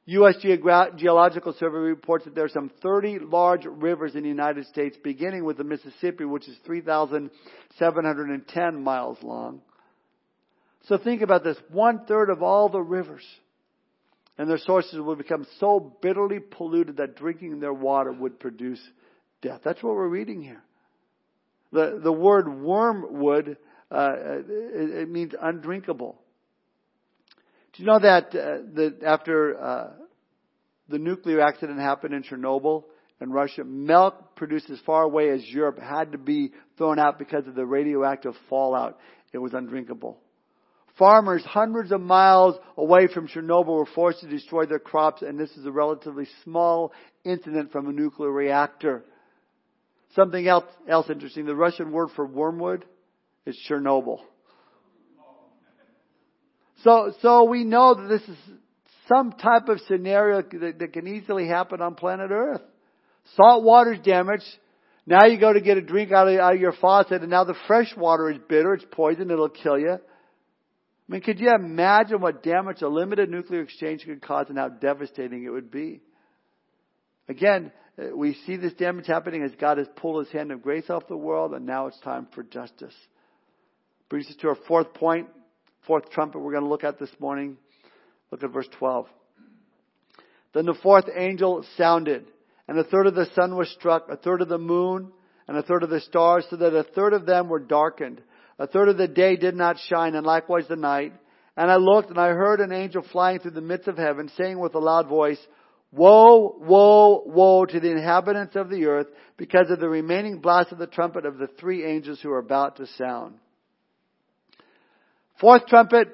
U.S. 0.05 0.35
Geological 0.41 1.53
Survey 1.53 1.77
reports 1.77 2.25
that 2.25 2.35
there 2.35 2.45
are 2.45 2.49
some 2.49 2.69
30 2.83 3.21
large 3.21 3.65
rivers 3.65 4.13
in 4.13 4.21
the 4.21 4.29
United 4.29 4.67
States, 4.67 4.95
beginning 5.03 5.43
with 5.43 5.57
the 5.57 5.63
Mississippi, 5.63 6.25
which 6.25 6.47
is 6.47 6.55
3,710 6.63 8.83
miles 8.83 9.17
long. 9.23 9.61
So 10.87 10.99
think 10.99 11.23
about 11.23 11.43
this. 11.43 11.57
One 11.71 12.05
third 12.07 12.29
of 12.29 12.43
all 12.43 12.69
the 12.69 12.79
rivers 12.79 13.25
and 14.37 14.49
their 14.49 14.59
sources 14.59 14.99
would 14.99 15.17
become 15.17 15.45
so 15.59 15.97
bitterly 16.01 16.39
polluted 16.39 16.97
that 16.97 17.15
drinking 17.15 17.59
their 17.59 17.73
water 17.73 18.11
would 18.11 18.39
produce 18.39 18.79
death. 19.41 19.61
That's 19.63 19.81
what 19.81 19.95
we're 19.95 20.07
reading 20.07 20.41
here. 20.41 20.61
The, 21.71 21.99
the 22.01 22.11
word 22.11 22.47
wormwood, 22.47 23.57
uh, 23.91 24.09
it, 24.15 24.89
it 25.01 25.09
means 25.09 25.33
undrinkable. 25.39 26.19
Do 27.73 27.83
you 27.83 27.87
know 27.87 27.99
that, 27.99 28.27
uh, 28.27 28.57
that 28.75 29.03
after 29.05 29.59
uh, 29.59 29.87
the 30.87 30.97
nuclear 30.97 31.41
accident 31.41 31.79
happened 31.79 32.13
in 32.13 32.23
Chernobyl 32.23 32.85
in 33.19 33.31
Russia, 33.31 33.63
milk 33.63 34.35
produced 34.35 34.69
as 34.69 34.79
far 34.85 35.03
away 35.03 35.29
as 35.29 35.43
Europe 35.45 35.79
had 35.79 36.11
to 36.11 36.17
be 36.17 36.51
thrown 36.77 36.99
out 36.99 37.19
because 37.19 37.45
of 37.47 37.55
the 37.55 37.65
radioactive 37.65 38.33
fallout. 38.49 38.97
It 39.33 39.39
was 39.39 39.53
undrinkable. 39.53 40.19
Farmers 40.97 41.43
hundreds 41.45 41.91
of 41.91 42.01
miles 42.01 42.55
away 42.75 43.07
from 43.07 43.27
Chernobyl 43.27 43.67
were 43.67 43.85
forced 43.85 44.21
to 44.21 44.27
destroy 44.27 44.65
their 44.65 44.79
crops, 44.79 45.21
and 45.21 45.39
this 45.39 45.51
is 45.51 45.65
a 45.65 45.71
relatively 45.71 46.27
small 46.43 46.91
incident 47.23 47.71
from 47.71 47.87
a 47.87 47.91
nuclear 47.91 48.31
reactor. 48.31 49.03
Something 50.15 50.47
else, 50.47 50.65
else 50.87 51.09
interesting, 51.09 51.45
the 51.45 51.55
Russian 51.55 51.91
word 51.91 52.09
for 52.15 52.25
wormwood 52.25 52.85
is 53.45 53.57
Chernobyl. 53.69 54.19
So, 56.83 57.13
so 57.21 57.43
we 57.43 57.63
know 57.63 57.95
that 57.95 58.07
this 58.07 58.27
is 58.27 58.37
some 59.07 59.33
type 59.33 59.67
of 59.67 59.79
scenario 59.87 60.41
that, 60.41 60.79
that 60.79 60.93
can 60.93 61.07
easily 61.07 61.47
happen 61.47 61.81
on 61.81 61.95
planet 61.95 62.31
Earth. 62.31 62.61
Salt 63.35 63.63
water 63.63 63.93
is 63.93 63.99
damaged. 64.01 64.45
Now 65.05 65.25
you 65.25 65.39
go 65.39 65.53
to 65.53 65.61
get 65.61 65.77
a 65.77 65.81
drink 65.81 66.11
out 66.11 66.27
of, 66.27 66.39
out 66.39 66.55
of 66.55 66.61
your 66.61 66.73
faucet 66.73 67.21
and 67.21 67.29
now 67.29 67.43
the 67.43 67.55
fresh 67.67 67.95
water 67.95 68.29
is 68.29 68.37
bitter. 68.49 68.73
It's 68.73 68.85
poison. 68.91 69.31
It'll 69.31 69.49
kill 69.49 69.79
you. 69.79 69.97
I 71.07 71.13
mean, 71.13 71.21
could 71.21 71.39
you 71.39 71.53
imagine 71.53 72.19
what 72.19 72.43
damage 72.43 72.81
a 72.81 72.87
limited 72.87 73.29
nuclear 73.29 73.61
exchange 73.61 74.03
could 74.05 74.21
cause 74.21 74.47
and 74.49 74.57
how 74.57 74.69
devastating 74.69 75.43
it 75.43 75.49
would 75.49 75.71
be? 75.71 76.01
Again, 77.29 77.71
uh, 77.97 78.15
we 78.15 78.33
see 78.45 78.57
this 78.57 78.73
damage 78.73 79.07
happening 79.07 79.43
as 79.43 79.51
God 79.59 79.77
has 79.77 79.87
pulled 79.95 80.25
his 80.25 80.33
hand 80.33 80.51
of 80.51 80.61
grace 80.61 80.89
off 80.89 81.07
the 81.07 81.17
world 81.17 81.53
and 81.53 81.65
now 81.65 81.87
it's 81.87 81.99
time 82.01 82.27
for 82.35 82.43
justice. 82.43 82.93
Brings 84.09 84.27
us 84.27 84.35
to 84.41 84.49
our 84.49 84.57
fourth 84.67 84.93
point 84.93 85.27
fourth 85.87 86.11
trumpet 86.11 86.39
we're 86.39 86.51
going 86.51 86.63
to 86.63 86.69
look 86.69 86.83
at 86.83 86.99
this 86.99 87.09
morning. 87.19 87.57
Look 88.29 88.43
at 88.43 88.51
verse 88.51 88.67
12. 88.77 89.07
Then 90.53 90.65
the 90.65 90.75
fourth 90.83 91.05
angel 91.15 91.63
sounded, 91.77 92.25
and 92.67 92.77
a 92.77 92.83
third 92.83 93.07
of 93.07 93.15
the 93.15 93.27
sun 93.35 93.55
was 93.55 93.69
struck, 93.69 94.09
a 94.09 94.17
third 94.17 94.41
of 94.41 94.49
the 94.49 94.57
moon, 94.57 95.11
and 95.47 95.57
a 95.57 95.63
third 95.63 95.83
of 95.83 95.89
the 95.89 96.01
stars, 96.01 96.45
so 96.49 96.57
that 96.57 96.75
a 96.75 96.83
third 96.83 97.13
of 97.13 97.25
them 97.25 97.47
were 97.47 97.59
darkened. 97.59 98.21
A 98.59 98.67
third 98.67 98.89
of 98.89 98.97
the 98.97 99.07
day 99.07 99.35
did 99.35 99.55
not 99.55 99.77
shine, 99.87 100.15
and 100.15 100.25
likewise 100.25 100.65
the 100.67 100.75
night. 100.75 101.13
And 101.55 101.71
I 101.71 101.75
looked, 101.75 102.09
and 102.09 102.19
I 102.19 102.29
heard 102.29 102.59
an 102.59 102.71
angel 102.71 103.03
flying 103.11 103.39
through 103.39 103.51
the 103.51 103.61
midst 103.61 103.87
of 103.87 103.97
heaven, 103.97 104.29
saying 104.37 104.59
with 104.59 104.75
a 104.75 104.79
loud 104.79 105.07
voice, 105.07 105.39
Woe, 105.91 106.57
woe, 106.59 107.23
woe 107.25 107.65
to 107.65 107.79
the 107.79 107.91
inhabitants 107.91 108.55
of 108.55 108.69
the 108.69 108.85
earth, 108.85 109.07
because 109.37 109.69
of 109.69 109.79
the 109.79 109.89
remaining 109.89 110.39
blast 110.39 110.71
of 110.71 110.77
the 110.77 110.87
trumpet 110.87 111.25
of 111.25 111.37
the 111.37 111.47
three 111.59 111.85
angels 111.85 112.19
who 112.21 112.31
are 112.31 112.39
about 112.39 112.77
to 112.77 112.87
sound. 112.97 113.35
Fourth 115.39 115.67
trumpet, 115.67 116.09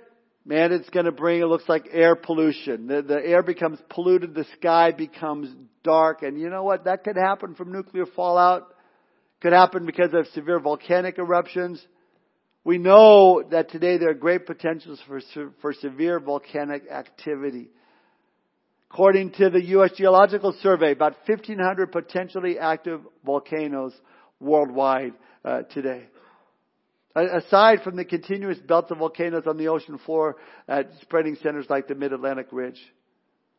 man, 0.45 0.73
it's 0.73 0.89
going 0.89 1.05
to 1.05 1.11
bring, 1.11 1.41
it 1.41 1.45
looks 1.45 1.67
like 1.67 1.87
air 1.91 2.15
pollution. 2.15 2.87
The, 2.87 3.01
the 3.01 3.25
air 3.25 3.41
becomes 3.41 3.79
polluted, 3.89 4.35
the 4.35 4.45
sky 4.59 4.91
becomes 4.91 5.49
dark, 5.83 6.23
and 6.23 6.39
you 6.39 6.49
know 6.49 6.63
what? 6.63 6.85
That 6.85 7.03
could 7.03 7.15
happen 7.15 7.55
from 7.55 7.71
nuclear 7.71 8.05
fallout. 8.05 8.67
Could 9.41 9.53
happen 9.53 9.85
because 9.85 10.13
of 10.13 10.27
severe 10.27 10.59
volcanic 10.59 11.17
eruptions. 11.17 11.85
We 12.65 12.77
know 12.77 13.43
that 13.51 13.69
today 13.69 13.97
there 13.97 14.09
are 14.09 14.15
great 14.15 14.45
potentials 14.45 14.99
for, 15.07 15.19
for 15.61 15.73
severe 15.73 16.19
volcanic 16.19 16.89
activity. 16.89 17.69
According 18.89 19.31
to 19.33 19.49
the 19.49 19.63
U.S. 19.65 19.91
Geological 19.97 20.55
Survey, 20.61 20.91
about 20.91 21.15
1,500 21.25 21.91
potentially 21.91 22.59
active 22.59 23.01
volcanoes 23.25 23.93
worldwide 24.39 25.13
uh, 25.43 25.63
today. 25.63 26.05
Aside 27.15 27.81
from 27.83 27.95
the 27.95 28.05
continuous 28.05 28.57
belts 28.59 28.91
of 28.91 28.97
volcanoes 28.97 29.43
on 29.45 29.57
the 29.57 29.67
ocean 29.67 29.99
floor 29.99 30.37
at 30.67 30.89
spreading 31.01 31.35
centers 31.43 31.65
like 31.69 31.87
the 31.87 31.95
Mid-Atlantic 31.95 32.47
Ridge. 32.51 32.79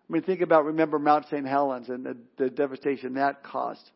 I 0.09 0.13
mean, 0.13 0.23
think 0.23 0.41
about, 0.41 0.65
remember 0.65 0.99
Mount 0.99 1.27
St. 1.31 1.47
Helens 1.47 1.89
and 1.89 2.05
the, 2.05 2.17
the 2.37 2.51
devastation 2.51 3.15
that 3.15 3.45
caused. 3.45 3.91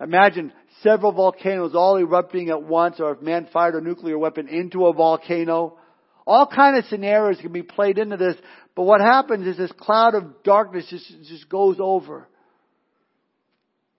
Imagine 0.00 0.52
several 0.82 1.12
volcanoes 1.12 1.74
all 1.74 1.98
erupting 1.98 2.50
at 2.50 2.62
once 2.62 3.00
or 3.00 3.12
if 3.12 3.22
man 3.22 3.48
fired 3.52 3.74
a 3.74 3.80
nuclear 3.80 4.18
weapon 4.18 4.48
into 4.48 4.86
a 4.86 4.92
volcano. 4.92 5.78
All 6.26 6.46
kind 6.46 6.76
of 6.76 6.84
scenarios 6.86 7.40
can 7.40 7.52
be 7.52 7.62
played 7.62 7.98
into 7.98 8.16
this, 8.16 8.36
but 8.74 8.84
what 8.84 9.00
happens 9.00 9.46
is 9.46 9.56
this 9.56 9.72
cloud 9.72 10.14
of 10.14 10.42
darkness 10.42 10.86
just, 10.88 11.06
just 11.28 11.48
goes 11.48 11.76
over. 11.78 12.26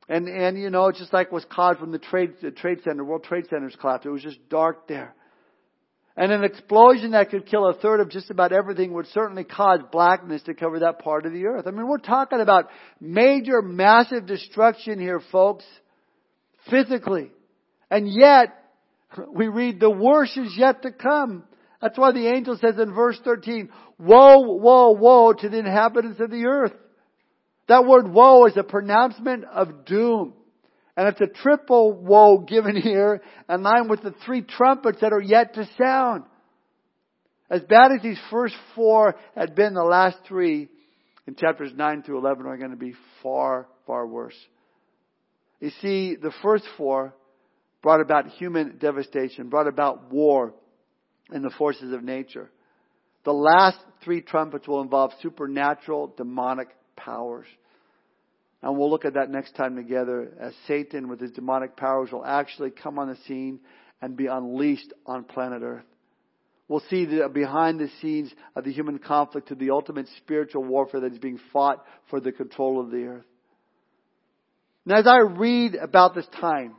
And, 0.09 0.27
and 0.27 0.59
you 0.59 0.69
know, 0.69 0.91
just 0.91 1.13
like 1.13 1.31
was 1.31 1.45
caused 1.49 1.79
from 1.79 1.91
the 1.91 1.99
trade, 1.99 2.33
the 2.41 2.51
trade 2.51 2.79
center, 2.83 3.03
World 3.03 3.23
Trade 3.23 3.45
Center's 3.49 3.75
collapse. 3.79 4.05
It 4.05 4.09
was 4.09 4.21
just 4.21 4.49
dark 4.49 4.87
there. 4.87 5.15
And 6.17 6.31
an 6.31 6.43
explosion 6.43 7.11
that 7.11 7.29
could 7.29 7.45
kill 7.45 7.67
a 7.67 7.73
third 7.73 7.99
of 7.99 8.09
just 8.09 8.29
about 8.29 8.53
everything 8.53 8.93
would 8.93 9.07
certainly 9.07 9.43
cause 9.43 9.81
blackness 9.91 10.43
to 10.43 10.53
cover 10.53 10.79
that 10.79 10.99
part 10.99 11.25
of 11.25 11.33
the 11.33 11.45
earth. 11.45 11.67
I 11.67 11.71
mean, 11.71 11.87
we're 11.87 11.97
talking 11.97 12.39
about 12.39 12.69
major, 13.01 13.61
massive 13.61 14.25
destruction 14.25 14.99
here, 14.99 15.21
folks. 15.31 15.65
Physically. 16.69 17.31
And 17.89 18.07
yet, 18.09 18.49
we 19.31 19.47
read 19.47 19.79
the 19.79 19.89
worst 19.89 20.37
is 20.37 20.55
yet 20.57 20.81
to 20.81 20.91
come. 20.91 21.43
That's 21.81 21.97
why 21.97 22.11
the 22.11 22.27
angel 22.27 22.57
says 22.59 22.79
in 22.79 22.93
verse 22.93 23.19
13, 23.23 23.69
woe, 23.99 24.39
woe, 24.39 24.91
woe 24.91 25.33
to 25.33 25.49
the 25.49 25.59
inhabitants 25.59 26.19
of 26.19 26.31
the 26.31 26.45
earth. 26.45 26.73
That 27.67 27.85
word 27.85 28.11
woe 28.11 28.45
is 28.45 28.57
a 28.57 28.63
pronouncement 28.63 29.45
of 29.45 29.85
doom. 29.85 30.33
And 30.97 31.07
it's 31.09 31.21
a 31.21 31.27
triple 31.27 31.93
woe 31.93 32.39
given 32.39 32.75
here 32.75 33.21
in 33.49 33.63
line 33.63 33.89
with 33.89 34.01
the 34.01 34.15
three 34.25 34.41
trumpets 34.41 35.01
that 35.01 35.11
are 35.11 35.21
yet 35.21 35.55
to 35.55 35.67
sound. 35.77 36.23
As 37.49 37.61
bad 37.61 37.91
as 37.91 38.01
these 38.01 38.19
first 38.31 38.55
four 38.75 39.15
had 39.35 39.55
been, 39.55 39.73
the 39.73 39.83
last 39.83 40.17
three 40.27 40.69
in 41.27 41.35
chapters 41.35 41.71
9 41.75 42.03
through 42.03 42.19
11 42.19 42.45
are 42.45 42.57
going 42.57 42.71
to 42.71 42.77
be 42.77 42.93
far, 43.21 43.67
far 43.85 44.07
worse. 44.07 44.35
You 45.65 45.71
see, 45.81 46.15
the 46.15 46.31
first 46.43 46.63
four 46.77 47.15
brought 47.81 47.99
about 47.99 48.27
human 48.27 48.77
devastation, 48.77 49.49
brought 49.49 49.65
about 49.65 50.11
war 50.11 50.53
and 51.31 51.43
the 51.43 51.49
forces 51.49 51.91
of 51.91 52.03
nature. 52.03 52.51
The 53.23 53.33
last 53.33 53.79
three 54.03 54.21
trumpets 54.21 54.67
will 54.67 54.83
involve 54.83 55.13
supernatural 55.23 56.13
demonic 56.15 56.67
powers. 56.95 57.47
And 58.61 58.77
we'll 58.77 58.91
look 58.91 59.05
at 59.05 59.15
that 59.15 59.31
next 59.31 59.55
time 59.55 59.75
together 59.75 60.33
as 60.39 60.53
Satan 60.67 61.07
with 61.07 61.19
his 61.19 61.31
demonic 61.31 61.75
powers 61.75 62.11
will 62.11 62.23
actually 62.23 62.69
come 62.69 62.99
on 62.99 63.07
the 63.07 63.17
scene 63.27 63.59
and 64.03 64.15
be 64.15 64.27
unleashed 64.27 64.93
on 65.07 65.23
planet 65.23 65.63
Earth. 65.63 65.85
We'll 66.67 66.83
see 66.91 67.05
the 67.05 67.27
behind 67.27 67.79
the 67.79 67.89
scenes 68.03 68.31
of 68.55 68.65
the 68.65 68.71
human 68.71 68.99
conflict 68.99 69.47
to 69.47 69.55
the 69.55 69.71
ultimate 69.71 70.09
spiritual 70.17 70.63
warfare 70.63 70.99
that 70.99 71.13
is 71.13 71.17
being 71.17 71.39
fought 71.51 71.83
for 72.11 72.19
the 72.19 72.31
control 72.31 72.79
of 72.79 72.91
the 72.91 73.05
earth. 73.05 73.25
Now 74.85 74.97
as 74.97 75.07
I 75.07 75.19
read 75.19 75.75
about 75.75 76.15
this 76.15 76.27
time, 76.39 76.75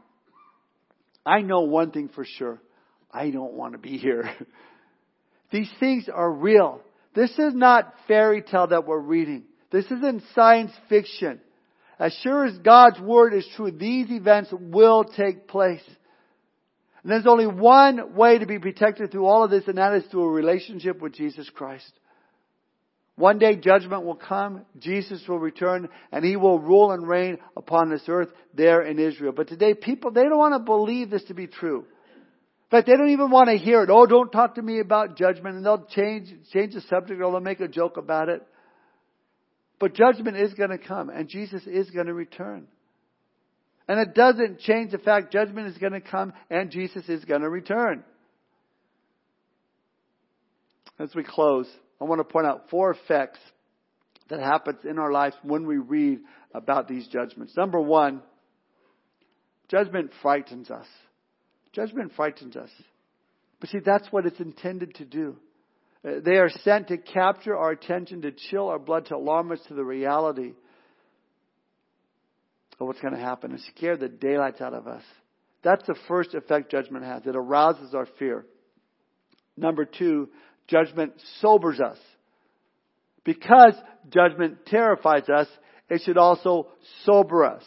I 1.24 1.40
know 1.40 1.62
one 1.62 1.90
thing 1.90 2.08
for 2.08 2.24
sure. 2.24 2.60
I 3.12 3.30
don't 3.30 3.54
want 3.54 3.72
to 3.72 3.78
be 3.78 3.98
here. 3.98 4.30
These 5.50 5.70
things 5.80 6.08
are 6.12 6.30
real. 6.30 6.80
This 7.14 7.30
is 7.30 7.54
not 7.54 7.94
fairy 8.06 8.42
tale 8.42 8.66
that 8.68 8.86
we're 8.86 9.00
reading. 9.00 9.44
This 9.70 9.86
isn't 9.86 10.22
science 10.34 10.72
fiction. 10.88 11.40
As 11.98 12.12
sure 12.22 12.44
as 12.44 12.58
God's 12.58 13.00
Word 13.00 13.32
is 13.32 13.46
true, 13.56 13.70
these 13.70 14.10
events 14.10 14.50
will 14.52 15.04
take 15.04 15.48
place. 15.48 15.82
And 17.02 17.10
there's 17.10 17.26
only 17.26 17.46
one 17.46 18.14
way 18.14 18.38
to 18.38 18.46
be 18.46 18.58
protected 18.58 19.10
through 19.10 19.26
all 19.26 19.44
of 19.44 19.50
this, 19.50 19.66
and 19.66 19.78
that 19.78 19.94
is 19.94 20.04
through 20.10 20.24
a 20.24 20.30
relationship 20.30 21.00
with 21.00 21.14
Jesus 21.14 21.48
Christ. 21.48 21.90
One 23.16 23.38
day 23.38 23.56
judgment 23.56 24.04
will 24.04 24.16
come, 24.16 24.66
Jesus 24.78 25.22
will 25.26 25.38
return, 25.38 25.88
and 26.12 26.24
He 26.24 26.36
will 26.36 26.58
rule 26.58 26.92
and 26.92 27.08
reign 27.08 27.38
upon 27.56 27.88
this 27.88 28.02
earth 28.08 28.28
there 28.54 28.82
in 28.82 28.98
Israel. 28.98 29.32
But 29.34 29.48
today 29.48 29.72
people, 29.74 30.10
they 30.10 30.22
don't 30.22 30.38
want 30.38 30.54
to 30.54 30.58
believe 30.58 31.08
this 31.10 31.24
to 31.24 31.34
be 31.34 31.46
true. 31.46 31.78
In 31.80 32.70
fact, 32.70 32.86
they 32.86 32.92
don't 32.94 33.10
even 33.10 33.30
want 33.30 33.48
to 33.48 33.56
hear 33.56 33.82
it. 33.82 33.90
Oh, 33.90 34.06
don't 34.06 34.30
talk 34.30 34.56
to 34.56 34.62
me 34.62 34.80
about 34.80 35.16
judgment, 35.16 35.56
and 35.56 35.64
they'll 35.64 35.86
change, 35.86 36.28
change 36.52 36.74
the 36.74 36.82
subject 36.82 37.20
or 37.20 37.30
they'll 37.30 37.40
make 37.40 37.60
a 37.60 37.68
joke 37.68 37.96
about 37.96 38.28
it. 38.28 38.42
But 39.78 39.94
judgment 39.94 40.36
is 40.36 40.54
going 40.54 40.70
to 40.70 40.78
come 40.78 41.10
and 41.10 41.28
Jesus 41.28 41.62
is 41.66 41.90
going 41.90 42.06
to 42.06 42.14
return. 42.14 42.66
And 43.88 44.00
it 44.00 44.14
doesn't 44.14 44.60
change 44.60 44.92
the 44.92 44.98
fact 44.98 45.32
judgment 45.32 45.68
is 45.68 45.78
going 45.78 45.92
to 45.92 46.00
come 46.00 46.32
and 46.50 46.70
Jesus 46.70 47.08
is 47.08 47.24
going 47.24 47.42
to 47.42 47.48
return. 47.48 48.02
As 50.98 51.14
we 51.14 51.22
close, 51.22 51.68
I 52.00 52.04
want 52.04 52.20
to 52.20 52.24
point 52.24 52.46
out 52.46 52.68
four 52.70 52.90
effects 52.90 53.38
that 54.28 54.40
happens 54.40 54.78
in 54.84 54.98
our 54.98 55.12
lives 55.12 55.36
when 55.42 55.66
we 55.66 55.78
read 55.78 56.20
about 56.54 56.88
these 56.88 57.06
judgments. 57.08 57.56
Number 57.56 57.80
one, 57.80 58.22
judgment 59.68 60.10
frightens 60.22 60.70
us. 60.70 60.86
Judgment 61.72 62.12
frightens 62.16 62.56
us. 62.56 62.70
But 63.60 63.70
see, 63.70 63.78
that's 63.84 64.06
what 64.10 64.26
it's 64.26 64.40
intended 64.40 64.94
to 64.96 65.04
do. 65.04 65.36
Uh, 66.06 66.20
they 66.24 66.36
are 66.36 66.50
sent 66.64 66.88
to 66.88 66.98
capture 66.98 67.56
our 67.56 67.70
attention, 67.70 68.22
to 68.22 68.32
chill 68.32 68.68
our 68.68 68.78
blood, 68.78 69.06
to 69.06 69.16
alarm 69.16 69.52
us 69.52 69.60
to 69.68 69.74
the 69.74 69.84
reality 69.84 70.52
of 72.78 72.86
what's 72.86 73.00
going 73.00 73.14
to 73.14 73.20
happen 73.20 73.52
and 73.52 73.60
scare 73.74 73.96
the 73.96 74.08
daylights 74.08 74.60
out 74.60 74.74
of 74.74 74.86
us. 74.86 75.02
That's 75.62 75.86
the 75.86 75.96
first 76.06 76.34
effect 76.34 76.70
judgment 76.70 77.04
has. 77.04 77.22
It 77.26 77.34
arouses 77.34 77.94
our 77.94 78.06
fear. 78.18 78.44
Number 79.56 79.84
two, 79.84 80.28
judgment 80.68 81.12
sobers 81.40 81.80
us. 81.80 81.98
Because 83.24 83.74
judgment 84.10 84.66
terrifies 84.66 85.28
us, 85.28 85.48
it 85.88 86.02
should 86.04 86.18
also 86.18 86.68
sober 87.04 87.44
us. 87.44 87.62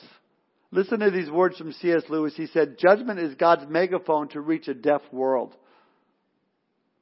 Listen 0.72 1.00
to 1.00 1.10
these 1.10 1.32
words 1.32 1.58
from 1.58 1.74
C.S. 1.74 2.04
Lewis. 2.10 2.34
He 2.36 2.48
said, 2.48 2.78
Judgment 2.78 3.20
is 3.20 3.34
God's 3.36 3.70
megaphone 3.70 4.30
to 4.30 4.42
reach 4.42 4.68
a 4.68 4.74
deaf 4.74 5.02
world. 5.12 5.56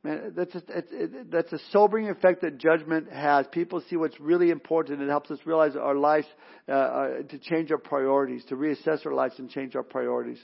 Man, 0.04 0.34
that's 0.38 0.56
a, 0.56 0.62
that's 1.30 1.52
a 1.52 1.60
sobering 1.72 2.10
effect 2.10 2.41
that 2.41 2.60
judgment 2.60 3.12
has. 3.12 3.45
People 3.52 3.84
see 3.89 3.98
what's 3.98 4.18
really 4.20 4.52
important. 4.52 5.02
It 5.02 5.10
helps 5.10 5.30
us 5.32 5.39
realize 5.43 5.76
our 5.76 5.95
lives, 5.95 6.28
uh, 6.70 6.72
uh, 6.72 7.08
to 7.24 7.38
change 7.39 7.72
our 7.72 7.78
priorities, 7.78 8.45
to 8.45 8.56
reassess 8.56 9.06
our 9.06 9.14
lives 9.14 9.34
and 9.38 9.50
change 9.50 9.76
our 9.76 9.84
priorities. 9.84 10.39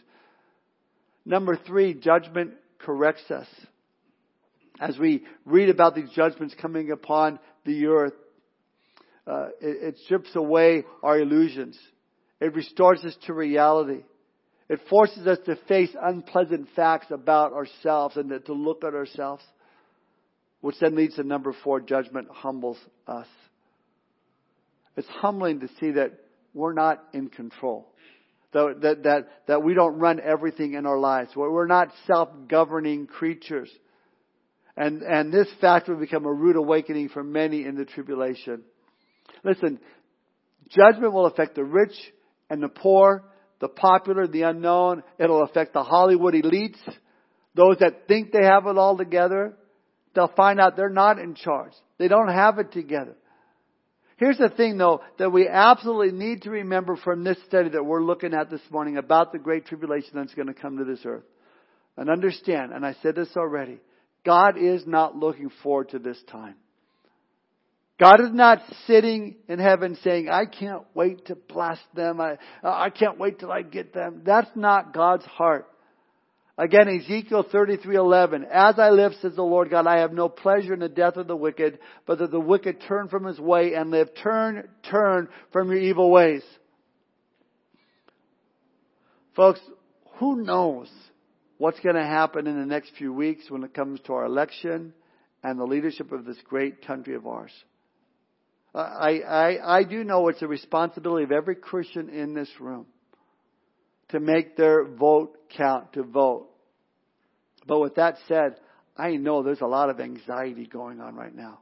Number 1.25 1.55
three, 1.55 1.93
judgment 1.93 2.55
corrects 2.79 3.31
us. 3.31 3.47
As 4.79 4.97
we 4.97 5.23
read 5.45 5.69
about 5.69 5.95
these 5.95 6.09
judgments 6.15 6.55
coming 6.59 6.91
upon 6.91 7.39
the 7.65 7.85
earth, 7.85 8.13
uh, 9.25 9.47
it, 9.61 9.95
it 9.95 9.97
strips 10.05 10.35
away 10.35 10.83
our 11.01 11.19
illusions. 11.19 11.79
It 12.41 12.53
restores 12.55 13.03
us 13.05 13.15
to 13.25 13.33
reality. 13.33 14.03
It 14.69 14.79
forces 14.89 15.27
us 15.27 15.37
to 15.45 15.55
face 15.67 15.91
unpleasant 16.01 16.67
facts 16.75 17.07
about 17.11 17.53
ourselves 17.53 18.17
and 18.17 18.31
to 18.45 18.53
look 18.53 18.83
at 18.83 18.93
ourselves. 18.93 19.43
Which 20.61 20.75
then 20.79 20.95
leads 20.95 21.15
to 21.15 21.23
number 21.23 21.53
four, 21.63 21.81
judgment 21.81 22.29
humbles 22.31 22.77
us. 23.07 23.27
It's 24.95 25.07
humbling 25.07 25.59
to 25.59 25.67
see 25.79 25.91
that 25.91 26.13
we're 26.53 26.73
not 26.73 27.03
in 27.13 27.29
control. 27.29 27.89
That, 28.53 28.79
that, 28.81 29.03
that, 29.03 29.27
that 29.47 29.63
we 29.63 29.73
don't 29.73 29.99
run 29.99 30.19
everything 30.19 30.75
in 30.75 30.85
our 30.85 30.99
lives. 30.99 31.31
We're 31.35 31.67
not 31.67 31.89
self-governing 32.07 33.07
creatures. 33.07 33.69
And, 34.75 35.01
and 35.03 35.31
this 35.31 35.47
fact 35.61 35.87
will 35.87 35.97
become 35.97 36.25
a 36.25 36.33
rude 36.33 36.55
awakening 36.55 37.09
for 37.09 37.23
many 37.23 37.63
in 37.65 37.75
the 37.75 37.85
tribulation. 37.85 38.63
Listen, 39.43 39.79
judgment 40.69 41.13
will 41.13 41.27
affect 41.27 41.55
the 41.55 41.63
rich 41.63 41.93
and 42.49 42.61
the 42.61 42.69
poor, 42.69 43.23
the 43.59 43.67
popular, 43.67 44.27
the 44.27 44.43
unknown. 44.43 45.03
It'll 45.19 45.43
affect 45.43 45.73
the 45.73 45.83
Hollywood 45.83 46.33
elites, 46.33 46.79
those 47.55 47.77
that 47.79 48.07
think 48.07 48.31
they 48.31 48.43
have 48.43 48.65
it 48.65 48.77
all 48.77 48.97
together. 48.97 49.53
They'll 50.15 50.33
find 50.35 50.59
out 50.59 50.75
they're 50.75 50.89
not 50.89 51.19
in 51.19 51.35
charge. 51.35 51.73
They 51.97 52.07
don't 52.07 52.29
have 52.29 52.57
it 52.59 52.71
together. 52.71 53.15
Here's 54.17 54.37
the 54.37 54.49
thing 54.49 54.77
though, 54.77 55.01
that 55.17 55.31
we 55.31 55.47
absolutely 55.47 56.17
need 56.17 56.43
to 56.43 56.49
remember 56.51 56.95
from 56.95 57.23
this 57.23 57.37
study 57.45 57.69
that 57.69 57.83
we're 57.83 58.03
looking 58.03 58.33
at 58.33 58.49
this 58.49 58.61
morning 58.69 58.97
about 58.97 59.31
the 59.31 59.39
great 59.39 59.65
tribulation 59.65 60.11
that's 60.13 60.33
going 60.33 60.47
to 60.47 60.53
come 60.53 60.77
to 60.77 60.83
this 60.83 61.01
earth. 61.05 61.23
And 61.97 62.09
understand, 62.09 62.71
and 62.73 62.85
I 62.85 62.95
said 63.03 63.15
this 63.15 63.29
already, 63.35 63.79
God 64.25 64.57
is 64.57 64.85
not 64.85 65.15
looking 65.15 65.51
forward 65.61 65.89
to 65.89 65.99
this 65.99 66.21
time. 66.31 66.55
God 67.99 68.21
is 68.21 68.31
not 68.31 68.61
sitting 68.87 69.35
in 69.47 69.59
heaven 69.59 69.97
saying, 70.03 70.27
I 70.27 70.45
can't 70.45 70.83
wait 70.93 71.25
to 71.27 71.35
bless 71.35 71.77
them. 71.93 72.19
I, 72.19 72.37
I 72.63 72.89
can't 72.89 73.19
wait 73.19 73.39
till 73.39 73.51
I 73.51 73.61
get 73.61 73.93
them. 73.93 74.21
That's 74.25 74.49
not 74.55 74.93
God's 74.93 75.25
heart. 75.25 75.67
Again, 76.57 76.87
Ezekiel 76.87 77.45
33:11, 77.45 78.45
As 78.51 78.77
I 78.77 78.91
live, 78.91 79.13
says 79.21 79.35
the 79.35 79.41
Lord 79.41 79.71
God, 79.71 79.87
I 79.87 79.99
have 79.99 80.13
no 80.13 80.29
pleasure 80.29 80.73
in 80.73 80.79
the 80.79 80.89
death 80.89 81.17
of 81.17 81.27
the 81.27 81.35
wicked, 81.35 81.79
but 82.05 82.19
that 82.19 82.29
the 82.29 82.39
wicked 82.39 82.81
turn 82.87 83.07
from 83.07 83.25
his 83.25 83.39
way 83.39 83.73
and 83.73 83.89
live. 83.89 84.09
Turn, 84.21 84.69
turn 84.83 85.29
from 85.51 85.71
your 85.71 85.79
evil 85.79 86.11
ways. 86.11 86.43
Folks, 89.35 89.59
who 90.17 90.43
knows 90.43 90.91
what's 91.63 91.79
going 91.79 91.95
to 91.95 92.03
happen 92.03 92.45
in 92.45 92.59
the 92.59 92.65
next 92.65 92.91
few 92.97 93.13
weeks 93.13 93.49
when 93.49 93.63
it 93.63 93.73
comes 93.73 93.97
to 94.01 94.11
our 94.11 94.25
election 94.25 94.93
and 95.45 95.57
the 95.57 95.63
leadership 95.63 96.11
of 96.11 96.25
this 96.25 96.35
great 96.43 96.85
country 96.85 97.15
of 97.15 97.25
ours? 97.25 97.53
I, 98.75 99.21
I, 99.25 99.77
I 99.77 99.83
do 99.85 100.03
know 100.03 100.27
it's 100.27 100.41
a 100.41 100.47
responsibility 100.47 101.23
of 101.23 101.31
every 101.31 101.55
Christian 101.55 102.09
in 102.09 102.33
this 102.33 102.49
room 102.59 102.85
to 104.09 104.19
make 104.19 104.57
their 104.57 104.83
vote 104.83 105.37
count, 105.55 105.93
to 105.93 106.03
vote. 106.03 106.49
But 107.65 107.79
with 107.79 107.95
that 107.95 108.17
said, 108.27 108.59
I 108.97 109.11
know 109.11 109.41
there's 109.41 109.61
a 109.61 109.65
lot 109.65 109.89
of 109.89 110.01
anxiety 110.01 110.67
going 110.67 110.99
on 110.99 111.15
right 111.15 111.33
now. 111.33 111.59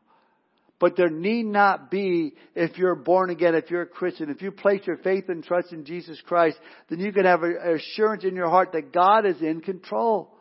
But 0.81 0.97
there 0.97 1.11
need 1.11 1.45
not 1.45 1.91
be 1.91 2.33
if 2.55 2.79
you're 2.79 2.95
born 2.95 3.29
again, 3.29 3.53
if 3.53 3.69
you're 3.69 3.83
a 3.83 3.87
Christian, 3.87 4.31
if 4.31 4.41
you 4.41 4.51
place 4.51 4.81
your 4.87 4.97
faith 4.97 5.25
and 5.29 5.43
trust 5.43 5.71
in 5.71 5.85
Jesus 5.85 6.19
Christ, 6.25 6.57
then 6.89 6.99
you 6.99 7.13
can 7.13 7.23
have 7.25 7.43
an 7.43 7.55
assurance 7.55 8.23
in 8.23 8.35
your 8.35 8.49
heart 8.49 8.71
that 8.71 8.91
God 8.91 9.27
is 9.27 9.39
in 9.43 9.61
control. 9.61 10.35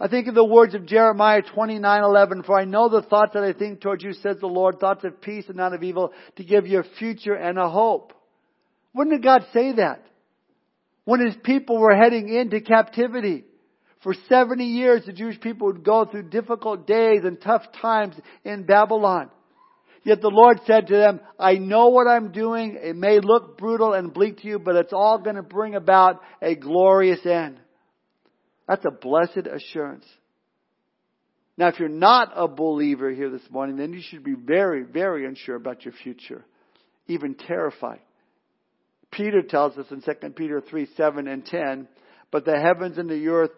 I 0.00 0.08
think 0.08 0.26
of 0.26 0.34
the 0.34 0.44
words 0.44 0.74
of 0.74 0.86
Jeremiah 0.86 1.42
29:11, 1.42 2.44
for 2.44 2.58
I 2.58 2.64
know 2.64 2.88
the 2.88 3.00
thoughts 3.00 3.34
that 3.34 3.44
I 3.44 3.52
think 3.52 3.80
towards 3.80 4.02
you, 4.02 4.12
says 4.12 4.38
the 4.40 4.48
Lord, 4.48 4.80
thoughts 4.80 5.04
of 5.04 5.20
peace 5.20 5.44
and 5.46 5.56
not 5.56 5.72
of 5.72 5.84
evil, 5.84 6.12
to 6.34 6.42
give 6.42 6.66
you 6.66 6.80
a 6.80 6.98
future 6.98 7.34
and 7.34 7.58
a 7.58 7.70
hope. 7.70 8.12
Did 8.96 9.22
God 9.22 9.46
say 9.52 9.72
that? 9.74 10.02
When 11.04 11.24
his 11.24 11.36
people 11.44 11.78
were 11.78 11.94
heading 11.94 12.28
into 12.28 12.60
captivity. 12.60 13.44
For 14.02 14.14
70 14.28 14.64
years, 14.64 15.04
the 15.06 15.12
Jewish 15.12 15.40
people 15.40 15.68
would 15.68 15.84
go 15.84 16.04
through 16.04 16.30
difficult 16.30 16.86
days 16.86 17.20
and 17.24 17.40
tough 17.40 17.62
times 17.80 18.14
in 18.44 18.64
Babylon. 18.64 19.30
Yet 20.04 20.20
the 20.20 20.30
Lord 20.30 20.60
said 20.66 20.86
to 20.86 20.96
them, 20.96 21.20
I 21.38 21.54
know 21.54 21.88
what 21.88 22.06
I'm 22.06 22.30
doing. 22.30 22.78
It 22.80 22.94
may 22.94 23.18
look 23.18 23.58
brutal 23.58 23.92
and 23.92 24.14
bleak 24.14 24.38
to 24.38 24.46
you, 24.46 24.58
but 24.60 24.76
it's 24.76 24.92
all 24.92 25.18
going 25.18 25.34
to 25.34 25.42
bring 25.42 25.74
about 25.74 26.20
a 26.40 26.54
glorious 26.54 27.26
end. 27.26 27.58
That's 28.68 28.84
a 28.84 28.92
blessed 28.92 29.48
assurance. 29.52 30.04
Now, 31.58 31.68
if 31.68 31.80
you're 31.80 31.88
not 31.88 32.32
a 32.36 32.46
believer 32.46 33.10
here 33.10 33.30
this 33.30 33.50
morning, 33.50 33.76
then 33.76 33.92
you 33.92 34.02
should 34.02 34.22
be 34.22 34.34
very, 34.34 34.82
very 34.82 35.26
unsure 35.26 35.56
about 35.56 35.84
your 35.84 35.94
future, 36.04 36.44
even 37.08 37.34
terrified. 37.34 38.00
Peter 39.10 39.42
tells 39.42 39.76
us 39.78 39.86
in 39.90 40.02
2 40.02 40.30
Peter 40.30 40.60
3, 40.60 40.86
7 40.96 41.26
and 41.26 41.46
10, 41.46 41.88
but 42.30 42.44
the 42.44 42.60
heavens 42.60 42.98
and 42.98 43.08
the 43.08 43.26
earth, 43.28 43.52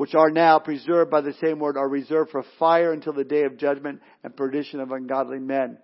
which 0.00 0.14
are 0.14 0.30
now 0.30 0.58
preserved 0.58 1.10
by 1.10 1.20
the 1.20 1.34
same 1.42 1.58
word, 1.58 1.76
are 1.76 1.86
reserved 1.86 2.30
for 2.30 2.42
fire 2.58 2.90
until 2.90 3.12
the 3.12 3.22
day 3.22 3.42
of 3.42 3.58
judgment 3.58 4.00
and 4.24 4.34
perdition 4.34 4.80
of 4.80 4.92
ungodly 4.92 5.38
men. 5.38 5.76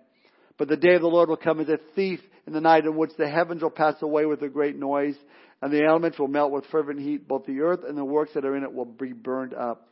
But 0.57 0.69
the 0.69 0.75
day 0.75 0.95
of 0.95 1.03
the 1.03 1.07
Lord 1.07 1.29
will 1.29 1.37
come 1.37 1.59
as 1.59 1.69
a 1.69 1.77
thief 1.93 2.19
in 2.47 2.53
the 2.53 2.59
night 2.59 2.85
in 2.85 2.95
which 2.95 3.11
the 3.15 3.29
heavens 3.29 3.61
will 3.61 3.69
pass 3.69 3.93
away 4.01 4.25
with 4.25 4.41
a 4.41 4.49
great 4.49 4.75
noise 4.75 5.13
and 5.61 5.71
the 5.71 5.85
elements 5.85 6.17
will 6.17 6.29
melt 6.29 6.51
with 6.51 6.65
fervent 6.71 6.99
heat. 6.99 7.27
Both 7.27 7.45
the 7.45 7.59
earth 7.59 7.81
and 7.87 7.95
the 7.95 8.03
works 8.03 8.31
that 8.33 8.43
are 8.43 8.55
in 8.55 8.63
it 8.63 8.73
will 8.73 8.85
be 8.85 9.13
burned 9.13 9.53
up. 9.53 9.87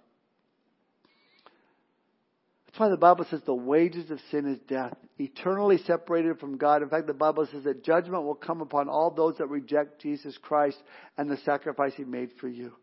That's 2.66 2.80
why 2.80 2.90
the 2.90 2.98
Bible 2.98 3.28
says 3.30 3.42
the 3.46 3.54
wages 3.54 4.10
of 4.10 4.20
sin 4.32 4.52
is 4.52 4.58
death, 4.68 4.98
eternally 5.20 5.78
separated 5.86 6.40
from 6.40 6.58
God. 6.58 6.82
In 6.82 6.90
fact, 6.90 7.06
the 7.06 7.14
Bible 7.14 7.48
says 7.52 7.66
that 7.66 7.84
judgment 7.84 8.24
will 8.24 8.34
come 8.34 8.62
upon 8.62 8.90
all 8.90 9.12
those 9.12 9.38
that 9.38 9.52
reject 9.52 10.02
Jesus 10.02 10.36
Christ 10.42 10.82
and 11.16 11.30
the 11.30 11.38
sacrifice 11.46 11.94
He 11.96 12.06
made 12.06 12.32
for 12.42 12.48
you. 12.48 12.74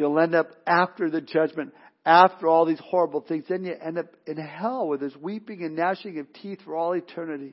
You'll 0.00 0.18
end 0.18 0.34
up 0.34 0.52
after 0.66 1.10
the 1.10 1.20
judgment, 1.20 1.74
after 2.06 2.48
all 2.48 2.64
these 2.64 2.80
horrible 2.82 3.20
things, 3.20 3.44
then 3.50 3.64
you 3.64 3.74
end 3.78 3.98
up 3.98 4.06
in 4.26 4.38
hell 4.38 4.88
with 4.88 5.00
this 5.00 5.14
weeping 5.14 5.62
and 5.62 5.76
gnashing 5.76 6.18
of 6.18 6.32
teeth 6.32 6.60
for 6.64 6.74
all 6.74 6.94
eternity. 6.94 7.52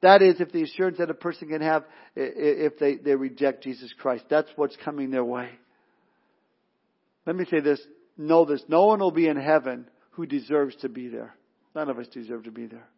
That 0.00 0.22
is, 0.22 0.40
if 0.40 0.52
the 0.52 0.62
assurance 0.62 0.96
that 0.96 1.10
a 1.10 1.14
person 1.14 1.48
can 1.48 1.60
have 1.60 1.84
if 2.16 2.78
they, 2.78 2.96
they 2.96 3.14
reject 3.14 3.62
Jesus 3.62 3.92
Christ. 3.98 4.24
That's 4.30 4.48
what's 4.56 4.74
coming 4.86 5.10
their 5.10 5.22
way. 5.22 5.50
Let 7.26 7.36
me 7.36 7.44
say 7.50 7.60
this. 7.60 7.80
Know 8.16 8.46
this. 8.46 8.62
No 8.66 8.86
one 8.86 9.00
will 9.00 9.10
be 9.10 9.28
in 9.28 9.36
heaven 9.36 9.86
who 10.12 10.24
deserves 10.24 10.74
to 10.76 10.88
be 10.88 11.08
there. 11.08 11.36
None 11.74 11.90
of 11.90 11.98
us 11.98 12.06
deserve 12.08 12.44
to 12.44 12.52
be 12.52 12.64
there. 12.64 12.88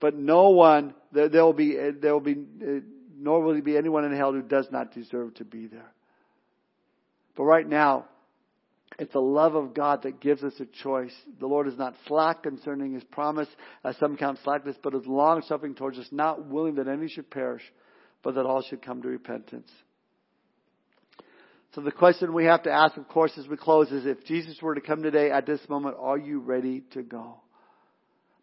But 0.00 0.14
no 0.14 0.50
one, 0.50 0.92
there, 1.12 1.30
will 1.30 1.54
be, 1.54 1.78
there 1.98 2.12
will 2.12 2.20
be, 2.20 2.32
uh, 2.34 2.80
nor 3.18 3.40
will 3.40 3.54
there 3.54 3.62
be 3.62 3.78
anyone 3.78 4.04
in 4.04 4.14
hell 4.14 4.34
who 4.34 4.42
does 4.42 4.68
not 4.70 4.92
deserve 4.92 5.32
to 5.36 5.46
be 5.46 5.66
there. 5.66 5.94
But 7.38 7.44
right 7.44 7.68
now, 7.68 8.06
it's 8.98 9.12
the 9.12 9.20
love 9.20 9.54
of 9.54 9.72
God 9.72 10.02
that 10.02 10.20
gives 10.20 10.42
us 10.42 10.54
a 10.58 10.66
choice. 10.82 11.14
The 11.38 11.46
Lord 11.46 11.68
is 11.68 11.78
not 11.78 11.94
slack 12.08 12.42
concerning 12.42 12.94
His 12.94 13.04
promise, 13.04 13.46
as 13.84 13.96
some 13.98 14.16
count 14.16 14.40
slackness, 14.42 14.74
but 14.82 14.92
is 14.92 15.06
long 15.06 15.42
suffering 15.42 15.76
towards 15.76 15.98
us, 15.98 16.08
not 16.10 16.46
willing 16.46 16.74
that 16.74 16.88
any 16.88 17.08
should 17.08 17.30
perish, 17.30 17.62
but 18.24 18.34
that 18.34 18.44
all 18.44 18.60
should 18.62 18.82
come 18.82 19.02
to 19.02 19.08
repentance. 19.08 19.70
So 21.76 21.80
the 21.80 21.92
question 21.92 22.34
we 22.34 22.46
have 22.46 22.64
to 22.64 22.72
ask, 22.72 22.96
of 22.96 23.06
course, 23.06 23.30
as 23.38 23.46
we 23.46 23.56
close 23.56 23.92
is 23.92 24.04
if 24.04 24.24
Jesus 24.24 24.60
were 24.60 24.74
to 24.74 24.80
come 24.80 25.04
today 25.04 25.30
at 25.30 25.46
this 25.46 25.60
moment, 25.68 25.94
are 25.96 26.18
you 26.18 26.40
ready 26.40 26.82
to 26.94 27.04
go? 27.04 27.36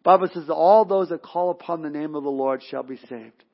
Bible 0.04 0.30
says 0.32 0.48
all 0.48 0.86
those 0.86 1.10
that 1.10 1.22
call 1.22 1.50
upon 1.50 1.82
the 1.82 1.90
name 1.90 2.14
of 2.14 2.22
the 2.22 2.30
Lord 2.30 2.62
shall 2.70 2.82
be 2.82 2.96
saved. 3.10 3.44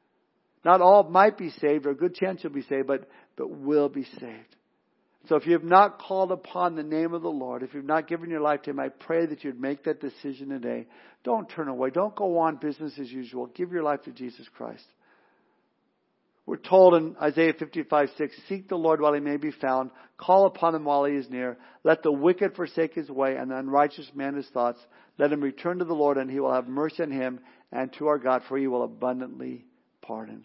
Not 0.65 0.81
all 0.81 1.03
might 1.03 1.37
be 1.37 1.51
saved, 1.51 1.85
or 1.87 1.91
a 1.91 1.97
good 1.97 2.15
chance 2.15 2.45
you'll 2.45 2.53
be 2.53 2.63
saved, 2.63 2.87
but, 2.87 3.09
but 3.37 3.51
will 3.51 3.89
be 3.89 4.05
saved. 4.05 4.55
So 5.29 5.37
if 5.37 5.47
you 5.47 5.53
have 5.53 5.65
not 5.65 6.01
called 6.01 6.33
upon 6.33 6.75
the 6.75 6.83
name 6.83 7.15
of 7.15 7.23
the 7.23 7.31
Lord, 7.31 7.63
if 7.63 7.75
you've 7.75 7.85
not 7.85 8.09
given 8.09 8.29
your 8.29 8.41
life 8.41 8.63
to 8.63 8.71
Him, 8.71 8.81
I 8.81 8.89
pray 8.89 9.27
that 9.27 9.45
you'd 9.45 9.61
make 9.61 9.85
that 9.85 10.01
decision 10.01 10.49
today. 10.49 10.87
Don't 11.23 11.49
turn 11.49 11.69
away. 11.69 11.91
Don't 11.91 12.17
go 12.17 12.39
on 12.39 12.57
business 12.57 12.93
as 13.01 13.11
usual. 13.11 13.47
Give 13.47 13.71
your 13.71 13.85
life 13.85 14.03
to 14.03 14.11
Jesus 14.11 14.47
Christ. 14.57 14.85
We're 16.45 16.57
told 16.57 16.95
in 16.95 17.17
Isaiah 17.23 17.53
55, 17.57 18.09
6, 18.19 18.37
Seek 18.49 18.69
the 18.69 18.75
Lord 18.75 19.01
while 19.01 19.13
he 19.13 19.21
may 19.21 19.37
be 19.37 19.53
found. 19.53 19.91
Call 20.19 20.47
upon 20.47 20.75
him 20.75 20.85
while 20.85 21.05
he 21.05 21.15
is 21.15 21.31
near. 21.31 21.57
Let 21.85 22.03
the 22.03 22.11
wicked 22.11 22.57
forsake 22.57 22.95
his 22.95 23.09
way 23.09 23.37
and 23.37 23.51
the 23.51 23.59
unrighteous 23.59 24.11
man 24.15 24.35
his 24.35 24.49
thoughts. 24.49 24.81
Let 25.19 25.33
him 25.33 25.41
return 25.41 25.79
to 25.79 25.85
the 25.85 25.95
Lord 25.95 26.17
and 26.19 26.29
he 26.29 26.41
will 26.41 26.53
have 26.53 26.67
mercy 26.67 27.05
on 27.05 27.13
him 27.13 27.39
and 27.71 27.93
to 27.95 28.09
our 28.09 28.19
God 28.19 28.43
for 28.49 28.59
he 28.59 28.67
will 28.67 28.83
abundantly 28.83 29.67
pardon. 30.01 30.45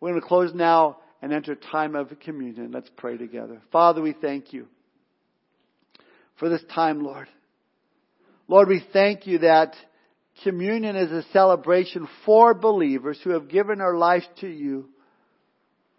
We're 0.00 0.10
going 0.10 0.22
to 0.22 0.26
close 0.26 0.54
now 0.54 0.98
and 1.20 1.32
enter 1.32 1.54
time 1.54 1.96
of 1.96 2.08
communion. 2.20 2.70
Let's 2.72 2.90
pray 2.96 3.16
together. 3.16 3.60
Father, 3.72 4.00
we 4.00 4.12
thank 4.12 4.52
you 4.52 4.66
for 6.38 6.48
this 6.48 6.62
time, 6.74 7.02
Lord. 7.02 7.28
Lord, 8.46 8.68
we 8.68 8.82
thank 8.92 9.26
you 9.26 9.38
that 9.38 9.74
communion 10.44 10.96
is 10.96 11.10
a 11.10 11.28
celebration 11.32 12.08
for 12.24 12.54
believers 12.54 13.18
who 13.22 13.30
have 13.30 13.48
given 13.48 13.80
our 13.80 13.96
life 13.96 14.22
to 14.40 14.48
you, 14.48 14.88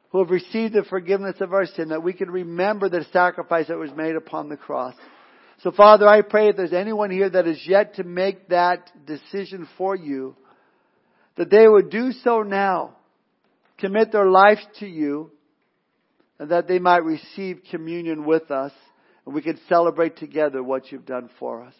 who 0.09 0.20
have 0.20 0.30
received 0.30 0.74
the 0.74 0.84
forgiveness 0.84 1.36
of 1.41 1.53
our 1.53 1.65
sin, 1.65 1.89
that 1.89 2.03
we 2.03 2.13
can 2.13 2.32
remember 2.32 2.89
the 2.89 3.05
sacrifice 3.11 3.67
that 3.67 3.78
was 3.78 3.91
made 3.95 4.15
upon 4.15 4.49
the 4.49 4.57
cross. 4.57 4.95
So 5.61 5.72
Father, 5.72 6.07
I 6.07 6.22
pray 6.22 6.49
if 6.49 6.55
there's 6.55 6.74
anyone 6.74 7.11
here 7.11 7.30
that 7.30 7.45
is 7.45 7.61
yet 7.67 7.95
to 7.95 8.05
make 8.05 8.47
that 8.47 8.89
decision 9.05 9.67
for 9.78 9.95
you, 9.95 10.36
that 11.36 11.49
they 11.49 11.67
would 11.67 11.89
do 11.89 12.13
so 12.24 12.41
now 12.43 12.95
commit 13.80 14.11
their 14.11 14.27
life 14.27 14.59
to 14.80 14.88
you 14.88 15.32
and 16.39 16.51
that 16.51 16.67
they 16.67 16.80
might 16.80 17.03
receive 17.03 17.61
communion 17.69 18.25
with 18.25 18.51
us 18.51 18.71
and 19.25 19.36
we 19.36 19.41
can 19.41 19.59
celebrate 19.67 20.17
together 20.17 20.63
what 20.63 20.91
you've 20.91 21.05
done 21.05 21.30
for 21.39 21.63
us. 21.63 21.73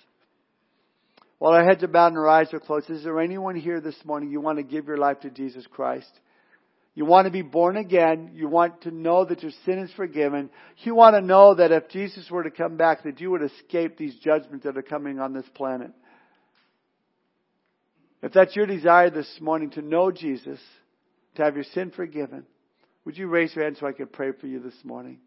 While 1.40 1.54
our 1.54 1.64
heads 1.64 1.84
are 1.84 1.88
bowed 1.88 2.08
and 2.08 2.18
our 2.18 2.28
eyes 2.28 2.54
are 2.54 2.60
closed, 2.60 2.90
is 2.90 3.04
there 3.04 3.22
anyone 3.22 3.56
here 3.56 3.80
this 3.80 3.96
morning 4.04 4.30
you 4.30 4.42
want 4.42 4.58
to 4.58 4.64
give 4.64 4.88
your 4.88 4.98
life 4.98 5.22
to 5.22 5.30
Jesus 5.30 5.66
Christ? 5.72 6.12
You 6.96 7.06
want 7.06 7.28
to 7.28 7.32
be 7.32 7.44
born 7.44 7.78
again. 7.78 8.32
You 8.34 8.50
want 8.50 8.82
to 8.82 8.92
know 8.92 9.24
that 9.24 9.42
your 9.42 9.54
sin 9.64 9.80
is 9.80 9.92
forgiven. 9.94 10.50
You 10.80 10.96
want 10.96 11.16
to 11.16 11.22
know 11.22 11.56
that 11.56 11.72
if 11.72 11.88
Jesus 11.88 12.30
were 12.30 12.44
to 12.44 12.52
come 12.52 12.76
back, 12.76 13.04
that 13.04 13.22
you 13.22 13.32
would 13.32 13.42
escape 13.42 13.98
these 13.98 14.16
judgments 14.16 14.66
that 14.66 14.78
are 14.78 14.82
coming 14.82 15.18
on 15.18 15.32
this 15.32 15.48
planet. 15.54 15.92
If 18.22 18.34
that's 18.34 18.54
your 18.54 18.66
desire 18.66 19.10
this 19.10 19.34
morning 19.40 19.70
to 19.72 19.82
know 19.82 20.12
Jesus, 20.12 20.60
to 21.40 21.46
have 21.46 21.56
your 21.56 21.64
sin 21.74 21.92
forgiven, 21.92 22.46
would 23.06 23.18
you 23.18 23.28
raise 23.28 23.56
your 23.56 23.64
hand 23.64 23.78
so 23.80 23.88
I 23.88 23.94
can 23.94 24.08
pray 24.08 24.34
for 24.40 24.46
you 24.46 24.60
this 24.60 24.76
morning? 24.84 25.20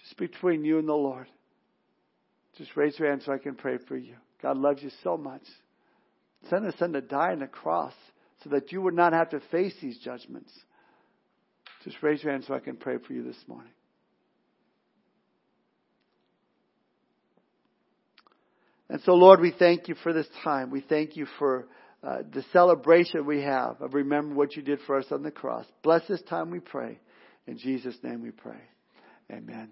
Just 0.00 0.16
between 0.16 0.64
you 0.64 0.80
and 0.80 0.88
the 0.88 0.94
Lord. 0.94 1.28
Just 2.58 2.76
raise 2.76 2.98
your 2.98 3.08
hand 3.08 3.22
so 3.24 3.32
I 3.32 3.38
can 3.38 3.54
pray 3.54 3.78
for 3.86 3.96
you. 3.96 4.16
God 4.42 4.58
loves 4.58 4.82
you 4.82 4.90
so 5.04 5.16
much. 5.16 5.42
Send 6.50 6.64
his 6.64 6.74
son 6.76 6.92
to 6.94 7.00
die 7.00 7.30
on 7.30 7.38
the 7.38 7.46
cross 7.46 7.94
so 8.42 8.50
that 8.50 8.72
you 8.72 8.82
would 8.82 8.94
not 8.94 9.12
have 9.12 9.30
to 9.30 9.40
face 9.52 9.74
these 9.80 9.96
judgments. 9.98 10.52
Just 11.84 12.02
raise 12.02 12.20
your 12.22 12.32
hand 12.32 12.44
so 12.46 12.54
I 12.54 12.58
can 12.58 12.76
pray 12.76 12.98
for 12.98 13.12
you 13.12 13.22
this 13.22 13.38
morning. 13.46 13.72
And 18.88 19.00
so, 19.02 19.14
Lord, 19.14 19.40
we 19.40 19.54
thank 19.56 19.86
you 19.86 19.94
for 20.02 20.12
this 20.12 20.26
time. 20.42 20.70
We 20.72 20.80
thank 20.80 21.16
you 21.16 21.26
for 21.38 21.68
uh, 22.02 22.18
the 22.32 22.44
celebration 22.52 23.24
we 23.26 23.42
have 23.42 23.80
of 23.80 23.94
remember 23.94 24.34
what 24.34 24.56
you 24.56 24.62
did 24.62 24.80
for 24.86 24.96
us 24.98 25.06
on 25.10 25.22
the 25.22 25.30
cross. 25.30 25.66
Bless 25.82 26.06
this 26.08 26.22
time 26.22 26.50
we 26.50 26.60
pray. 26.60 26.98
In 27.46 27.58
Jesus' 27.58 27.96
name 28.02 28.22
we 28.22 28.30
pray. 28.30 28.60
Amen. 29.30 29.70